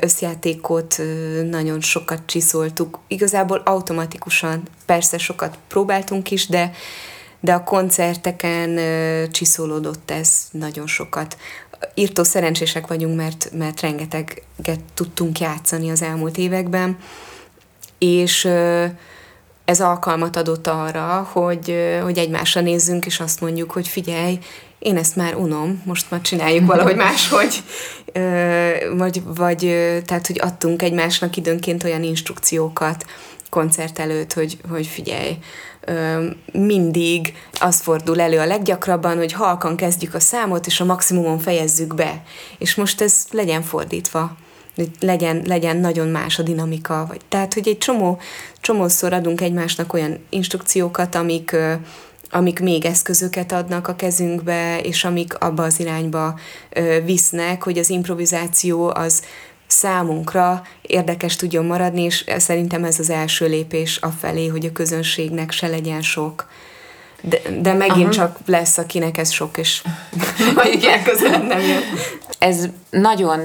összjátékot 0.00 1.00
nagyon 1.50 1.80
sokat 1.80 2.20
csiszoltuk. 2.26 2.98
Igazából 3.06 3.62
automatikusan, 3.64 4.62
persze 4.86 5.18
sokat 5.18 5.58
próbáltunk 5.68 6.30
is, 6.30 6.46
de, 6.46 6.70
de 7.40 7.52
a 7.52 7.64
koncerteken 7.64 8.78
csiszolódott 9.30 10.10
ez 10.10 10.48
nagyon 10.50 10.86
sokat. 10.86 11.36
Írtó 11.94 12.22
szerencsések 12.22 12.86
vagyunk, 12.86 13.16
mert, 13.16 13.50
mert 13.52 13.80
rengeteget 13.80 14.80
tudtunk 14.94 15.40
játszani 15.40 15.90
az 15.90 16.02
elmúlt 16.02 16.38
években, 16.38 16.98
és 17.98 18.48
ez 19.64 19.80
alkalmat 19.80 20.36
adott 20.36 20.66
arra, 20.66 21.28
hogy, 21.32 21.76
hogy 22.02 22.18
egymásra 22.18 22.60
nézzünk, 22.60 23.06
és 23.06 23.20
azt 23.20 23.40
mondjuk, 23.40 23.70
hogy 23.70 23.88
figyelj, 23.88 24.38
én 24.86 24.96
ezt 24.96 25.16
már 25.16 25.34
unom, 25.34 25.82
most 25.84 26.10
már 26.10 26.20
csináljuk 26.20 26.66
valahogy 26.66 26.96
máshogy, 26.96 27.62
vagy, 28.96 29.22
vagy 29.24 29.58
tehát, 30.04 30.26
hogy 30.26 30.40
adtunk 30.40 30.82
egymásnak 30.82 31.36
időnként 31.36 31.84
olyan 31.84 32.02
instrukciókat 32.02 33.04
koncert 33.50 33.98
előtt, 33.98 34.32
hogy, 34.32 34.58
hogy 34.68 34.86
figyelj, 34.86 35.38
mindig 36.52 37.34
az 37.60 37.80
fordul 37.80 38.20
elő 38.20 38.38
a 38.38 38.46
leggyakrabban, 38.46 39.16
hogy 39.16 39.32
halkan 39.32 39.76
kezdjük 39.76 40.14
a 40.14 40.20
számot, 40.20 40.66
és 40.66 40.80
a 40.80 40.84
maximumon 40.84 41.38
fejezzük 41.38 41.94
be. 41.94 42.22
És 42.58 42.74
most 42.74 43.00
ez 43.00 43.24
legyen 43.30 43.62
fordítva 43.62 44.36
hogy 44.76 44.90
legyen, 45.00 45.42
legyen 45.46 45.76
nagyon 45.76 46.08
más 46.08 46.38
a 46.38 46.42
dinamika, 46.42 47.04
vagy 47.08 47.20
tehát, 47.28 47.54
hogy 47.54 47.68
egy 47.68 47.78
csomó, 47.78 48.18
csomószor 48.60 49.12
adunk 49.12 49.40
egymásnak 49.40 49.92
olyan 49.92 50.18
instrukciókat, 50.28 51.14
amik, 51.14 51.56
amik 52.30 52.60
még 52.60 52.84
eszközöket 52.84 53.52
adnak 53.52 53.88
a 53.88 53.96
kezünkbe, 53.96 54.80
és 54.80 55.04
amik 55.04 55.38
abba 55.38 55.62
az 55.62 55.80
irányba 55.80 56.38
visznek, 57.04 57.62
hogy 57.62 57.78
az 57.78 57.90
improvizáció 57.90 58.92
az 58.94 59.22
számunkra 59.66 60.62
érdekes 60.82 61.36
tudjon 61.36 61.64
maradni, 61.64 62.02
és 62.02 62.24
szerintem 62.36 62.84
ez 62.84 62.98
az 62.98 63.10
első 63.10 63.46
lépés 63.46 63.96
afelé, 63.96 64.46
hogy 64.46 64.64
a 64.66 64.72
közönségnek 64.72 65.50
se 65.50 65.66
legyen 65.66 66.02
sok. 66.02 66.48
De, 67.22 67.40
de 67.60 67.72
megint 67.72 67.96
Aha. 67.96 68.10
csak 68.10 68.38
lesz, 68.46 68.78
akinek 68.78 69.18
ez 69.18 69.30
sok, 69.30 69.58
és 69.58 69.82
igen, 70.76 71.02
közelebb 71.02 71.46
nem 71.46 71.60
jön. 71.60 71.82
Ez 72.38 72.68
nagyon 72.90 73.40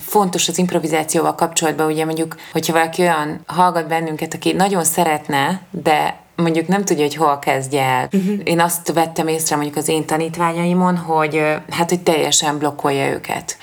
fontos 0.00 0.48
az 0.48 0.58
improvizációval 0.58 1.34
kapcsolatban, 1.34 1.86
ugye 1.86 2.04
mondjuk, 2.04 2.36
hogyha 2.52 2.72
valaki 2.72 3.02
olyan 3.02 3.40
hallgat 3.46 3.88
bennünket, 3.88 4.34
aki 4.34 4.52
nagyon 4.52 4.84
szeretne, 4.84 5.62
de 5.70 6.21
mondjuk 6.36 6.66
nem 6.66 6.84
tudja, 6.84 7.02
hogy 7.02 7.14
hol 7.14 7.38
kezdje 7.38 7.82
el. 7.82 8.08
Uh-huh. 8.12 8.40
Én 8.44 8.60
azt 8.60 8.92
vettem 8.92 9.28
észre 9.28 9.56
mondjuk 9.56 9.76
az 9.76 9.88
én 9.88 10.06
tanítványaimon, 10.06 10.96
hogy 10.96 11.42
hát, 11.70 11.88
hogy 11.88 12.00
teljesen 12.00 12.58
blokkolja 12.58 13.10
őket 13.10 13.56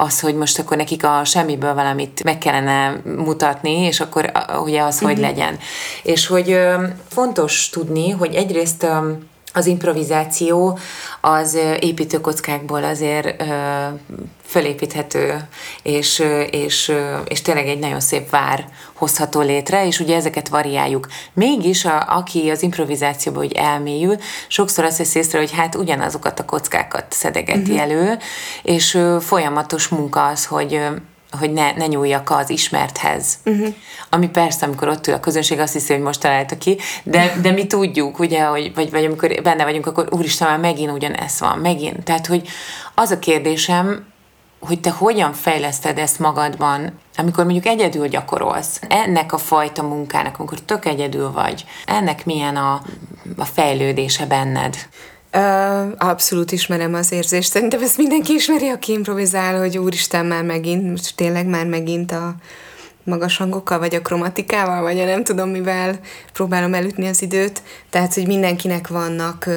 az, 0.00 0.20
hogy 0.20 0.34
most 0.34 0.58
akkor 0.58 0.76
nekik 0.76 1.04
a 1.04 1.24
semmiből 1.24 1.74
valamit 1.74 2.24
meg 2.24 2.38
kellene 2.38 3.00
mutatni, 3.04 3.70
és 3.70 4.00
akkor 4.00 4.32
ugye 4.64 4.82
az, 4.82 4.98
hogy 4.98 5.18
uh-huh. 5.18 5.26
legyen. 5.26 5.58
És 6.02 6.26
hogy 6.26 6.58
fontos 7.08 7.68
tudni, 7.68 8.10
hogy 8.10 8.34
egyrészt 8.34 8.86
az 9.52 9.66
improvizáció 9.66 10.78
az 11.20 11.58
építőkockákból 11.80 12.84
azért 12.84 13.44
fölépíthető, 14.44 15.48
és, 15.82 16.22
és, 16.50 16.92
és 17.28 17.42
tényleg 17.42 17.68
egy 17.68 17.78
nagyon 17.78 18.00
szép 18.00 18.30
vár 18.30 18.68
hozható 18.94 19.40
létre, 19.40 19.86
és 19.86 20.00
ugye 20.00 20.16
ezeket 20.16 20.48
variáljuk. 20.48 21.06
Mégis, 21.32 21.84
a, 21.84 22.16
aki 22.16 22.50
az 22.50 22.62
improvizációba 22.62 23.40
úgy 23.40 23.52
elmélyül, 23.52 24.16
sokszor 24.48 24.84
azt 24.84 24.98
veszi 24.98 25.18
észre, 25.18 25.38
hogy 25.38 25.52
hát 25.52 25.74
ugyanazokat 25.74 26.40
a 26.40 26.44
kockákat 26.44 27.04
szedegeti 27.08 27.60
uh-huh. 27.60 27.80
elő, 27.80 28.18
és 28.62 28.98
folyamatos 29.20 29.88
munka 29.88 30.26
az, 30.26 30.46
hogy 30.46 30.80
hogy 31.30 31.52
ne, 31.52 31.72
ne 31.72 31.86
nyúljak 31.86 32.30
az 32.30 32.50
ismerthez. 32.50 33.38
Uh-huh. 33.44 33.74
Ami 34.10 34.28
persze, 34.28 34.66
amikor 34.66 34.88
ott 34.88 35.06
ül 35.06 35.14
a 35.14 35.20
közönség, 35.20 35.58
azt 35.58 35.72
hiszi, 35.72 35.92
hogy 35.92 36.02
most 36.02 36.20
találta 36.20 36.58
ki, 36.58 36.78
de, 37.02 37.36
de 37.42 37.50
mi 37.50 37.66
tudjuk, 37.66 38.18
ugye, 38.18 38.44
hogy, 38.44 38.74
vagy, 38.74 38.90
vagy 38.90 39.04
amikor 39.04 39.42
benne 39.42 39.64
vagyunk, 39.64 39.86
akkor 39.86 40.08
úristen, 40.10 40.48
már 40.48 40.58
megint 40.58 40.92
ugyanez 40.92 41.40
van, 41.40 41.58
megint. 41.58 42.04
Tehát, 42.04 42.26
hogy 42.26 42.48
az 42.94 43.10
a 43.10 43.18
kérdésem, 43.18 44.06
hogy 44.60 44.80
te 44.80 44.90
hogyan 44.90 45.32
fejleszted 45.32 45.98
ezt 45.98 46.18
magadban, 46.18 46.98
amikor 47.16 47.44
mondjuk 47.44 47.66
egyedül 47.66 48.08
gyakorolsz, 48.08 48.80
ennek 48.88 49.32
a 49.32 49.38
fajta 49.38 49.82
munkának, 49.82 50.38
amikor 50.38 50.60
tök 50.60 50.84
egyedül 50.84 51.32
vagy, 51.32 51.64
ennek 51.86 52.24
milyen 52.24 52.56
a, 52.56 52.82
a 53.36 53.44
fejlődése 53.44 54.26
benned? 54.26 54.76
Abszolút 55.98 56.52
ismerem 56.52 56.94
az 56.94 57.12
érzést. 57.12 57.50
Szerintem 57.50 57.82
ezt 57.82 57.96
mindenki 57.96 58.32
ismeri, 58.32 58.68
aki 58.68 58.92
improvizál, 58.92 59.58
hogy 59.58 59.78
úristen, 59.78 60.26
már 60.26 60.44
megint, 60.44 60.90
most 60.90 61.16
tényleg 61.16 61.46
már 61.46 61.66
megint 61.66 62.12
a 62.12 62.34
magas 63.04 63.36
hangokkal, 63.36 63.78
vagy 63.78 63.94
a 63.94 64.02
kromatikával, 64.02 64.82
vagy 64.82 65.00
a 65.00 65.04
nem 65.04 65.24
tudom 65.24 65.48
mivel 65.48 66.00
próbálom 66.32 66.74
elütni 66.74 67.08
az 67.08 67.22
időt. 67.22 67.62
Tehát, 67.90 68.14
hogy 68.14 68.26
mindenkinek 68.26 68.88
vannak 68.88 69.48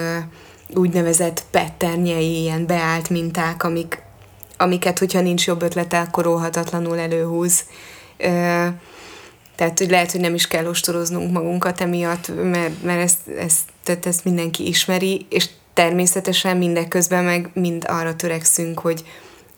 úgynevezett 0.76 1.44
petternyei, 1.52 2.42
ilyen 2.42 2.66
beállt 2.66 3.10
minták, 3.10 3.64
amik, 3.64 4.02
amiket, 4.58 5.00
hogyha 5.00 5.22
nincs 5.22 5.48
jobb 5.48 5.62
ötlete, 5.62 6.00
akkor 6.00 6.28
óhatatlanul 6.28 7.00
előhúz. 7.00 7.64
Tehát, 9.56 9.78
hogy 9.78 9.90
lehet, 9.90 10.12
hogy 10.12 10.22
nem 10.22 10.34
is 10.34 10.48
kell 10.48 10.66
ostoroznunk 10.66 11.32
magunkat 11.32 11.82
emiatt, 11.82 12.32
mert, 12.44 12.84
mert 12.84 13.02
ezt, 13.02 13.28
ezt, 13.40 13.60
tehát 13.84 14.06
ezt 14.06 14.26
mindenki 14.26 14.68
ismeri, 14.68 15.26
és 15.30 15.50
természetesen 15.74 16.58
mindeközben 16.58 17.24
meg 17.24 17.50
mind 17.54 17.86
arra 17.88 18.16
törekszünk, 18.16 18.80
hogy, 18.80 19.04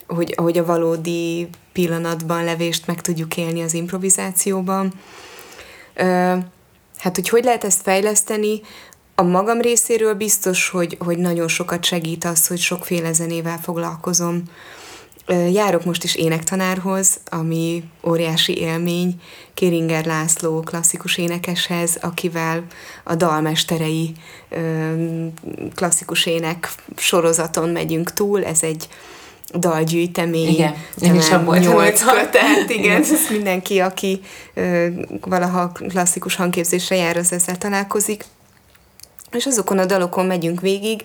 hogy, 0.07 0.33
hogy 0.37 0.57
a 0.57 0.65
valódi 0.65 1.49
pillanatban 1.71 2.43
levést 2.43 2.87
meg 2.87 3.01
tudjuk 3.01 3.37
élni 3.37 3.61
az 3.61 3.73
improvizációban. 3.73 4.93
Ö, 5.93 6.03
hát, 6.97 7.15
hogy 7.15 7.29
hogy 7.29 7.43
lehet 7.43 7.63
ezt 7.63 7.81
fejleszteni? 7.81 8.61
A 9.15 9.23
magam 9.23 9.61
részéről 9.61 10.13
biztos, 10.13 10.69
hogy, 10.69 10.97
hogy 10.99 11.17
nagyon 11.17 11.47
sokat 11.47 11.83
segít 11.83 12.25
az, 12.25 12.47
hogy 12.47 12.59
sokféle 12.59 13.13
zenével 13.13 13.57
foglalkozom. 13.57 14.43
Járok 15.27 15.85
most 15.85 16.03
is 16.03 16.15
énektanárhoz, 16.15 17.19
ami 17.29 17.83
óriási 18.07 18.57
élmény, 18.57 19.21
Kéringer 19.53 20.05
László 20.05 20.59
klasszikus 20.59 21.17
énekeshez, 21.17 21.97
akivel 22.01 22.63
a 23.03 23.15
dalmesterei 23.15 24.13
klasszikus 25.75 26.25
ének 26.25 26.73
sorozaton 26.97 27.69
megyünk 27.69 28.13
túl. 28.13 28.45
Ez 28.45 28.63
egy 28.63 28.87
dalgyűjtemény. 29.53 30.47
Igen, 30.47 30.75
én 31.01 31.15
is 31.15 31.29
abból 31.29 31.57
nyolc 31.57 32.03
kötet, 32.03 32.69
igen, 32.69 33.01
ez 33.01 33.29
mindenki, 33.29 33.79
aki 33.79 34.21
ö, 34.53 34.87
valaha 35.21 35.71
klasszikus 35.71 36.35
hangképzésre 36.35 36.95
jár, 36.95 37.17
az 37.17 37.31
ezzel 37.31 37.57
találkozik. 37.57 38.25
És 39.31 39.45
azokon 39.45 39.77
a 39.77 39.85
dalokon 39.85 40.25
megyünk 40.25 40.61
végig, 40.61 41.01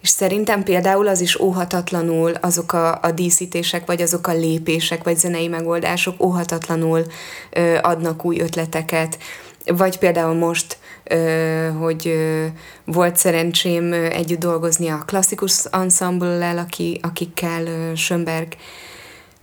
és 0.00 0.08
szerintem 0.08 0.62
például 0.62 1.08
az 1.08 1.20
is 1.20 1.38
óhatatlanul 1.38 2.32
azok 2.40 2.72
a, 2.72 2.98
a 3.02 3.10
díszítések, 3.10 3.86
vagy 3.86 4.02
azok 4.02 4.26
a 4.26 4.32
lépések, 4.32 5.04
vagy 5.04 5.18
zenei 5.18 5.48
megoldások 5.48 6.24
óhatatlanul 6.24 7.06
ö, 7.50 7.78
adnak 7.82 8.24
új 8.24 8.40
ötleteket. 8.40 9.18
Vagy 9.64 9.98
például 9.98 10.34
most, 10.34 10.78
ö, 11.04 11.68
hogy 11.78 12.08
ö, 12.08 12.46
volt 12.84 13.16
szerencsém 13.16 13.92
együtt 13.92 14.38
dolgozni 14.38 14.88
a 14.88 15.02
klasszikus 15.06 15.64
ensemble-lel, 15.70 16.58
aki, 16.58 17.00
akikkel 17.02 17.66
ö, 17.66 17.94
Schönberg 17.94 18.48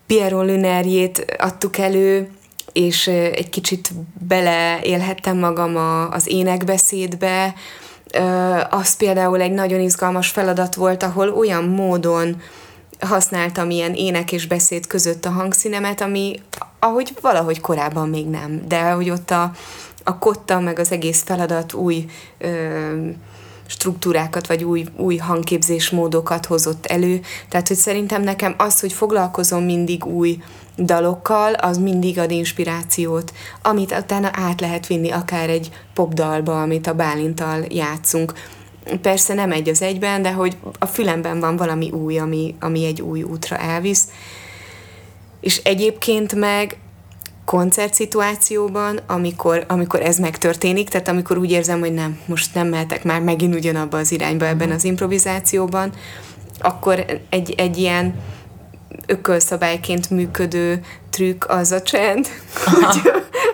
Piero 0.07 0.43
Lunerjét 0.43 1.35
adtuk 1.37 1.77
elő, 1.77 2.29
és 2.73 3.07
egy 3.07 3.49
kicsit 3.49 3.91
beleélhettem 4.27 5.37
magam 5.37 5.75
a, 5.75 6.09
az 6.09 6.27
énekbeszédbe, 6.27 7.53
az 8.69 8.95
például 8.95 9.41
egy 9.41 9.51
nagyon 9.51 9.79
izgalmas 9.79 10.29
feladat 10.29 10.75
volt, 10.75 11.03
ahol 11.03 11.29
olyan 11.29 11.63
módon 11.63 12.41
használtam 12.99 13.69
ilyen 13.69 13.93
ének 13.93 14.31
és 14.31 14.47
beszéd 14.47 14.87
között 14.87 15.25
a 15.25 15.29
hangszínemet, 15.29 16.01
ami 16.01 16.39
ahogy 16.79 17.13
valahogy 17.21 17.61
korábban 17.61 18.09
még 18.09 18.27
nem, 18.27 18.61
de 18.67 18.89
hogy 18.91 19.09
ott 19.09 19.31
a, 19.31 19.51
a 20.03 20.17
kotta 20.17 20.59
meg 20.59 20.79
az 20.79 20.91
egész 20.91 21.23
feladat 21.23 21.73
új 21.73 22.05
ö, 22.37 22.49
struktúrákat, 23.67 24.47
vagy 24.47 24.63
új, 24.63 24.85
új 24.97 25.17
hangképzésmódokat 25.17 26.45
hozott 26.45 26.85
elő. 26.85 27.21
Tehát, 27.49 27.67
hogy 27.67 27.77
szerintem 27.77 28.21
nekem 28.21 28.55
az, 28.57 28.79
hogy 28.79 28.93
foglalkozom 28.93 29.63
mindig 29.63 30.05
új 30.05 30.37
dalokkal, 30.77 31.53
az 31.53 31.77
mindig 31.77 32.19
ad 32.19 32.31
inspirációt, 32.31 33.33
amit 33.61 33.91
utána 33.91 34.29
át 34.33 34.61
lehet 34.61 34.87
vinni 34.87 35.11
akár 35.11 35.49
egy 35.49 35.69
popdalba, 35.93 36.61
amit 36.61 36.87
a 36.87 36.93
Bálintal 36.93 37.65
játszunk. 37.69 38.33
Persze 39.01 39.33
nem 39.33 39.51
egy 39.51 39.69
az 39.69 39.81
egyben, 39.81 40.21
de 40.21 40.31
hogy 40.31 40.57
a 40.79 40.85
fülemben 40.85 41.39
van 41.39 41.55
valami 41.55 41.91
új, 41.91 42.17
ami, 42.17 42.55
ami 42.59 42.85
egy 42.85 43.01
új 43.01 43.23
útra 43.23 43.57
elvisz. 43.57 44.07
És 45.41 45.57
egyébként 45.57 46.35
meg 46.35 46.77
koncertszituációban, 47.45 48.99
amikor, 49.07 49.65
amikor 49.67 50.01
ez 50.01 50.17
megtörténik, 50.17 50.89
tehát 50.89 51.07
amikor 51.07 51.37
úgy 51.37 51.51
érzem, 51.51 51.79
hogy 51.79 51.93
nem, 51.93 52.19
most 52.25 52.53
nem 52.53 52.67
mehetek 52.67 53.03
már 53.03 53.21
megint 53.21 53.55
ugyanabba 53.55 53.97
az 53.97 54.11
irányba 54.11 54.45
ebben 54.47 54.71
az 54.71 54.83
improvizációban, 54.83 55.91
akkor 56.59 57.05
egy, 57.29 57.53
egy 57.57 57.77
ilyen 57.77 58.15
ökölszabályként 59.05 60.09
működő 60.09 60.83
trükk 61.09 61.45
az 61.47 61.71
a 61.71 61.81
csend, 61.81 62.27
hogy, 62.65 63.11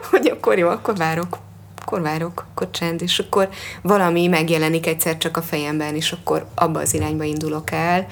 hogy 0.10 0.28
akkor 0.28 0.58
jó, 0.58 0.70
akkor 0.70 0.96
várok, 0.96 1.38
akkor 1.82 2.02
várok, 2.02 2.46
akkor 2.52 2.72
csend, 2.72 3.02
és 3.02 3.20
akkor 3.20 3.50
valami 3.82 4.28
megjelenik 4.28 4.88
egyszer 4.88 5.18
csak 5.18 5.38
a 5.38 5.42
fejemben, 5.42 5.96
és 5.96 6.12
akkor 6.12 6.46
abba 6.56 6.80
az 6.80 6.94
irányba 6.94 7.24
indulok 7.24 7.72
el, 7.72 8.08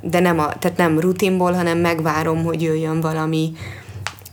de 0.00 0.20
nem, 0.20 0.38
a, 0.38 0.58
tehát 0.58 0.76
nem 0.76 1.00
rutinból, 1.00 1.52
hanem 1.52 1.78
megvárom, 1.78 2.44
hogy 2.44 2.62
jöjjön 2.62 3.00
valami, 3.00 3.52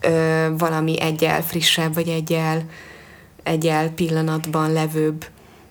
ö, 0.01 0.47
valami 0.57 1.01
egyel 1.01 1.43
frissebb, 1.43 1.93
vagy 1.93 2.07
egyel, 2.07 2.63
egyel 3.43 3.89
pillanatban 3.89 4.73
levőbb 4.73 5.25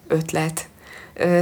ötlet. 0.08 0.68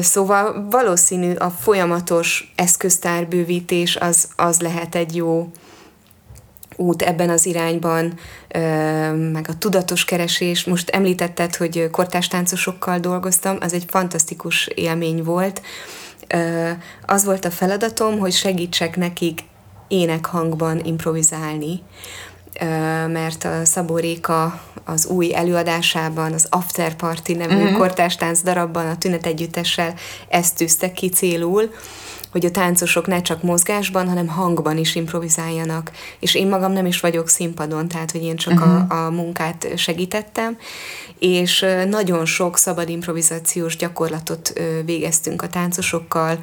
Szóval 0.01 0.67
valószínű 0.71 1.35
a 1.35 1.51
folyamatos 1.51 2.53
eszköztárbővítés 2.57 3.97
az, 3.97 4.29
az 4.37 4.61
lehet 4.61 4.95
egy 4.95 5.17
jó 5.17 5.51
út 6.77 7.03
ebben 7.03 7.31
az 7.31 7.47
irányban, 7.47 8.19
meg 9.33 9.47
a 9.49 9.59
tudatos 9.59 10.05
keresés. 10.05 10.65
Most 10.65 10.91
említetted, 10.91 11.57
hogy 11.57 11.89
kortástáncosokkal 11.91 12.99
dolgoztam, 12.99 13.57
az 13.61 13.73
egy 13.73 13.85
fantasztikus 13.87 14.67
élmény 14.67 15.23
volt. 15.23 15.63
Az 17.07 17.25
volt 17.25 17.45
a 17.45 17.51
feladatom, 17.51 18.19
hogy 18.19 18.33
segítsek 18.33 18.97
nekik 18.97 19.41
énekhangban 19.89 20.85
improvizálni 20.85 21.83
mert 23.09 23.45
a 23.45 23.65
Szabó 23.65 23.97
Réka 23.97 24.61
az 24.85 25.07
új 25.07 25.35
előadásában, 25.35 26.33
az 26.33 26.47
After 26.51 26.95
Party 26.95 27.33
nevű 27.33 27.55
uh-huh. 27.55 27.79
kortástánc 27.79 28.43
darabban 28.43 28.87
a 28.87 28.99
Tünet 28.99 29.27
Együttessel 29.27 29.95
ezt 30.29 30.57
tűzte 30.57 30.93
ki 30.93 31.09
célul, 31.09 31.71
hogy 32.31 32.47
a 32.47 32.51
táncosok 32.51 33.07
ne 33.07 33.23
csak 33.23 33.43
mozgásban, 33.43 34.09
hanem 34.09 34.29
hangban 34.29 34.77
is 34.77 34.95
improvizáljanak. 34.95 35.91
És 36.21 36.35
én 36.35 36.49
magam 36.49 36.73
nem 36.73 36.87
is 36.87 37.01
vagyok 37.01 37.29
színpadon, 37.29 37.89
tehát 37.89 38.11
hogy 38.11 38.23
én 38.23 38.37
csak 38.37 38.53
uh-huh. 38.53 38.93
a, 38.93 39.07
a 39.07 39.11
munkát 39.11 39.69
segítettem, 39.77 40.57
és 41.19 41.67
nagyon 41.89 42.25
sok 42.25 42.59
szabad 42.59 42.89
improvizációs 42.89 43.77
gyakorlatot 43.77 44.53
végeztünk 44.85 45.43
a 45.43 45.49
táncosokkal, 45.49 46.39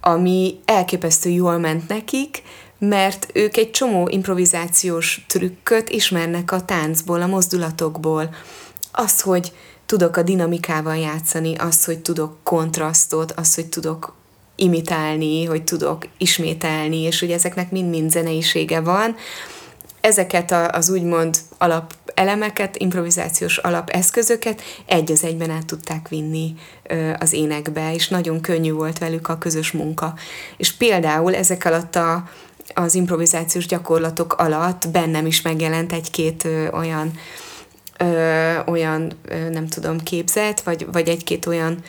ami 0.00 0.58
elképesztő 0.64 1.30
jól 1.30 1.58
ment 1.58 1.88
nekik, 1.88 2.42
mert 2.78 3.26
ők 3.32 3.56
egy 3.56 3.70
csomó 3.70 4.08
improvizációs 4.08 5.24
trükköt 5.28 5.88
ismernek 5.88 6.52
a 6.52 6.64
táncból, 6.64 7.22
a 7.22 7.26
mozdulatokból. 7.26 8.34
Az, 8.92 9.20
hogy 9.20 9.52
tudok 9.86 10.16
a 10.16 10.22
dinamikával 10.22 10.96
játszani, 10.96 11.54
az, 11.54 11.84
hogy 11.84 11.98
tudok 11.98 12.36
kontrasztot, 12.42 13.32
az, 13.32 13.54
hogy 13.54 13.66
tudok 13.66 14.14
imitálni, 14.56 15.44
hogy 15.44 15.64
tudok 15.64 16.06
ismételni, 16.18 17.00
és 17.00 17.20
hogy 17.20 17.30
ezeknek 17.30 17.70
mind-mind 17.70 18.10
zeneisége 18.10 18.80
van. 18.80 19.16
Ezeket 20.00 20.52
az 20.52 20.90
úgymond 20.90 21.38
alapelemeket, 21.58 22.76
improvizációs 22.76 23.58
alapeszközöket 23.58 24.62
egy 24.86 25.12
az 25.12 25.24
egyben 25.24 25.50
át 25.50 25.66
tudták 25.66 26.08
vinni 26.08 26.54
az 27.18 27.32
énekbe, 27.32 27.94
és 27.94 28.08
nagyon 28.08 28.40
könnyű 28.40 28.72
volt 28.72 28.98
velük 28.98 29.28
a 29.28 29.38
közös 29.38 29.72
munka. 29.72 30.14
És 30.56 30.72
például 30.72 31.34
ezek 31.34 31.64
alatt 31.64 31.96
a, 31.96 32.28
az 32.78 32.94
improvizációs 32.94 33.66
gyakorlatok 33.66 34.32
alatt 34.32 34.88
bennem 34.88 35.26
is 35.26 35.42
megjelent 35.42 35.92
egy-két 35.92 36.44
ö, 36.44 36.68
olyan 36.70 37.12
ö, 37.98 38.58
olyan, 38.66 39.12
ö, 39.28 39.48
nem 39.48 39.66
tudom, 39.66 39.98
képzet, 40.00 40.62
vagy, 40.62 40.86
vagy 40.92 41.08
egy-két 41.08 41.46
olyan 41.46 41.82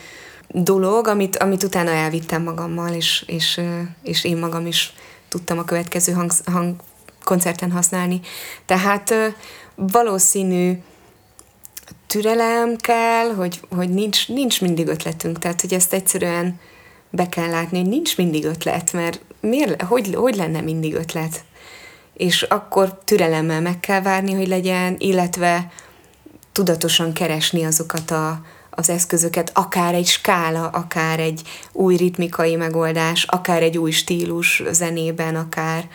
dolog, 0.48 1.06
amit, 1.06 1.36
amit 1.36 1.62
utána 1.62 1.90
elvittem 1.90 2.42
magammal, 2.42 2.92
és, 2.92 3.24
és, 3.26 3.60
és 4.02 4.24
én 4.24 4.36
magam 4.36 4.66
is 4.66 4.94
tudtam 5.28 5.58
a 5.58 5.64
következő 5.64 6.12
hang, 6.12 6.30
hang 6.44 6.76
koncerten 7.24 7.70
használni. 7.70 8.20
Tehát 8.66 9.14
valószínű 9.74 10.72
türelem 12.06 12.76
kell, 12.76 13.34
hogy, 13.34 13.60
hogy 13.76 13.88
nincs, 13.90 14.28
nincs 14.28 14.60
mindig 14.60 14.86
ötletünk, 14.86 15.38
tehát 15.38 15.60
hogy 15.60 15.74
ezt 15.74 15.92
egyszerűen 15.92 16.60
be 17.10 17.28
kell 17.28 17.48
látni, 17.48 17.78
hogy 17.78 17.88
nincs 17.88 18.16
mindig 18.16 18.44
ötlet, 18.44 18.92
mert 18.92 19.20
miért, 19.40 19.82
hogy, 19.82 20.14
hogy 20.14 20.36
lenne 20.36 20.60
mindig 20.60 20.94
ötlet? 20.94 21.44
És 22.14 22.42
akkor 22.42 22.98
türelemmel 23.04 23.60
meg 23.60 23.80
kell 23.80 24.00
várni, 24.00 24.32
hogy 24.32 24.48
legyen, 24.48 24.94
illetve 24.98 25.72
tudatosan 26.52 27.12
keresni 27.12 27.64
azokat 27.64 28.10
a, 28.10 28.40
az 28.70 28.90
eszközöket, 28.90 29.50
akár 29.54 29.94
egy 29.94 30.06
skála, 30.06 30.66
akár 30.66 31.20
egy 31.20 31.42
új 31.72 31.96
ritmikai 31.96 32.56
megoldás, 32.56 33.24
akár 33.24 33.62
egy 33.62 33.78
új 33.78 33.90
stílus 33.90 34.62
zenében, 34.70 35.36
akár 35.36 35.88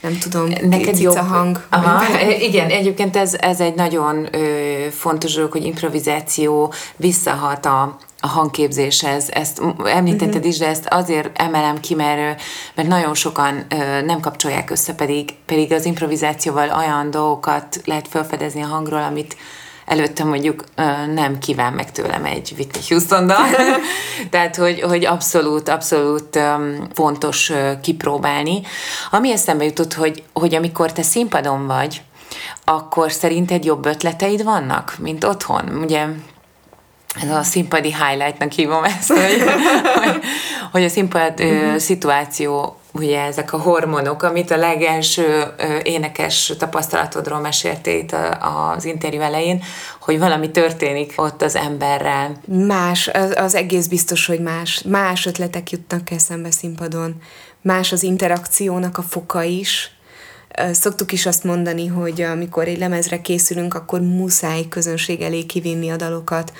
nem 0.00 0.18
tudom, 0.18 0.48
Neked 0.62 0.98
jobb 1.00 1.16
hang. 1.16 1.66
Aha, 1.70 2.04
igen, 2.48 2.70
egyébként 2.70 3.16
ez, 3.16 3.34
ez 3.34 3.60
egy 3.60 3.74
nagyon 3.74 4.28
ö, 4.34 4.86
fontos 4.90 5.34
dolog, 5.34 5.52
hogy 5.52 5.64
improvizáció 5.64 6.72
visszahat 6.96 7.66
a, 7.66 7.96
a 8.20 8.26
hangképzéshez. 8.26 9.30
Ezt 9.30 9.62
említetted 9.84 10.34
uh-huh. 10.34 10.48
is, 10.48 10.58
de 10.58 10.66
ezt 10.66 10.86
azért 10.90 11.38
emelem 11.38 11.80
ki, 11.80 11.94
mert, 11.94 12.42
mert 12.74 12.88
nagyon 12.88 13.14
sokan 13.14 13.64
ö, 13.68 14.00
nem 14.00 14.20
kapcsolják 14.20 14.70
össze, 14.70 14.94
pedig, 14.94 15.34
pedig 15.46 15.72
az 15.72 15.84
improvizációval 15.84 16.70
olyan 16.76 17.10
dolgokat 17.10 17.80
lehet 17.84 18.08
felfedezni 18.08 18.62
a 18.62 18.66
hangról, 18.66 19.02
amit 19.02 19.36
előtte 19.90 20.24
mondjuk 20.24 20.64
nem 21.14 21.38
kíván 21.38 21.72
meg 21.72 21.92
tőlem 21.92 22.24
egy 22.24 22.54
Whitney 22.56 22.82
houston. 22.88 23.32
Tehát, 24.30 24.56
hogy, 24.56 24.80
hogy 24.80 25.04
abszolút, 25.04 25.68
abszolút 25.68 26.38
fontos 26.94 27.52
kipróbálni. 27.82 28.60
Ami 29.10 29.32
eszembe 29.32 29.64
jutott, 29.64 29.94
hogy, 29.94 30.22
hogy 30.32 30.54
amikor 30.54 30.92
te 30.92 31.02
színpadon 31.02 31.66
vagy, 31.66 32.02
akkor 32.64 33.12
szerinted 33.12 33.64
jobb 33.64 33.86
ötleteid 33.86 34.44
vannak, 34.44 34.94
mint 34.98 35.24
otthon? 35.24 35.68
Ugye 35.82 36.06
ez 37.22 37.30
a 37.30 37.42
színpadi 37.42 37.94
highlightnak 37.94 38.52
hívom 38.52 38.84
ezt, 38.84 39.12
hogy, 39.12 39.42
hogy, 40.04 40.20
hogy 40.72 40.84
a 40.84 40.88
színpad 40.88 41.40
uh-huh. 41.40 41.76
szituáció 41.76 42.79
ugye 42.92 43.20
ezek 43.20 43.52
a 43.52 43.58
hormonok, 43.58 44.22
amit 44.22 44.50
a 44.50 44.56
legelső 44.56 45.54
énekes 45.82 46.52
tapasztalatodról 46.58 47.40
meséltél 47.40 47.98
itt 47.98 48.16
az 48.74 48.84
interjú 48.84 49.20
elején, 49.20 49.62
hogy 50.00 50.18
valami 50.18 50.50
történik 50.50 51.12
ott 51.16 51.42
az 51.42 51.56
emberrel. 51.56 52.40
Más, 52.46 53.08
az, 53.08 53.34
az 53.36 53.54
egész 53.54 53.86
biztos, 53.86 54.26
hogy 54.26 54.40
más. 54.40 54.82
Más 54.82 55.26
ötletek 55.26 55.70
jutnak 55.70 56.10
eszembe 56.10 56.50
színpadon. 56.50 57.14
Más 57.62 57.92
az 57.92 58.02
interakciónak 58.02 58.98
a 58.98 59.02
foka 59.02 59.42
is. 59.42 59.94
Szoktuk 60.72 61.12
is 61.12 61.26
azt 61.26 61.44
mondani, 61.44 61.86
hogy 61.86 62.22
amikor 62.22 62.68
egy 62.68 62.78
lemezre 62.78 63.20
készülünk, 63.20 63.74
akkor 63.74 64.00
muszáj 64.00 64.68
közönség 64.68 65.20
elé 65.20 65.42
kivinni 65.42 65.90
a 65.90 65.96
dalokat. 65.96 66.52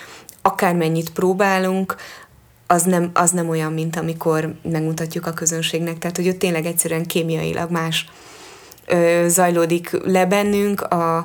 Akármennyit 0.43 1.11
próbálunk, 1.11 1.97
az 2.71 2.83
nem, 2.83 3.11
az 3.15 3.31
nem 3.31 3.49
olyan, 3.49 3.73
mint 3.73 3.97
amikor 3.97 4.55
megmutatjuk 4.63 5.27
a 5.27 5.33
közönségnek. 5.33 5.99
Tehát, 5.99 6.17
hogy 6.17 6.29
ott 6.29 6.39
tényleg 6.39 6.67
egyszerűen 6.67 7.07
kémiailag 7.07 7.71
más 7.71 8.09
ö, 8.87 9.25
zajlódik 9.29 9.91
le 10.05 10.27
bennünk, 10.27 10.81
a, 10.81 11.17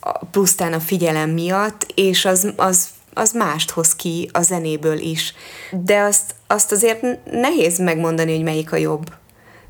a 0.00 0.24
plusztán 0.30 0.72
a 0.72 0.80
figyelem 0.80 1.30
miatt, 1.30 1.86
és 1.94 2.24
az, 2.24 2.52
az, 2.56 2.88
az 3.14 3.32
mást 3.32 3.70
hoz 3.70 3.96
ki 3.96 4.30
a 4.32 4.42
zenéből 4.42 4.98
is. 4.98 5.34
De 5.70 6.00
azt, 6.00 6.34
azt 6.46 6.72
azért 6.72 7.02
nehéz 7.30 7.78
megmondani, 7.78 8.34
hogy 8.34 8.44
melyik 8.44 8.72
a 8.72 8.76
jobb. 8.76 9.12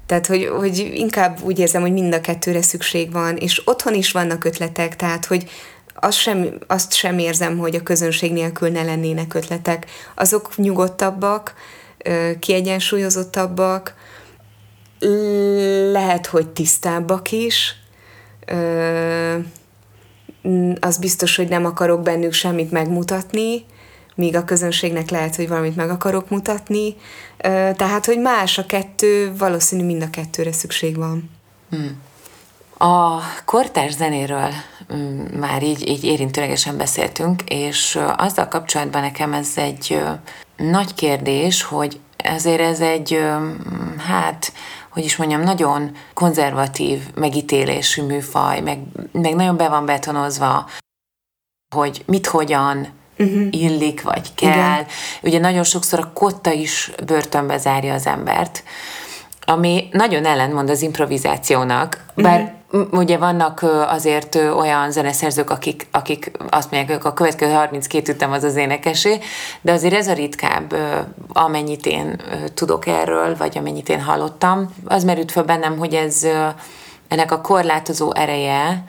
Tehát, 0.07 0.27
hogy, 0.27 0.47
hogy 0.47 0.79
inkább 0.95 1.43
úgy 1.43 1.59
érzem, 1.59 1.83
hogy 1.83 1.93
mind 1.93 2.15
a 2.15 2.21
kettőre 2.21 2.62
szükség 2.62 3.12
van, 3.12 3.37
és 3.37 3.62
otthon 3.65 3.95
is 3.95 4.12
vannak 4.12 4.45
ötletek, 4.45 4.97
tehát, 4.97 5.25
hogy 5.25 5.51
azt 5.95 6.19
sem, 6.19 6.59
azt 6.67 6.93
sem 6.93 7.19
érzem, 7.19 7.59
hogy 7.59 7.75
a 7.75 7.83
közönség 7.83 8.33
nélkül 8.33 8.69
ne 8.69 8.83
lennének 8.83 9.35
ötletek. 9.35 9.87
Azok 10.15 10.57
nyugodtabbak, 10.57 11.55
kiegyensúlyozottabbak, 12.39 13.95
lehet, 15.93 16.27
hogy 16.27 16.49
tisztábbak 16.49 17.33
is, 17.33 17.77
az 20.81 20.99
biztos, 20.99 21.37
hogy 21.37 21.49
nem 21.49 21.65
akarok 21.65 22.03
bennük 22.03 22.33
semmit 22.33 22.71
megmutatni, 22.71 23.65
míg 24.15 24.37
a 24.37 24.45
közönségnek 24.45 25.11
lehet, 25.11 25.37
hogy 25.37 25.49
valamit 25.49 25.77
meg 25.77 25.91
akarok 25.91 26.29
mutatni. 26.29 26.97
Tehát, 27.77 28.05
hogy 28.05 28.19
más 28.19 28.59
a 28.59 28.67
kettő, 28.67 29.33
valószínű 29.37 29.85
mind 29.85 30.03
a 30.03 30.11
kettőre 30.11 30.53
szükség 30.53 30.97
van. 30.97 31.31
Hmm. 31.71 32.01
A 32.79 33.21
kortárs 33.45 33.95
zenéről 33.95 34.51
már 35.39 35.62
így, 35.62 35.89
így 35.89 36.05
érintőlegesen 36.05 36.76
beszéltünk, 36.76 37.43
és 37.43 37.99
azzal 38.16 38.49
kapcsolatban 38.49 39.03
nekem 39.03 39.32
ez 39.32 39.53
egy 39.55 40.03
nagy 40.57 40.95
kérdés, 40.95 41.62
hogy 41.62 42.01
ezért 42.16 42.61
ez 42.61 42.80
egy, 42.80 43.20
hát, 44.07 44.53
hogy 44.91 45.05
is 45.05 45.16
mondjam, 45.16 45.41
nagyon 45.41 45.97
konzervatív 46.14 47.01
megítélésű 47.14 48.03
műfaj, 48.03 48.61
meg, 48.61 48.78
meg 49.12 49.35
nagyon 49.35 49.57
be 49.57 49.68
van 49.68 49.87
betonozva, 49.87 50.68
hogy 51.74 52.03
mit 52.07 52.26
hogyan 52.26 52.89
uh-huh. 53.18 53.47
illik, 53.51 54.03
vagy 54.03 54.35
kell. 54.35 54.51
Igen. 54.53 54.87
Ugye 55.22 55.39
nagyon 55.39 55.64
sokszor 55.64 55.99
a 55.99 56.12
kotta 56.12 56.53
is 56.53 56.91
börtönbe 57.07 57.59
zárja 57.59 57.95
az 57.95 58.07
embert, 58.07 58.62
ami 59.47 59.89
nagyon 59.91 60.24
ellentmond 60.24 60.70
az 60.70 60.82
improvizációnak, 60.82 62.05
bár 62.14 62.41
uh-huh 62.41 62.54
ugye 62.91 63.16
vannak 63.16 63.64
azért 63.89 64.35
olyan 64.35 64.91
zeneszerzők, 64.91 65.51
akik, 65.51 65.87
akik 65.91 66.31
azt 66.51 66.70
mondják, 66.70 66.97
hogy 66.97 67.11
a 67.11 67.14
következő 67.14 67.53
32 67.53 68.12
ütem 68.12 68.33
az 68.33 68.43
az 68.43 68.57
énekesé, 68.57 69.18
de 69.61 69.72
azért 69.72 69.95
ez 69.95 70.09
a 70.09 70.12
ritkább, 70.12 70.75
amennyit 71.33 71.87
én 71.87 72.20
tudok 72.55 72.87
erről, 72.87 73.37
vagy 73.37 73.59
amennyit 73.59 73.89
én 73.89 74.03
hallottam. 74.03 74.75
Az 74.85 75.05
merült 75.05 75.33
fel 75.33 75.45
bennem, 75.45 75.79
hogy 75.79 75.95
ez 75.95 76.27
ennek 77.09 77.33
a 77.33 77.41
korlátozó 77.41 78.14
ereje, 78.14 78.85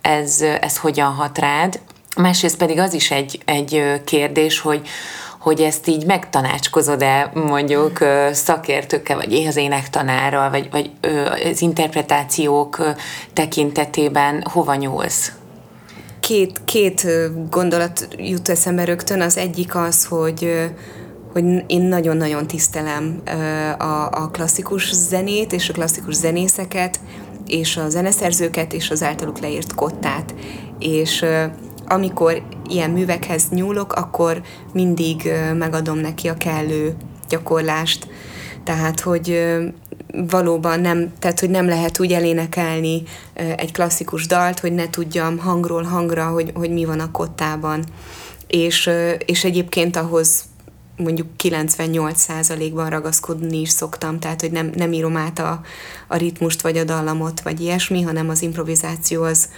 ez, 0.00 0.40
ez 0.40 0.78
hogyan 0.78 1.12
hat 1.12 1.38
rád. 1.38 1.80
Másrészt 2.16 2.56
pedig 2.56 2.78
az 2.78 2.94
is 2.94 3.10
egy, 3.10 3.42
egy 3.44 4.02
kérdés, 4.04 4.60
hogy, 4.60 4.88
hogy 5.48 5.60
ezt 5.60 5.86
így 5.86 6.06
megtanácskozod-e 6.06 7.30
mondjuk 7.34 7.98
szakértőkkel, 8.32 9.16
vagy 9.16 9.44
az 9.48 9.56
énektanárral, 9.56 10.50
vagy, 10.50 10.68
vagy 10.70 10.90
az 11.50 11.62
interpretációk 11.62 12.82
tekintetében 13.32 14.44
hova 14.50 14.74
nyúlsz? 14.74 15.32
Két, 16.20 16.60
két 16.64 17.06
gondolat 17.50 18.08
jut 18.16 18.48
eszembe 18.48 18.84
rögtön. 18.84 19.20
Az 19.20 19.36
egyik 19.36 19.74
az, 19.74 20.04
hogy 20.04 20.70
hogy 21.32 21.44
én 21.66 21.82
nagyon-nagyon 21.82 22.46
tisztelem 22.46 23.22
a, 23.78 24.08
a 24.10 24.28
klasszikus 24.32 24.92
zenét 24.92 25.52
és 25.52 25.68
a 25.68 25.72
klasszikus 25.72 26.14
zenészeket, 26.14 27.00
és 27.46 27.76
a 27.76 27.88
zeneszerzőket, 27.88 28.72
és 28.72 28.90
az 28.90 29.02
általuk 29.02 29.38
leírt 29.38 29.74
kottát. 29.74 30.34
És 30.78 31.24
amikor 31.88 32.42
ilyen 32.68 32.90
művekhez 32.90 33.48
nyúlok, 33.50 33.92
akkor 33.92 34.42
mindig 34.72 35.32
megadom 35.58 35.98
neki 35.98 36.28
a 36.28 36.36
kellő 36.36 36.96
gyakorlást. 37.28 38.08
Tehát, 38.64 39.00
hogy 39.00 39.46
valóban 40.12 40.80
nem, 40.80 41.12
tehát, 41.18 41.40
hogy 41.40 41.50
nem 41.50 41.68
lehet 41.68 42.00
úgy 42.00 42.12
elénekelni 42.12 43.02
egy 43.34 43.72
klasszikus 43.72 44.26
dalt, 44.26 44.60
hogy 44.60 44.72
ne 44.72 44.90
tudjam 44.90 45.38
hangról 45.38 45.82
hangra, 45.82 46.26
hogy, 46.26 46.50
hogy 46.54 46.70
mi 46.70 46.84
van 46.84 47.00
a 47.00 47.10
kottában. 47.10 47.84
És, 48.46 48.90
és 49.26 49.44
egyébként 49.44 49.96
ahhoz 49.96 50.44
mondjuk 50.96 51.26
98%-ban 51.42 52.90
ragaszkodni 52.90 53.60
is 53.60 53.68
szoktam, 53.68 54.18
tehát 54.18 54.40
hogy 54.40 54.50
nem, 54.50 54.70
nem 54.74 54.92
írom 54.92 55.16
át 55.16 55.38
a, 55.38 55.60
a 56.06 56.16
ritmust, 56.16 56.62
vagy 56.62 56.76
a 56.76 56.84
dallamot, 56.84 57.40
vagy 57.40 57.60
ilyesmi, 57.60 58.02
hanem 58.02 58.28
az 58.28 58.42
improvizáció 58.42 59.22
az, 59.22 59.48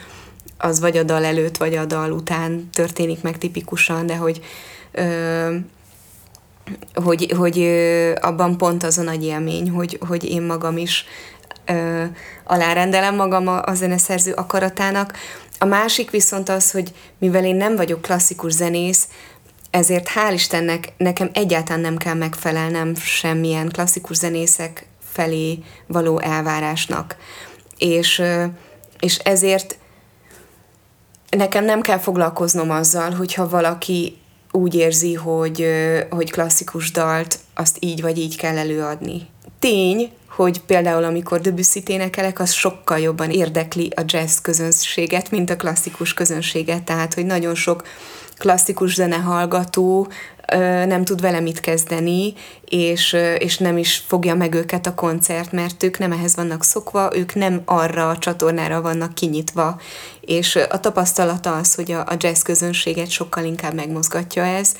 az 0.60 0.80
vagy 0.80 0.96
a 0.96 1.02
dal 1.02 1.24
előtt, 1.24 1.56
vagy 1.56 1.76
a 1.76 1.84
dal 1.84 2.12
után 2.12 2.68
történik 2.72 3.22
meg 3.22 3.38
tipikusan, 3.38 4.06
de 4.06 4.16
hogy 4.16 4.40
ö, 4.92 5.54
hogy, 6.94 7.32
hogy 7.36 7.58
abban 8.20 8.56
pont 8.56 8.82
az 8.82 8.98
a 8.98 9.02
nagy 9.02 9.24
élmény, 9.24 9.70
hogy, 9.70 9.98
hogy 10.08 10.24
én 10.24 10.42
magam 10.42 10.76
is 10.76 11.04
ö, 11.64 12.04
alárendelem 12.44 13.14
magam 13.14 13.48
a, 13.48 13.62
a 13.64 13.74
zeneszerző 13.74 14.32
akaratának. 14.32 15.12
A 15.58 15.64
másik 15.64 16.10
viszont 16.10 16.48
az, 16.48 16.70
hogy 16.70 16.92
mivel 17.18 17.44
én 17.44 17.56
nem 17.56 17.76
vagyok 17.76 18.02
klasszikus 18.02 18.52
zenész, 18.52 19.08
ezért 19.70 20.08
hál' 20.14 20.32
Istennek 20.32 20.92
nekem 20.96 21.30
egyáltalán 21.32 21.80
nem 21.80 21.96
kell 21.96 22.14
megfelelnem 22.14 22.94
semmilyen 22.94 23.68
klasszikus 23.68 24.16
zenészek 24.16 24.86
felé 25.12 25.58
való 25.86 26.20
elvárásnak. 26.20 27.16
És, 27.78 28.22
és 29.00 29.16
ezért 29.16 29.78
nekem 31.30 31.64
nem 31.64 31.80
kell 31.80 31.98
foglalkoznom 31.98 32.70
azzal, 32.70 33.10
hogyha 33.10 33.48
valaki 33.48 34.16
úgy 34.50 34.74
érzi, 34.74 35.14
hogy, 35.14 35.66
hogy 36.10 36.30
klasszikus 36.30 36.90
dalt 36.90 37.38
azt 37.54 37.76
így 37.80 38.00
vagy 38.00 38.18
így 38.18 38.36
kell 38.36 38.58
előadni. 38.58 39.26
Tény, 39.58 40.10
hogy 40.28 40.60
például 40.60 41.04
amikor 41.04 41.40
Debussy-t 41.40 41.88
énekelek, 41.88 42.40
az 42.40 42.52
sokkal 42.52 42.98
jobban 42.98 43.30
érdekli 43.30 43.92
a 43.96 44.02
jazz 44.06 44.38
közönséget, 44.38 45.30
mint 45.30 45.50
a 45.50 45.56
klasszikus 45.56 46.14
közönséget, 46.14 46.82
tehát 46.82 47.14
hogy 47.14 47.26
nagyon 47.26 47.54
sok 47.54 47.86
klasszikus 48.38 48.94
zenehallgató 48.94 50.08
nem 50.86 51.04
tud 51.04 51.20
vele 51.20 51.40
mit 51.40 51.60
kezdeni, 51.60 52.32
és, 52.68 53.16
és 53.38 53.58
nem 53.58 53.76
is 53.76 54.02
fogja 54.06 54.34
meg 54.34 54.54
őket 54.54 54.86
a 54.86 54.94
koncert, 54.94 55.52
mert 55.52 55.82
ők 55.82 55.98
nem 55.98 56.12
ehhez 56.12 56.36
vannak 56.36 56.64
szokva, 56.64 57.16
ők 57.16 57.34
nem 57.34 57.62
arra 57.64 58.08
a 58.08 58.18
csatornára 58.18 58.80
vannak 58.80 59.14
kinyitva, 59.14 59.80
és 60.20 60.56
a 60.70 60.80
tapasztalata 60.80 61.56
az, 61.56 61.74
hogy 61.74 61.92
a, 61.92 62.00
a 62.00 62.16
jazz 62.18 62.42
közönséget 62.42 63.10
sokkal 63.10 63.44
inkább 63.44 63.74
megmozgatja 63.74 64.44
ez, 64.44 64.74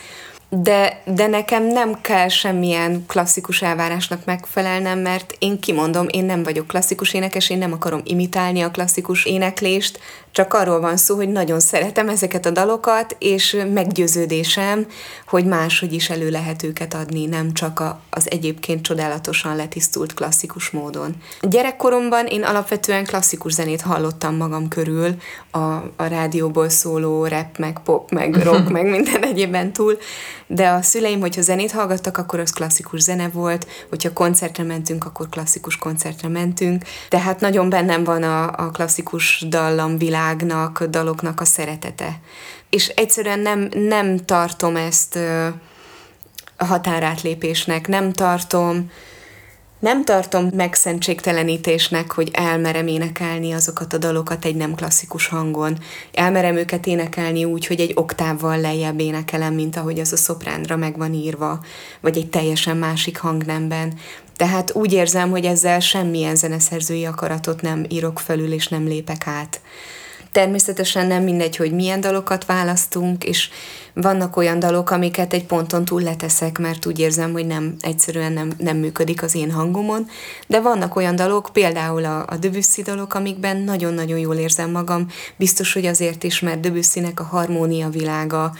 de, 0.53 1.03
de 1.05 1.27
nekem 1.27 1.66
nem 1.66 2.01
kell 2.01 2.29
semmilyen 2.29 3.05
klasszikus 3.07 3.62
elvárásnak 3.62 4.25
megfelelnem, 4.25 4.99
mert 4.99 5.35
én 5.39 5.61
kimondom, 5.61 6.07
én 6.11 6.25
nem 6.25 6.43
vagyok 6.43 6.66
klasszikus 6.66 7.14
énekes, 7.14 7.51
én 7.51 7.59
nem 7.59 7.73
akarom 7.73 8.01
imitálni 8.05 8.61
a 8.61 8.71
klasszikus 8.71 9.25
éneklést, 9.25 9.99
csak 10.33 10.55
arról 10.55 10.81
van 10.81 10.97
szó, 10.97 11.16
hogy 11.16 11.28
nagyon 11.28 11.61
szeretem 11.61 12.09
ezeket 12.09 12.47
a 12.47 12.51
dalokat, 12.51 13.16
és 13.18 13.57
meggyőződésem, 13.72 14.87
hogy 15.26 15.45
máshogy 15.45 15.93
is 15.93 16.11
elő 16.11 16.31
lehet 16.31 16.62
őket 16.62 16.95
adni, 16.95 17.26
nem 17.26 17.53
csak 17.53 17.81
a, 17.81 18.01
az 18.11 18.31
egyébként 18.31 18.83
csodálatosan 18.83 19.57
letisztult 19.57 20.14
klasszikus 20.14 20.70
módon. 20.70 21.14
Gyerekkoromban 21.41 22.26
én 22.26 22.43
alapvetően 22.43 23.05
klasszikus 23.05 23.53
zenét 23.53 23.81
hallottam 23.81 24.37
magam 24.37 24.68
körül, 24.68 25.14
a, 25.51 25.59
a 25.97 26.07
rádióból 26.09 26.68
szóló 26.68 27.26
rap, 27.26 27.59
meg 27.59 27.78
pop, 27.85 28.11
meg 28.11 28.35
rock, 28.45 28.68
meg 28.68 28.91
minden 28.91 29.22
egyébben 29.22 29.72
túl, 29.72 29.99
de 30.47 30.68
a 30.68 30.83
szüleim, 30.83 31.20
hogyha 31.20 31.43
zenét 31.43 31.72
hallgattak, 31.72 32.18
akkor 32.18 32.41
az 32.41 32.51
klasszikus 32.51 33.01
zene 33.01 33.28
volt, 33.28 33.66
hogyha 33.89 34.12
koncertre 34.12 34.64
mentünk, 34.64 35.05
akkor 35.05 35.28
klasszikus 35.28 35.76
koncertre 35.76 36.28
mentünk, 36.28 36.85
tehát 37.09 37.41
nagyon 37.41 37.68
bennem 37.68 38.05
van 38.05 38.22
a, 38.22 38.53
a 38.57 38.70
klasszikus 38.70 39.45
dallam 39.49 39.99
világnak, 40.21 40.85
daloknak 40.85 41.41
a 41.41 41.45
szeretete. 41.45 42.21
És 42.71 42.89
egyszerűen 42.89 43.39
nem, 43.39 43.68
nem 43.75 44.16
tartom 44.16 44.77
ezt 44.77 45.18
határátlépésnek, 46.57 47.89
nem 47.89 48.12
tartom 48.12 48.91
nem 49.79 50.05
tartom 50.05 50.51
megszentségtelenítésnek, 50.55 52.12
hogy 52.12 52.31
elmerem 52.33 52.87
énekelni 52.87 53.53
azokat 53.53 53.93
a 53.93 53.99
dalokat 53.99 54.45
egy 54.45 54.57
nem 54.57 54.75
klasszikus 54.75 55.27
hangon. 55.27 55.79
Elmerem 56.12 56.57
őket 56.57 56.87
énekelni 56.87 57.45
úgy, 57.45 57.66
hogy 57.66 57.81
egy 57.81 57.93
oktávval 57.95 58.61
lejjebb 58.61 59.01
énekelem, 59.01 59.55
mint 59.55 59.77
ahogy 59.77 60.01
az 60.01 60.12
a 60.12 60.16
szopránra 60.16 60.77
meg 60.77 60.97
van 60.97 61.14
írva, 61.14 61.61
vagy 62.01 62.16
egy 62.16 62.31
teljesen 62.31 62.77
másik 62.77 63.18
hangnemben. 63.18 63.93
Tehát 64.37 64.75
úgy 64.75 64.93
érzem, 64.93 65.31
hogy 65.31 65.45
ezzel 65.45 65.81
semmilyen 65.81 66.37
zeneszerzői 66.37 67.05
akaratot 67.05 67.62
nem 67.62 67.85
írok 67.89 68.18
felül, 68.18 68.53
és 68.53 68.68
nem 68.68 68.87
lépek 68.87 69.27
át. 69.27 69.61
Természetesen 70.33 71.07
nem 71.07 71.22
mindegy, 71.22 71.57
hogy 71.57 71.72
milyen 71.72 72.01
dalokat 72.01 72.45
választunk, 72.45 73.24
és 73.24 73.51
vannak 73.95 74.37
olyan 74.37 74.59
dalok, 74.59 74.91
amiket 74.91 75.33
egy 75.33 75.45
ponton 75.45 75.85
túl 75.85 76.03
leteszek, 76.03 76.59
mert 76.59 76.87
úgy 76.87 76.99
érzem, 76.99 77.33
hogy 77.33 77.47
nem, 77.47 77.76
egyszerűen 77.81 78.33
nem, 78.33 78.53
nem 78.59 78.76
működik 78.76 79.22
az 79.22 79.35
én 79.35 79.51
hangomon, 79.51 80.07
de 80.47 80.61
vannak 80.61 80.97
olyan 80.97 81.16
dalok, 81.16 81.51
például 81.53 82.05
a, 82.05 82.26
a 82.28 82.37
Debussy 82.37 82.83
dalok, 82.83 83.14
amikben 83.14 83.57
nagyon-nagyon 83.57 84.18
jól 84.18 84.37
érzem 84.37 84.70
magam, 84.70 85.07
biztos, 85.37 85.72
hogy 85.72 85.87
azért 85.87 86.24
is, 86.24 86.41
mert 86.41 86.61
Debussynek 86.61 87.20
a 87.20 87.24
harmónia 87.24 87.89
világa, 87.89 88.53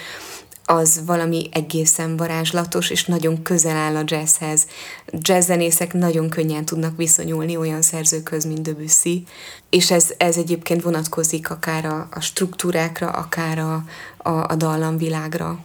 az 0.71 1.01
valami 1.07 1.49
egészen 1.53 2.16
varázslatos, 2.16 2.91
és 2.91 3.05
nagyon 3.05 3.43
közel 3.43 3.77
áll 3.77 3.97
a 3.97 4.03
jazzhez. 4.05 4.66
Jazzzenészek 5.12 5.93
nagyon 5.93 6.29
könnyen 6.29 6.64
tudnak 6.64 6.97
viszonyulni 6.97 7.57
olyan 7.57 7.83
szerzőkhöz, 7.83 8.45
mint 8.45 8.62
Debussy, 8.62 9.25
és 9.71 9.91
ez, 9.91 10.12
ez 10.16 10.37
egyébként 10.37 10.83
vonatkozik 10.83 11.51
akár 11.51 11.85
a, 11.85 12.09
a 12.11 12.21
struktúrákra, 12.21 13.09
akár 13.09 13.59
a, 13.59 13.83
a, 14.16 14.31
a 14.31 14.55
dallamvilágra. 14.55 15.59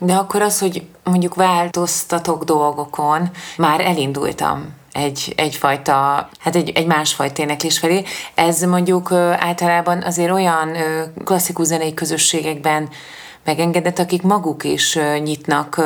De 0.00 0.14
akkor 0.14 0.42
az, 0.42 0.58
hogy 0.58 0.86
mondjuk 1.04 1.34
változtatok 1.34 2.44
dolgokon, 2.44 3.30
már 3.56 3.80
elindultam 3.80 4.74
egy, 4.92 5.32
egyfajta, 5.36 6.28
hát 6.38 6.56
egy, 6.56 6.70
egy 6.70 6.86
másfajta 6.86 7.42
éneklés 7.42 7.78
felé. 7.78 8.04
Ez 8.34 8.62
mondjuk 8.62 9.12
általában 9.12 10.02
azért 10.02 10.30
olyan 10.30 10.76
klasszikus 11.24 11.66
zenei 11.66 11.94
közösségekben 11.94 12.88
megengedett, 13.46 13.98
akik 13.98 14.22
maguk 14.22 14.64
is 14.64 14.98
nyitnak 15.22 15.76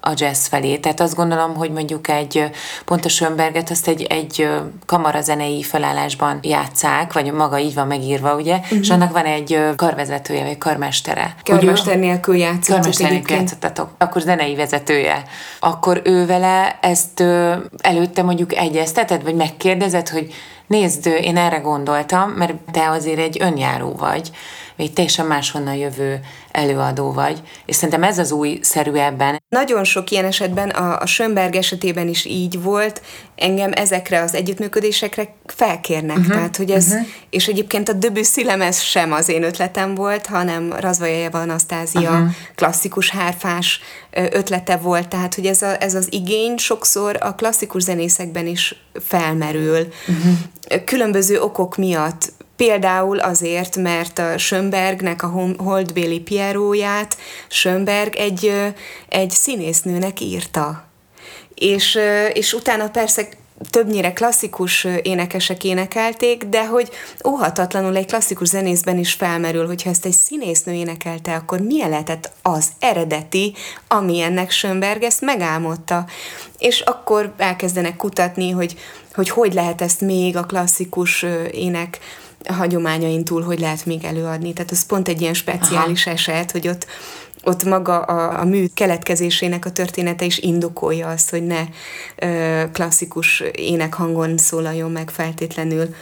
a 0.00 0.12
jazz 0.14 0.46
felé. 0.46 0.76
Tehát 0.76 1.00
azt 1.00 1.14
gondolom, 1.14 1.54
hogy 1.54 1.70
mondjuk 1.70 2.08
egy 2.08 2.50
pont 2.84 3.04
a 3.04 3.08
Schönberget 3.08 3.70
azt 3.70 3.88
egy, 3.88 4.02
egy 4.02 4.48
kamarazenei 4.86 5.62
felállásban 5.62 6.38
játszák, 6.42 7.12
vagy 7.12 7.32
maga 7.32 7.58
így 7.58 7.74
van 7.74 7.86
megírva, 7.86 8.34
ugye, 8.34 8.56
uh-huh. 8.56 8.78
és 8.78 8.90
annak 8.90 9.12
van 9.12 9.24
egy 9.24 9.58
karvezetője, 9.76 10.44
vagy 10.44 10.58
karmestere. 10.58 11.34
Karmester 11.44 11.98
nélkül 11.98 12.36
játszott. 12.36 12.76
Karmester 12.76 13.10
nélkül 13.10 13.36
játszottatok. 13.36 13.90
Akkor 13.98 14.22
zenei 14.22 14.54
vezetője. 14.54 15.22
Akkor 15.60 16.00
ő 16.04 16.26
vele 16.26 16.78
ezt 16.80 17.20
előtte 17.78 18.22
mondjuk 18.22 18.54
egyezteted, 18.54 19.22
vagy 19.22 19.34
megkérdezed, 19.34 20.08
hogy 20.08 20.34
nézd, 20.66 21.06
én 21.06 21.36
erre 21.36 21.56
gondoltam, 21.56 22.30
mert 22.30 22.54
te 22.72 22.90
azért 22.90 23.18
egy 23.18 23.36
önjáró 23.40 23.94
vagy, 23.98 24.30
egy 24.84 24.92
teljesen 24.92 25.26
máshonnan 25.26 25.74
jövő 25.74 26.20
előadó 26.52 27.12
vagy. 27.12 27.42
És 27.66 27.74
szerintem 27.74 28.02
ez 28.02 28.18
az 28.18 28.32
új 28.32 28.58
szerű 28.62 28.92
ebben. 28.92 29.42
Nagyon 29.48 29.84
sok 29.84 30.10
ilyen 30.10 30.24
esetben, 30.24 30.68
a, 30.68 31.00
a 31.00 31.06
Schönberg 31.06 31.54
esetében 31.54 32.08
is 32.08 32.24
így 32.24 32.62
volt, 32.62 33.02
engem 33.36 33.72
ezekre 33.74 34.22
az 34.22 34.34
együttműködésekre 34.34 35.34
felkérnek. 35.46 36.16
Uh-huh, 36.16 36.34
Tehát, 36.34 36.56
hogy 36.56 36.70
ez, 36.70 36.86
uh-huh. 36.86 37.06
és 37.30 37.48
egyébként 37.48 37.88
a 37.88 37.92
Debussy 37.92 38.44
lemez 38.44 38.80
sem 38.80 39.12
az 39.12 39.28
én 39.28 39.42
ötletem 39.42 39.94
volt, 39.94 40.26
hanem 40.26 40.72
Razvajeva 40.72 41.40
Anasztázia 41.40 42.10
uh-huh. 42.10 42.28
klasszikus 42.54 43.10
hárfás 43.10 43.80
ötlete 44.10 44.76
volt, 44.76 45.08
tehát, 45.08 45.34
hogy 45.34 45.46
ez, 45.46 45.62
a, 45.62 45.82
ez 45.82 45.94
az 45.94 46.06
igény 46.10 46.56
sokszor 46.56 47.16
a 47.20 47.34
klasszikus 47.34 47.82
zenészekben 47.82 48.46
is 48.46 48.74
felmerül. 49.04 49.88
Uh-huh. 50.08 50.84
Különböző 50.84 51.40
okok 51.40 51.76
miatt 51.76 52.32
Például 52.58 53.18
azért, 53.18 53.76
mert 53.76 54.18
a 54.18 54.38
Schönbergnek 54.38 55.22
a 55.22 55.32
Holdbéli 55.58 56.20
Pieróját 56.20 57.16
Schönberg 57.48 58.14
egy, 58.16 58.52
egy 59.08 59.30
színésznőnek 59.30 60.20
írta. 60.20 60.84
És, 61.54 61.98
és 62.32 62.52
utána 62.52 62.88
persze 62.88 63.28
többnyire 63.70 64.12
klasszikus 64.12 64.86
énekesek 65.02 65.64
énekelték, 65.64 66.44
de 66.44 66.66
hogy 66.66 66.90
óhatatlanul 67.26 67.96
egy 67.96 68.06
klasszikus 68.06 68.48
zenészben 68.48 68.98
is 68.98 69.12
felmerül, 69.12 69.66
hogyha 69.66 69.90
ezt 69.90 70.04
egy 70.04 70.12
színésznő 70.12 70.72
énekelte, 70.72 71.34
akkor 71.34 71.60
milyen 71.60 71.90
lehetett 71.90 72.30
az 72.42 72.68
eredeti, 72.78 73.54
ami 73.88 74.20
ennek 74.20 74.50
Schönberg 74.50 75.02
ezt 75.02 75.20
megálmodta. 75.20 76.06
És 76.58 76.80
akkor 76.80 77.34
elkezdenek 77.36 77.96
kutatni, 77.96 78.50
hogy 78.50 78.76
hogy, 79.14 79.28
hogy 79.28 79.52
lehet 79.54 79.80
ezt 79.80 80.00
még 80.00 80.36
a 80.36 80.44
klasszikus 80.44 81.24
ének 81.50 81.98
hagyományain 82.44 83.24
túl 83.24 83.42
hogy 83.42 83.60
lehet 83.60 83.86
még 83.86 84.04
előadni. 84.04 84.52
Tehát 84.52 84.72
ez 84.72 84.86
pont 84.86 85.08
egy 85.08 85.20
ilyen 85.20 85.34
speciális 85.34 86.06
Aha. 86.06 86.14
eset, 86.14 86.50
hogy 86.50 86.68
ott 86.68 86.86
ott 87.44 87.64
maga 87.64 88.00
a, 88.00 88.40
a 88.40 88.44
mű 88.44 88.66
keletkezésének 88.74 89.64
a 89.64 89.72
története 89.72 90.24
is 90.24 90.38
indokolja 90.38 91.08
azt, 91.08 91.30
hogy 91.30 91.46
ne 91.46 91.64
ö, 92.16 92.62
klasszikus 92.72 93.42
énekhangon 93.52 94.38
szólaljon 94.38 94.90
meg 94.90 95.10
feltétlenül. 95.10 95.94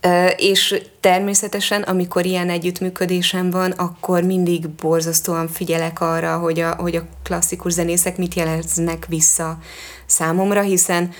Ö, 0.00 0.26
és 0.26 0.82
természetesen, 1.00 1.82
amikor 1.82 2.26
ilyen 2.26 2.50
együttműködésem 2.50 3.50
van, 3.50 3.70
akkor 3.70 4.22
mindig 4.22 4.68
borzasztóan 4.68 5.48
figyelek 5.48 6.00
arra, 6.00 6.38
hogy 6.38 6.60
a, 6.60 6.74
hogy 6.74 6.96
a 6.96 7.06
klasszikus 7.22 7.72
zenészek 7.72 8.16
mit 8.16 8.34
jeleznek 8.34 9.06
vissza 9.08 9.58
számomra, 10.06 10.60
hiszen 10.60 11.12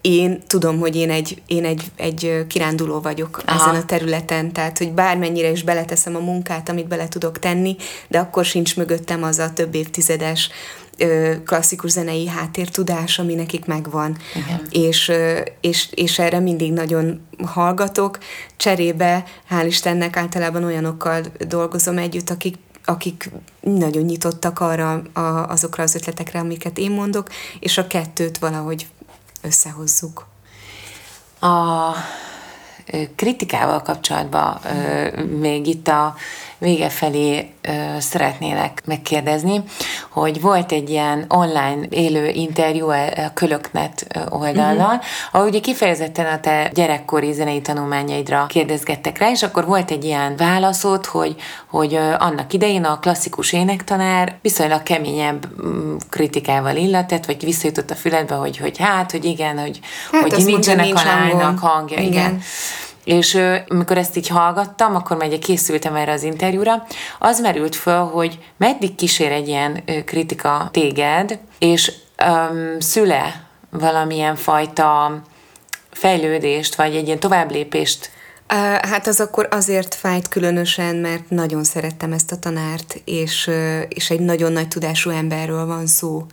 én 0.00 0.42
tudom, 0.46 0.78
hogy 0.78 0.96
én 0.96 1.10
egy, 1.10 1.42
én 1.46 1.64
egy, 1.64 1.82
egy 1.96 2.44
kiránduló 2.48 3.00
vagyok 3.00 3.42
Aha. 3.46 3.60
ezen 3.60 3.80
a 3.80 3.84
területen, 3.84 4.52
tehát 4.52 4.78
hogy 4.78 4.92
bármennyire 4.92 5.50
is 5.50 5.62
beleteszem 5.62 6.16
a 6.16 6.20
munkát, 6.20 6.68
amit 6.68 6.88
bele 6.88 7.08
tudok 7.08 7.38
tenni, 7.38 7.76
de 8.08 8.18
akkor 8.18 8.44
sincs 8.44 8.76
mögöttem 8.76 9.22
az 9.22 9.38
a 9.38 9.52
több 9.52 9.74
évtizedes 9.74 10.50
klasszikus 11.44 11.90
zenei 11.90 12.26
háttértudás, 12.26 13.18
ami 13.18 13.34
nekik 13.34 13.64
megvan. 13.64 14.16
És, 14.70 15.12
és, 15.60 15.88
és 15.94 16.18
erre 16.18 16.40
mindig 16.40 16.72
nagyon 16.72 17.26
hallgatok. 17.44 18.18
Cserébe, 18.56 19.24
hál' 19.50 19.64
Istennek 19.66 20.16
általában 20.16 20.64
olyanokkal 20.64 21.20
dolgozom 21.48 21.98
együtt, 21.98 22.30
akik 22.30 22.56
akik 22.88 23.30
nagyon 23.60 24.02
nyitottak 24.02 24.60
arra 24.60 25.02
a, 25.12 25.20
azokra 25.20 25.82
az 25.82 25.94
ötletekre, 25.94 26.38
amiket 26.38 26.78
én 26.78 26.90
mondok, 26.90 27.28
és 27.60 27.78
a 27.78 27.86
kettőt 27.86 28.38
valahogy 28.38 28.86
összehozzuk. 29.46 30.26
A 31.40 31.90
kritikával 33.16 33.82
kapcsolatban 33.82 34.60
még 35.38 35.66
itt 35.66 35.88
a 35.88 36.14
vége 36.58 36.88
felé 36.88 37.50
ö, 37.62 37.70
szeretnélek 37.98 38.82
megkérdezni, 38.84 39.62
hogy 40.10 40.40
volt 40.40 40.72
egy 40.72 40.90
ilyen 40.90 41.24
online 41.28 41.86
élő 41.90 42.28
interjú 42.28 42.88
a 42.88 43.30
Kölöknet 43.34 44.06
oldalon, 44.28 44.80
uh-huh. 44.80 45.02
ahol 45.32 45.46
ugye 45.46 45.60
kifejezetten 45.60 46.26
a 46.26 46.40
te 46.40 46.70
gyerekkori 46.74 47.32
zenei 47.32 47.60
tanulmányaidra 47.60 48.46
kérdezgettek 48.48 49.18
rá, 49.18 49.30
és 49.30 49.42
akkor 49.42 49.66
volt 49.66 49.90
egy 49.90 50.04
ilyen 50.04 50.36
válaszod, 50.36 51.06
hogy, 51.06 51.36
hogy 51.70 51.94
annak 52.18 52.52
idején 52.52 52.84
a 52.84 52.98
klasszikus 52.98 53.52
énektanár 53.52 54.36
viszonylag 54.42 54.82
keményebb 54.82 55.46
mm, 55.66 55.96
kritikával 56.10 56.76
illetett, 56.76 57.26
vagy 57.26 57.44
visszajutott 57.44 57.90
a 57.90 57.94
füledbe, 57.94 58.34
hogy, 58.34 58.56
hogy 58.56 58.78
hát, 58.78 59.10
hogy 59.10 59.24
igen, 59.24 59.58
hogy, 59.58 59.80
hát 60.12 60.32
hogy 60.32 60.44
nincsenek 60.44 60.94
a 60.94 61.04
lánynak 61.04 61.58
hangja. 61.58 61.98
Igen. 61.98 62.12
igen. 62.12 62.40
És 63.06 63.38
amikor 63.68 63.98
ezt 63.98 64.16
így 64.16 64.28
hallgattam, 64.28 64.94
akkor 64.94 65.16
már 65.16 65.38
készültem 65.38 65.94
erre 65.94 66.12
az 66.12 66.22
interjúra, 66.22 66.86
az 67.18 67.40
merült 67.40 67.76
föl, 67.76 68.04
hogy 68.04 68.38
meddig 68.56 68.94
kísér 68.94 69.32
egy 69.32 69.48
ilyen 69.48 69.84
kritika 70.04 70.68
téged, 70.72 71.38
és 71.58 71.92
um, 72.26 72.80
szüle 72.80 73.46
valamilyen 73.70 74.36
fajta 74.36 75.20
fejlődést, 75.90 76.74
vagy 76.74 76.94
egy 76.94 77.06
ilyen 77.06 77.18
továbblépést? 77.18 78.10
Hát 78.82 79.06
az 79.06 79.20
akkor 79.20 79.48
azért 79.50 79.94
fájt 79.94 80.28
különösen, 80.28 80.96
mert 80.96 81.30
nagyon 81.30 81.64
szerettem 81.64 82.12
ezt 82.12 82.32
a 82.32 82.38
tanárt, 82.38 83.00
és, 83.04 83.50
és 83.88 84.10
egy 84.10 84.20
nagyon 84.20 84.52
nagy 84.52 84.68
tudású 84.68 85.10
emberről 85.10 85.66
van 85.66 85.86
szó, 85.86 86.26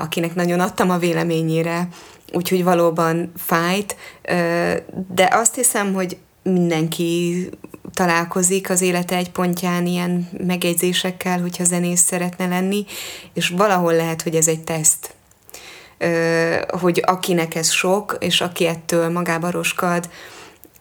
akinek 0.00 0.34
nagyon 0.34 0.60
adtam 0.60 0.90
a 0.90 0.98
véleményére, 0.98 1.88
úgyhogy 2.34 2.64
valóban 2.64 3.32
fájt, 3.36 3.96
de 5.14 5.28
azt 5.32 5.54
hiszem, 5.54 5.94
hogy 5.94 6.16
mindenki 6.42 7.48
találkozik 7.94 8.70
az 8.70 8.80
élete 8.80 9.16
egy 9.16 9.30
pontján 9.30 9.86
ilyen 9.86 10.28
megjegyzésekkel, 10.46 11.40
hogyha 11.40 11.64
zenész 11.64 12.00
szeretne 12.00 12.46
lenni, 12.46 12.84
és 13.34 13.48
valahol 13.48 13.94
lehet, 13.94 14.22
hogy 14.22 14.34
ez 14.34 14.48
egy 14.48 14.64
teszt. 14.64 15.14
Hogy 16.80 17.02
akinek 17.06 17.54
ez 17.54 17.70
sok, 17.70 18.16
és 18.20 18.40
aki 18.40 18.66
ettől 18.66 19.08
magába 19.08 19.50
roskad, 19.50 20.08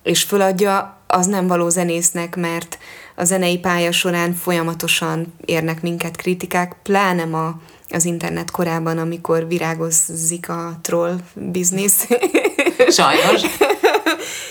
és 0.03 0.23
föladja, 0.23 0.97
az 1.07 1.25
nem 1.25 1.47
való 1.47 1.69
zenésznek, 1.69 2.35
mert 2.35 2.77
a 3.16 3.24
zenei 3.24 3.59
pálya 3.59 3.91
során 3.91 4.34
folyamatosan 4.34 5.34
érnek 5.45 5.82
minket 5.82 6.16
kritikák, 6.16 6.76
pláne 6.84 7.26
ma 7.26 7.61
az 7.89 8.05
internet 8.05 8.51
korában, 8.51 8.97
amikor 8.97 9.47
virágozik 9.47 10.49
a 10.49 10.80
troll 10.82 11.16
biznisz. 11.34 12.07
Sajnos. 12.89 13.41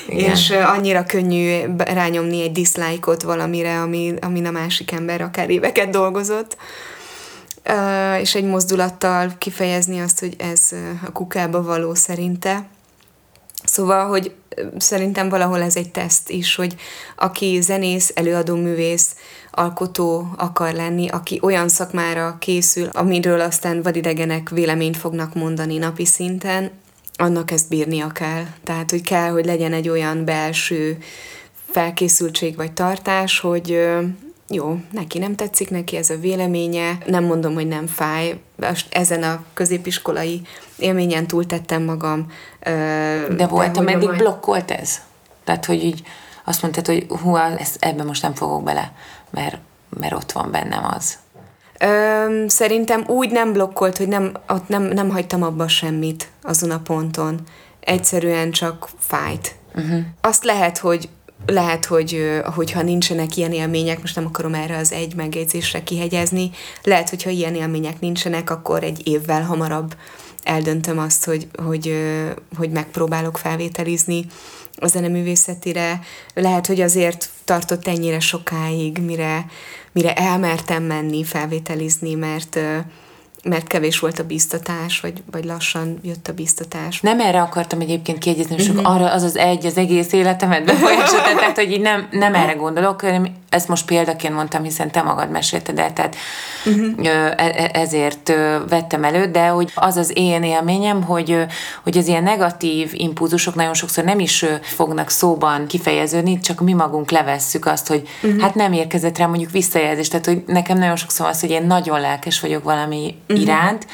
Igen. 0.08 0.30
És 0.30 0.50
annyira 0.50 1.04
könnyű 1.04 1.60
rányomni 1.76 2.42
egy 2.42 2.52
dislike-ot 2.52 3.22
valamire, 3.22 3.80
ami, 3.80 4.14
amin 4.20 4.46
a 4.46 4.50
másik 4.50 4.92
ember 4.92 5.20
akár 5.20 5.50
éveket 5.50 5.90
dolgozott. 5.90 6.56
Uh, 7.68 8.20
és 8.20 8.34
egy 8.34 8.44
mozdulattal 8.44 9.32
kifejezni 9.38 10.00
azt, 10.00 10.20
hogy 10.20 10.34
ez 10.38 10.68
a 11.06 11.12
kukába 11.12 11.62
való 11.62 11.94
szerinte. 11.94 12.66
Szóval, 13.64 14.06
hogy 14.06 14.34
szerintem 14.76 15.28
valahol 15.28 15.62
ez 15.62 15.76
egy 15.76 15.90
teszt 15.90 16.30
is, 16.30 16.54
hogy 16.54 16.74
aki 17.16 17.60
zenész, 17.60 18.12
előadó 18.14 18.56
művész, 18.56 19.14
alkotó 19.50 20.26
akar 20.36 20.72
lenni, 20.72 21.08
aki 21.08 21.38
olyan 21.42 21.68
szakmára 21.68 22.36
készül, 22.38 22.88
amiről 22.92 23.40
aztán 23.40 23.82
vadidegenek 23.82 24.48
véleményt 24.48 24.96
fognak 24.96 25.34
mondani 25.34 25.78
napi 25.78 26.04
szinten, 26.04 26.70
annak 27.16 27.50
ezt 27.50 27.68
bírnia 27.68 28.08
kell. 28.08 28.44
Tehát, 28.64 28.90
hogy 28.90 29.02
kell, 29.02 29.30
hogy 29.30 29.44
legyen 29.44 29.72
egy 29.72 29.88
olyan 29.88 30.24
belső 30.24 30.98
felkészültség 31.70 32.56
vagy 32.56 32.72
tartás, 32.72 33.40
hogy 33.40 33.78
jó, 34.52 34.76
neki 34.90 35.18
nem 35.18 35.34
tetszik, 35.34 35.70
neki 35.70 35.96
ez 35.96 36.10
a 36.10 36.16
véleménye, 36.16 36.98
nem 37.06 37.24
mondom, 37.24 37.54
hogy 37.54 37.68
nem 37.68 37.86
fáj, 37.86 38.40
ezen 38.90 39.22
a 39.22 39.44
középiskolai 39.54 40.40
élményen 40.78 41.26
túltettem 41.26 41.82
magam. 41.82 42.26
De 43.36 43.46
volt, 43.48 43.76
ameddig 43.76 44.08
majd... 44.08 44.18
blokkolt 44.18 44.70
ez? 44.70 45.00
Tehát, 45.44 45.64
hogy 45.64 45.84
így 45.84 46.02
azt 46.44 46.62
mondtad, 46.62 46.86
hogy 46.86 47.06
hú, 47.22 47.36
ezt, 47.36 47.76
ebben 47.84 48.06
most 48.06 48.22
nem 48.22 48.34
fogok 48.34 48.62
bele, 48.62 48.92
mert, 49.30 49.58
mert 49.98 50.12
ott 50.12 50.32
van 50.32 50.50
bennem 50.50 50.84
az. 50.96 51.18
Ö, 51.78 52.44
szerintem 52.46 53.04
úgy 53.06 53.30
nem 53.30 53.52
blokkolt, 53.52 53.96
hogy 53.96 54.08
nem, 54.08 54.32
ott 54.48 54.68
nem, 54.68 54.82
nem 54.82 55.10
hagytam 55.10 55.42
abba 55.42 55.68
semmit 55.68 56.28
azon 56.42 56.70
a 56.70 56.78
ponton. 56.78 57.40
Egyszerűen 57.80 58.50
csak 58.50 58.88
fájt. 58.98 59.54
Uh-huh. 59.74 60.00
Azt 60.20 60.44
lehet, 60.44 60.78
hogy 60.78 61.08
lehet, 61.46 61.84
hogy 61.84 62.40
hogyha 62.54 62.82
nincsenek 62.82 63.36
ilyen 63.36 63.52
élmények, 63.52 64.00
most 64.00 64.16
nem 64.16 64.26
akarom 64.26 64.54
erre 64.54 64.76
az 64.76 64.92
egy 64.92 65.14
megjegyzésre 65.14 65.82
kihegyezni, 65.82 66.50
lehet, 66.82 67.08
hogyha 67.08 67.30
ilyen 67.30 67.54
élmények 67.54 68.00
nincsenek, 68.00 68.50
akkor 68.50 68.82
egy 68.82 69.06
évvel 69.06 69.42
hamarabb 69.42 69.96
eldöntöm 70.42 70.98
azt, 70.98 71.24
hogy, 71.24 71.48
hogy, 71.64 71.94
hogy 72.56 72.70
megpróbálok 72.70 73.38
felvételizni 73.38 74.26
a 74.76 74.86
zeneművészetire. 74.86 76.00
Lehet, 76.34 76.66
hogy 76.66 76.80
azért 76.80 77.28
tartott 77.44 77.86
ennyire 77.86 78.20
sokáig, 78.20 78.98
mire, 78.98 79.46
mire 79.92 80.14
elmertem 80.14 80.82
menni 80.82 81.24
felvételizni, 81.24 82.14
mert 82.14 82.58
mert 83.42 83.66
kevés 83.66 83.98
volt 83.98 84.18
a 84.18 84.24
biztatás, 84.24 85.00
vagy, 85.00 85.22
vagy 85.30 85.44
lassan 85.44 85.98
jött 86.02 86.28
a 86.28 86.32
biztatás. 86.32 87.00
Nem 87.00 87.20
erre 87.20 87.40
akartam 87.40 87.80
egyébként 87.80 88.18
kiegyezni, 88.18 88.54
uh-huh. 88.54 88.94
arra 88.94 89.10
az 89.12 89.22
az 89.22 89.36
egy 89.36 89.66
az 89.66 89.76
egész 89.76 90.12
életemet 90.12 90.64
befolyásolta, 90.64 91.34
tehát 91.38 91.56
hogy 91.56 91.72
így 91.72 91.80
nem, 91.80 92.08
nem 92.10 92.34
erre 92.34 92.52
gondolok, 92.52 93.00
hanem 93.00 93.26
ezt 93.48 93.68
most 93.68 93.86
példaként 93.86 94.34
mondtam, 94.34 94.62
hiszen 94.62 94.90
te 94.90 95.02
magad 95.02 95.30
mesélted 95.30 95.78
el, 95.78 95.92
tehát 95.92 96.16
uh-huh. 96.66 97.06
ezért 97.72 98.32
vettem 98.68 99.04
elő, 99.04 99.26
de 99.26 99.46
hogy 99.46 99.70
az 99.74 99.96
az 99.96 100.12
én 100.14 100.42
élményem, 100.42 101.02
hogy, 101.02 101.36
hogy 101.82 101.98
az 101.98 102.06
ilyen 102.06 102.22
negatív 102.22 102.90
impulzusok 102.92 103.54
nagyon 103.54 103.74
sokszor 103.74 104.04
nem 104.04 104.18
is 104.18 104.44
fognak 104.60 105.10
szóban 105.10 105.66
kifejeződni, 105.66 106.38
csak 106.38 106.60
mi 106.60 106.72
magunk 106.72 107.10
levesszük 107.10 107.66
azt, 107.66 107.88
hogy 107.88 108.08
uh-huh. 108.22 108.40
hát 108.40 108.54
nem 108.54 108.72
érkezett 108.72 109.18
rá 109.18 109.26
mondjuk 109.26 109.50
visszajelzés, 109.50 110.08
tehát 110.08 110.26
hogy 110.26 110.42
nekem 110.46 110.78
nagyon 110.78 110.96
sokszor 110.96 111.26
az, 111.26 111.40
hogy 111.40 111.50
én 111.50 111.66
nagyon 111.66 112.00
lelkes 112.00 112.40
vagyok 112.40 112.62
valami 112.62 113.14
uh-huh. 113.32 113.46
iránt, 113.46 113.86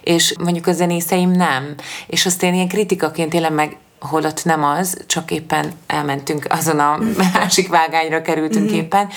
és 0.00 0.34
mondjuk 0.38 0.66
a 0.66 0.72
zenészeim 0.72 1.30
nem. 1.30 1.74
És 2.06 2.26
azt 2.26 2.42
én 2.42 2.54
ilyen 2.54 2.68
kritikaként 2.68 3.30
tényleg 3.30 3.52
meg 3.52 3.76
holott 4.00 4.44
nem 4.44 4.64
az, 4.64 4.96
csak 5.06 5.30
éppen 5.30 5.72
elmentünk 5.86 6.46
azon 6.48 6.78
a 6.78 6.98
másik 7.34 7.68
vágányra 7.68 8.22
kerültünk 8.22 8.64
mm-hmm. 8.64 8.74
éppen, 8.74 9.08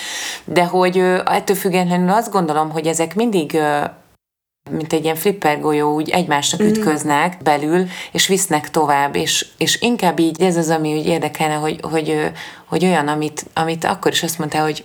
de 0.45 0.65
hogy 0.65 0.97
ettől 1.25 1.55
függetlenül 1.55 2.09
azt 2.09 2.31
gondolom, 2.31 2.69
hogy 2.71 2.87
ezek 2.87 3.15
mindig 3.15 3.59
mint 4.71 4.93
egy 4.93 5.03
ilyen 5.03 5.15
flipper 5.15 5.59
golyó, 5.59 5.93
úgy 5.93 6.09
egymásnak 6.09 6.61
mm. 6.61 6.67
ütköznek 6.67 7.37
belül, 7.43 7.87
és 8.11 8.27
visznek 8.27 8.71
tovább, 8.71 9.15
és, 9.15 9.45
és 9.57 9.81
inkább 9.81 10.19
így 10.19 10.41
ez 10.41 10.57
az, 10.57 10.69
ami 10.69 10.97
úgy 10.97 11.05
érdekelne, 11.05 11.53
hogy, 11.53 11.79
hogy, 11.81 12.31
hogy 12.65 12.85
olyan, 12.85 13.07
amit, 13.07 13.45
amit 13.53 13.83
akkor 13.83 14.11
is 14.11 14.23
azt 14.23 14.37
mondta, 14.37 14.61
hogy 14.61 14.83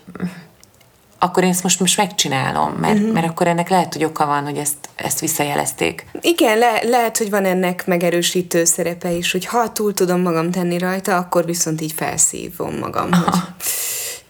akkor 1.23 1.43
én 1.43 1.49
ezt 1.51 1.63
most, 1.63 1.81
most 1.81 1.97
megcsinálom, 1.97 2.73
mert, 2.73 2.99
uh-huh. 2.99 3.13
mert 3.13 3.27
akkor 3.27 3.47
ennek 3.47 3.69
lehet, 3.69 3.93
hogy 3.93 4.05
oka 4.05 4.27
van, 4.27 4.45
hogy 4.45 4.57
ezt, 4.57 4.77
ezt 4.95 5.21
visszajelezték. 5.21 6.07
Igen, 6.21 6.59
le, 6.59 6.83
lehet, 6.83 7.19
hogy 7.19 7.31
van 7.31 7.45
ennek 7.45 7.87
megerősítő 7.87 8.65
szerepe 8.65 9.11
is, 9.11 9.33
hogy 9.33 9.45
ha 9.45 9.73
túl 9.73 9.95
tudom 9.95 10.21
magam 10.21 10.51
tenni 10.51 10.79
rajta, 10.79 11.17
akkor 11.17 11.45
viszont 11.45 11.81
így 11.81 11.93
felszívom 11.93 12.79
magam, 12.79 13.09
Aha. 13.13 13.25
hogy 13.25 13.41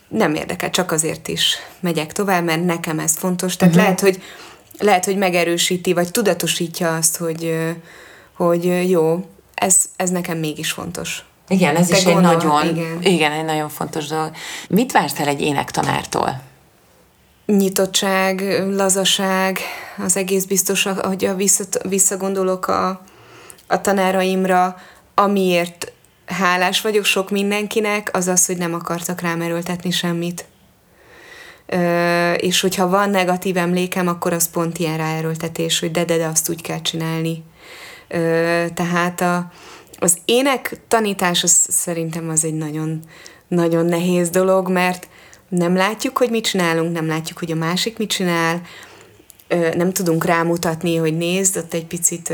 nem 0.09 0.35
érdekel, 0.35 0.71
csak 0.71 0.93
azért 0.93 1.29
is 1.29 1.57
megyek 1.81 2.13
tovább, 2.13 2.45
mert 2.45 2.65
nekem 2.65 2.99
ez 2.99 3.17
fontos. 3.17 3.57
Tehát 3.57 3.75
uh-huh. 3.75 3.89
lehet, 3.89 4.01
hogy 4.01 4.23
lehet, 4.79 5.05
hogy 5.05 5.17
megerősíti, 5.17 5.93
vagy 5.93 6.11
tudatosítja 6.11 6.97
azt, 6.97 7.17
hogy, 7.17 7.55
hogy 8.37 8.91
jó, 8.91 9.25
ez, 9.55 9.77
ez 9.97 10.11
nekem 10.11 10.39
mégis 10.39 10.71
fontos. 10.71 11.25
Igen, 11.49 11.77
ez 11.77 11.87
Te 11.87 11.97
is 11.97 12.05
gondol, 12.05 12.31
egy 12.31 12.45
nagyon, 12.45 12.77
igen. 12.77 13.03
igen, 13.03 13.33
egy 13.33 13.45
nagyon 13.45 13.69
fontos 13.69 14.07
dolog. 14.07 14.31
Mit 14.69 14.93
vársz 14.93 15.19
el 15.19 15.29
egy 15.29 15.41
énektanártól? 15.41 16.51
Nyitottság, 17.47 18.65
lazaság, 18.71 19.59
az 19.97 20.17
egész 20.17 20.45
biztos, 20.45 20.83
hogy 20.83 21.25
a 21.25 21.37
visszagondolok 21.89 22.67
a, 22.67 23.03
a 23.67 23.81
tanáraimra, 23.81 24.77
amiért 25.15 25.93
hálás 26.27 26.81
vagyok 26.81 27.05
sok 27.05 27.31
mindenkinek, 27.31 28.11
az 28.13 28.29
az, 28.29 28.47
hogy 28.47 28.57
nem 28.57 28.75
akartak 28.75 29.21
rám 29.21 29.41
erőltetni 29.41 29.91
semmit. 29.91 30.45
Ö, 31.67 32.33
és 32.33 32.61
hogyha 32.61 32.89
van 32.89 33.11
negatív 33.11 33.57
emlékem, 33.57 34.09
akkor 34.09 34.33
az 34.33 34.51
pont 34.51 34.79
ilyen 34.79 34.97
ráerőltetés, 34.97 35.81
hogy 35.81 35.91
de, 35.91 36.05
de, 36.05 36.17
de 36.17 36.27
azt 36.27 36.49
úgy 36.49 36.63
kell 36.63 36.81
csinálni. 36.81 37.45
Ö, 38.09 38.65
tehát 38.75 39.21
a, 39.21 39.51
az 39.99 40.19
ének 40.25 40.81
tanítás 40.89 41.43
az 41.43 41.67
szerintem 41.69 42.29
az 42.29 42.45
egy 42.45 42.55
nagyon, 42.55 43.01
nagyon 43.49 43.87
nehéz 43.87 44.31
dolog, 44.31 44.69
mert 44.69 45.09
nem 45.57 45.77
látjuk, 45.77 46.19
hogy 46.19 46.31
mit 46.31 46.45
csinálunk, 46.45 46.93
nem 46.93 47.07
látjuk, 47.07 47.39
hogy 47.39 47.51
a 47.51 47.55
másik 47.55 47.99
mit 47.99 48.11
csinál, 48.11 48.61
nem 49.77 49.93
tudunk 49.93 50.25
rámutatni, 50.25 50.97
hogy 50.97 51.17
nézd, 51.17 51.57
ott 51.57 51.75
egy 51.75 51.87
picit 51.87 52.33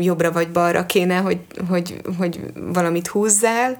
jobbra 0.00 0.32
vagy 0.32 0.50
balra 0.50 0.86
kéne, 0.86 1.16
hogy, 1.16 1.38
hogy, 1.68 2.00
hogy 2.18 2.40
valamit 2.54 3.06
húzzál. 3.06 3.76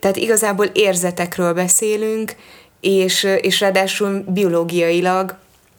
Tehát 0.00 0.16
igazából 0.16 0.66
érzetekről 0.66 1.54
beszélünk, 1.54 2.34
és, 2.80 3.22
és 3.40 3.60
ráadásul 3.60 4.24
biológiailag 4.28 5.36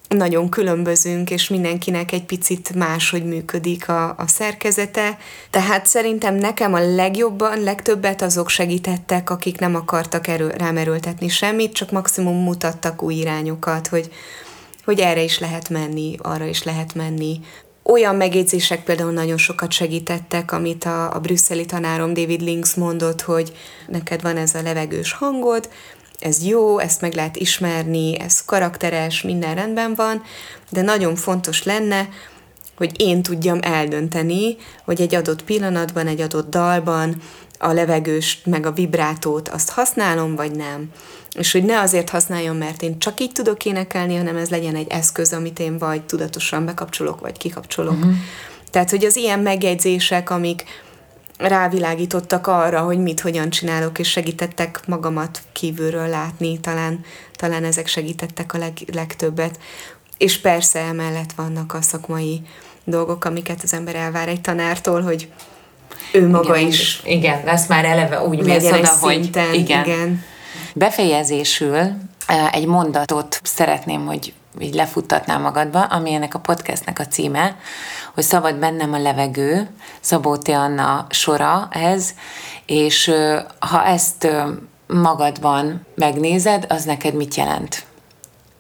nagyon 0.08 0.49
különbözünk, 0.49 1.30
és 1.30 1.49
mindenkinek 1.49 2.12
egy 2.12 2.24
picit 2.24 2.76
máshogy 2.76 3.26
működik 3.26 3.89
a, 3.89 4.10
a 4.10 4.28
szerkezete. 4.28 5.18
Tehát 5.49 5.86
szerintem 5.86 6.36
nekem 6.36 6.74
a 6.74 6.95
legjobban, 6.95 7.64
legtöbbet 7.64 8.22
azok 8.22 8.49
segítettek, 8.49 9.30
akik 9.30 9.60
nem 9.60 9.76
akartak 9.76 10.28
erő, 10.28 10.53
rám 10.58 10.78
erőltetni 10.78 11.28
semmit, 11.28 11.74
csak 11.74 11.91
maximum 11.91 12.43
mutattak 12.43 13.01
új 13.01 13.14
irányokat, 13.14 13.88
hogy, 13.88 14.12
hogy 14.86 14.99
erre 14.99 15.22
is 15.22 15.39
lehet 15.39 15.70
menni, 15.70 16.16
arra 16.22 16.45
is 16.45 16.64
lehet 16.64 16.95
menni. 16.95 17.39
Olyan 17.84 18.16
megjegyzések 18.16 18.84
például 18.84 19.12
nagyon 19.12 19.38
sokat 19.38 19.72
segítettek, 19.72 20.51
amit 20.51 20.84
a, 20.84 21.14
a 21.14 21.20
brüsszeli 21.20 21.66
tanárom 21.66 22.14
David 22.14 22.41
Links 22.41 22.74
mondott, 22.74 23.22
hogy 23.22 23.53
neked 23.88 24.22
van 24.22 24.38
ez 24.38 24.56
a 24.56 24.62
levegős 24.62 25.14
hangod, 25.14 25.70
ez 26.20 26.43
jó, 26.43 26.80
ezt 26.80 27.01
meg 27.01 27.13
lehet 27.13 27.36
ismerni, 27.36 28.20
ez 28.20 28.45
karakteres, 28.45 29.22
minden 29.22 29.55
rendben 29.55 29.95
van, 29.95 30.24
de 30.70 30.82
nagyon 30.82 31.16
fontos 31.16 31.63
lenne, 31.63 32.09
hogy 32.78 33.01
én 33.01 33.24
tudjam 33.24 33.59
eldönteni, 33.61 34.55
hogy 34.86 35.01
egy 35.01 35.16
adott 35.16 35.43
pillanatban, 35.43 36.07
egy 36.07 36.22
adott 36.22 36.49
dalban 36.49 37.22
a 37.59 37.72
levegőst, 37.72 38.45
meg 38.45 38.66
a 38.66 38.72
vibrátót 38.72 39.49
azt 39.49 39.70
használom, 39.70 40.36
vagy 40.36 40.51
nem. 40.51 40.89
És 41.38 41.51
hogy 41.51 41.63
ne 41.63 41.80
azért 41.80 42.09
használjon, 42.09 42.55
mert 42.55 42.82
én 42.82 42.99
csak 42.99 43.20
így 43.20 43.32
tudok 43.32 43.66
énekelni, 43.66 44.16
hanem 44.16 44.36
ez 44.36 44.49
legyen 44.49 44.76
egy 44.76 44.88
eszköz, 44.89 45.34
amit 45.34 45.59
én 45.59 45.78
vagy 45.78 46.03
tudatosan 46.03 46.66
bekapcsolok, 46.66 47.20
vagy 47.20 47.38
kikapcsolok. 47.38 47.93
Uh-huh. 47.93 48.13
Tehát, 48.72 48.89
hogy 48.89 49.05
az 49.05 49.16
ilyen 49.16 49.39
megjegyzések, 49.39 50.30
amik 50.30 50.63
rávilágítottak 51.38 52.47
arra, 52.47 52.81
hogy 52.81 52.97
mit, 52.97 53.19
hogyan 53.19 53.49
csinálok, 53.49 53.99
és 53.99 54.09
segítettek 54.09 54.79
magamat 54.88 55.41
kívülről 55.51 56.07
látni, 56.07 56.59
talán, 56.59 57.05
talán 57.33 57.63
ezek 57.63 57.88
segítettek 57.88 58.53
a 58.53 58.57
leg, 58.57 58.73
legtöbbet. 58.93 59.59
És 60.17 60.39
persze 60.39 60.79
emellett 60.79 61.31
vannak 61.36 61.73
a 61.73 61.81
szakmai 61.81 62.41
dolgok, 62.83 63.25
amiket 63.25 63.63
az 63.63 63.73
ember 63.73 63.95
elvár 63.95 64.27
egy 64.27 64.41
tanártól, 64.41 65.01
hogy 65.01 65.29
ő 66.11 66.27
maga 66.29 66.55
igen, 66.57 66.67
is. 66.67 67.01
Igen, 67.05 67.41
lesz 67.45 67.67
már 67.67 67.86
eleve 67.86 68.21
úgy 68.21 68.43
mész 68.43 68.65
oda, 68.65 68.97
hogy 68.99 69.21
szinten, 69.21 69.53
igen. 69.53 69.83
igen. 69.83 70.23
Befejezésül 70.73 71.77
egy 72.51 72.65
mondatot 72.65 73.39
szeretném, 73.43 74.05
hogy 74.05 74.33
így 74.60 74.74
lefuttatnál 74.74 75.39
magadba, 75.39 75.84
ami 75.84 76.14
ennek 76.14 76.34
a 76.34 76.39
podcastnek 76.39 76.99
a 76.99 77.08
címe, 77.08 77.58
hogy 78.14 78.24
szabad 78.24 78.56
bennem 78.56 78.93
a 78.93 78.99
levegő, 78.99 79.70
Szabó 79.99 80.38
T. 80.38 80.47
Anna 80.47 81.08
sora 81.10 81.68
ez, 81.72 82.14
és 82.66 83.12
ha 83.60 83.86
ezt 83.86 84.28
magadban 84.88 85.86
megnézed, 85.95 86.66
az 86.70 86.84
neked 86.84 87.14
mit 87.14 87.36
jelent? 87.36 87.86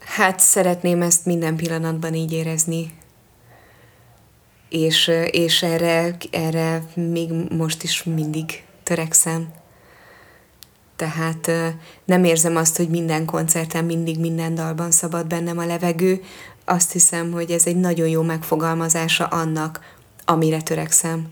Hát 0.05 0.39
szeretném 0.39 1.01
ezt 1.01 1.25
minden 1.25 1.55
pillanatban 1.55 2.13
így 2.13 2.31
érezni. 2.33 2.97
És, 4.69 5.11
és 5.31 5.63
erre, 5.63 6.15
erre 6.31 6.83
még 6.93 7.31
most 7.57 7.83
is 7.83 8.03
mindig 8.03 8.63
törekszem. 8.83 9.47
Tehát 10.95 11.51
nem 12.05 12.23
érzem 12.23 12.55
azt, 12.55 12.77
hogy 12.77 12.89
minden 12.89 13.25
koncerten 13.25 13.85
mindig 13.85 14.19
minden 14.19 14.55
dalban 14.55 14.91
szabad 14.91 15.27
bennem 15.27 15.57
a 15.57 15.65
levegő. 15.65 16.23
Azt 16.65 16.91
hiszem, 16.91 17.31
hogy 17.31 17.51
ez 17.51 17.65
egy 17.65 17.75
nagyon 17.75 18.07
jó 18.07 18.21
megfogalmazása 18.21 19.25
annak, 19.25 19.79
amire 20.25 20.61
törekszem. 20.61 21.29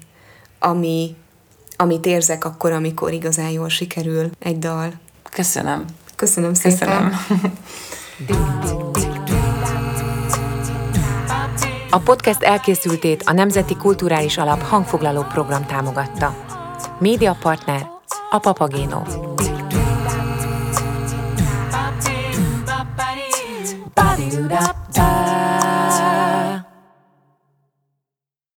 Ami, 0.59 1.15
amit 1.75 2.05
érzek 2.05 2.45
akkor, 2.45 2.71
amikor 2.71 3.11
igazán 3.11 3.49
jól 3.49 3.69
sikerül 3.69 4.29
egy 4.39 4.59
dal. 4.59 4.93
Köszönöm. 5.31 5.85
Köszönöm 6.15 6.53
szépen. 6.53 6.79
Köszönöm. 6.79 7.53
A 11.89 11.99
podcast 11.99 12.43
elkészültét 12.43 13.23
a 13.25 13.33
Nemzeti 13.33 13.75
Kulturális 13.75 14.37
Alap 14.37 14.61
hangfoglaló 14.61 15.21
program 15.21 15.65
támogatta. 15.65 16.35
Média 16.99 17.37
partner 17.41 17.87
a 18.29 18.39
Papagéno. 18.39 19.32
do 24.33 24.47
da 24.47 24.73
ba. 24.95 25.62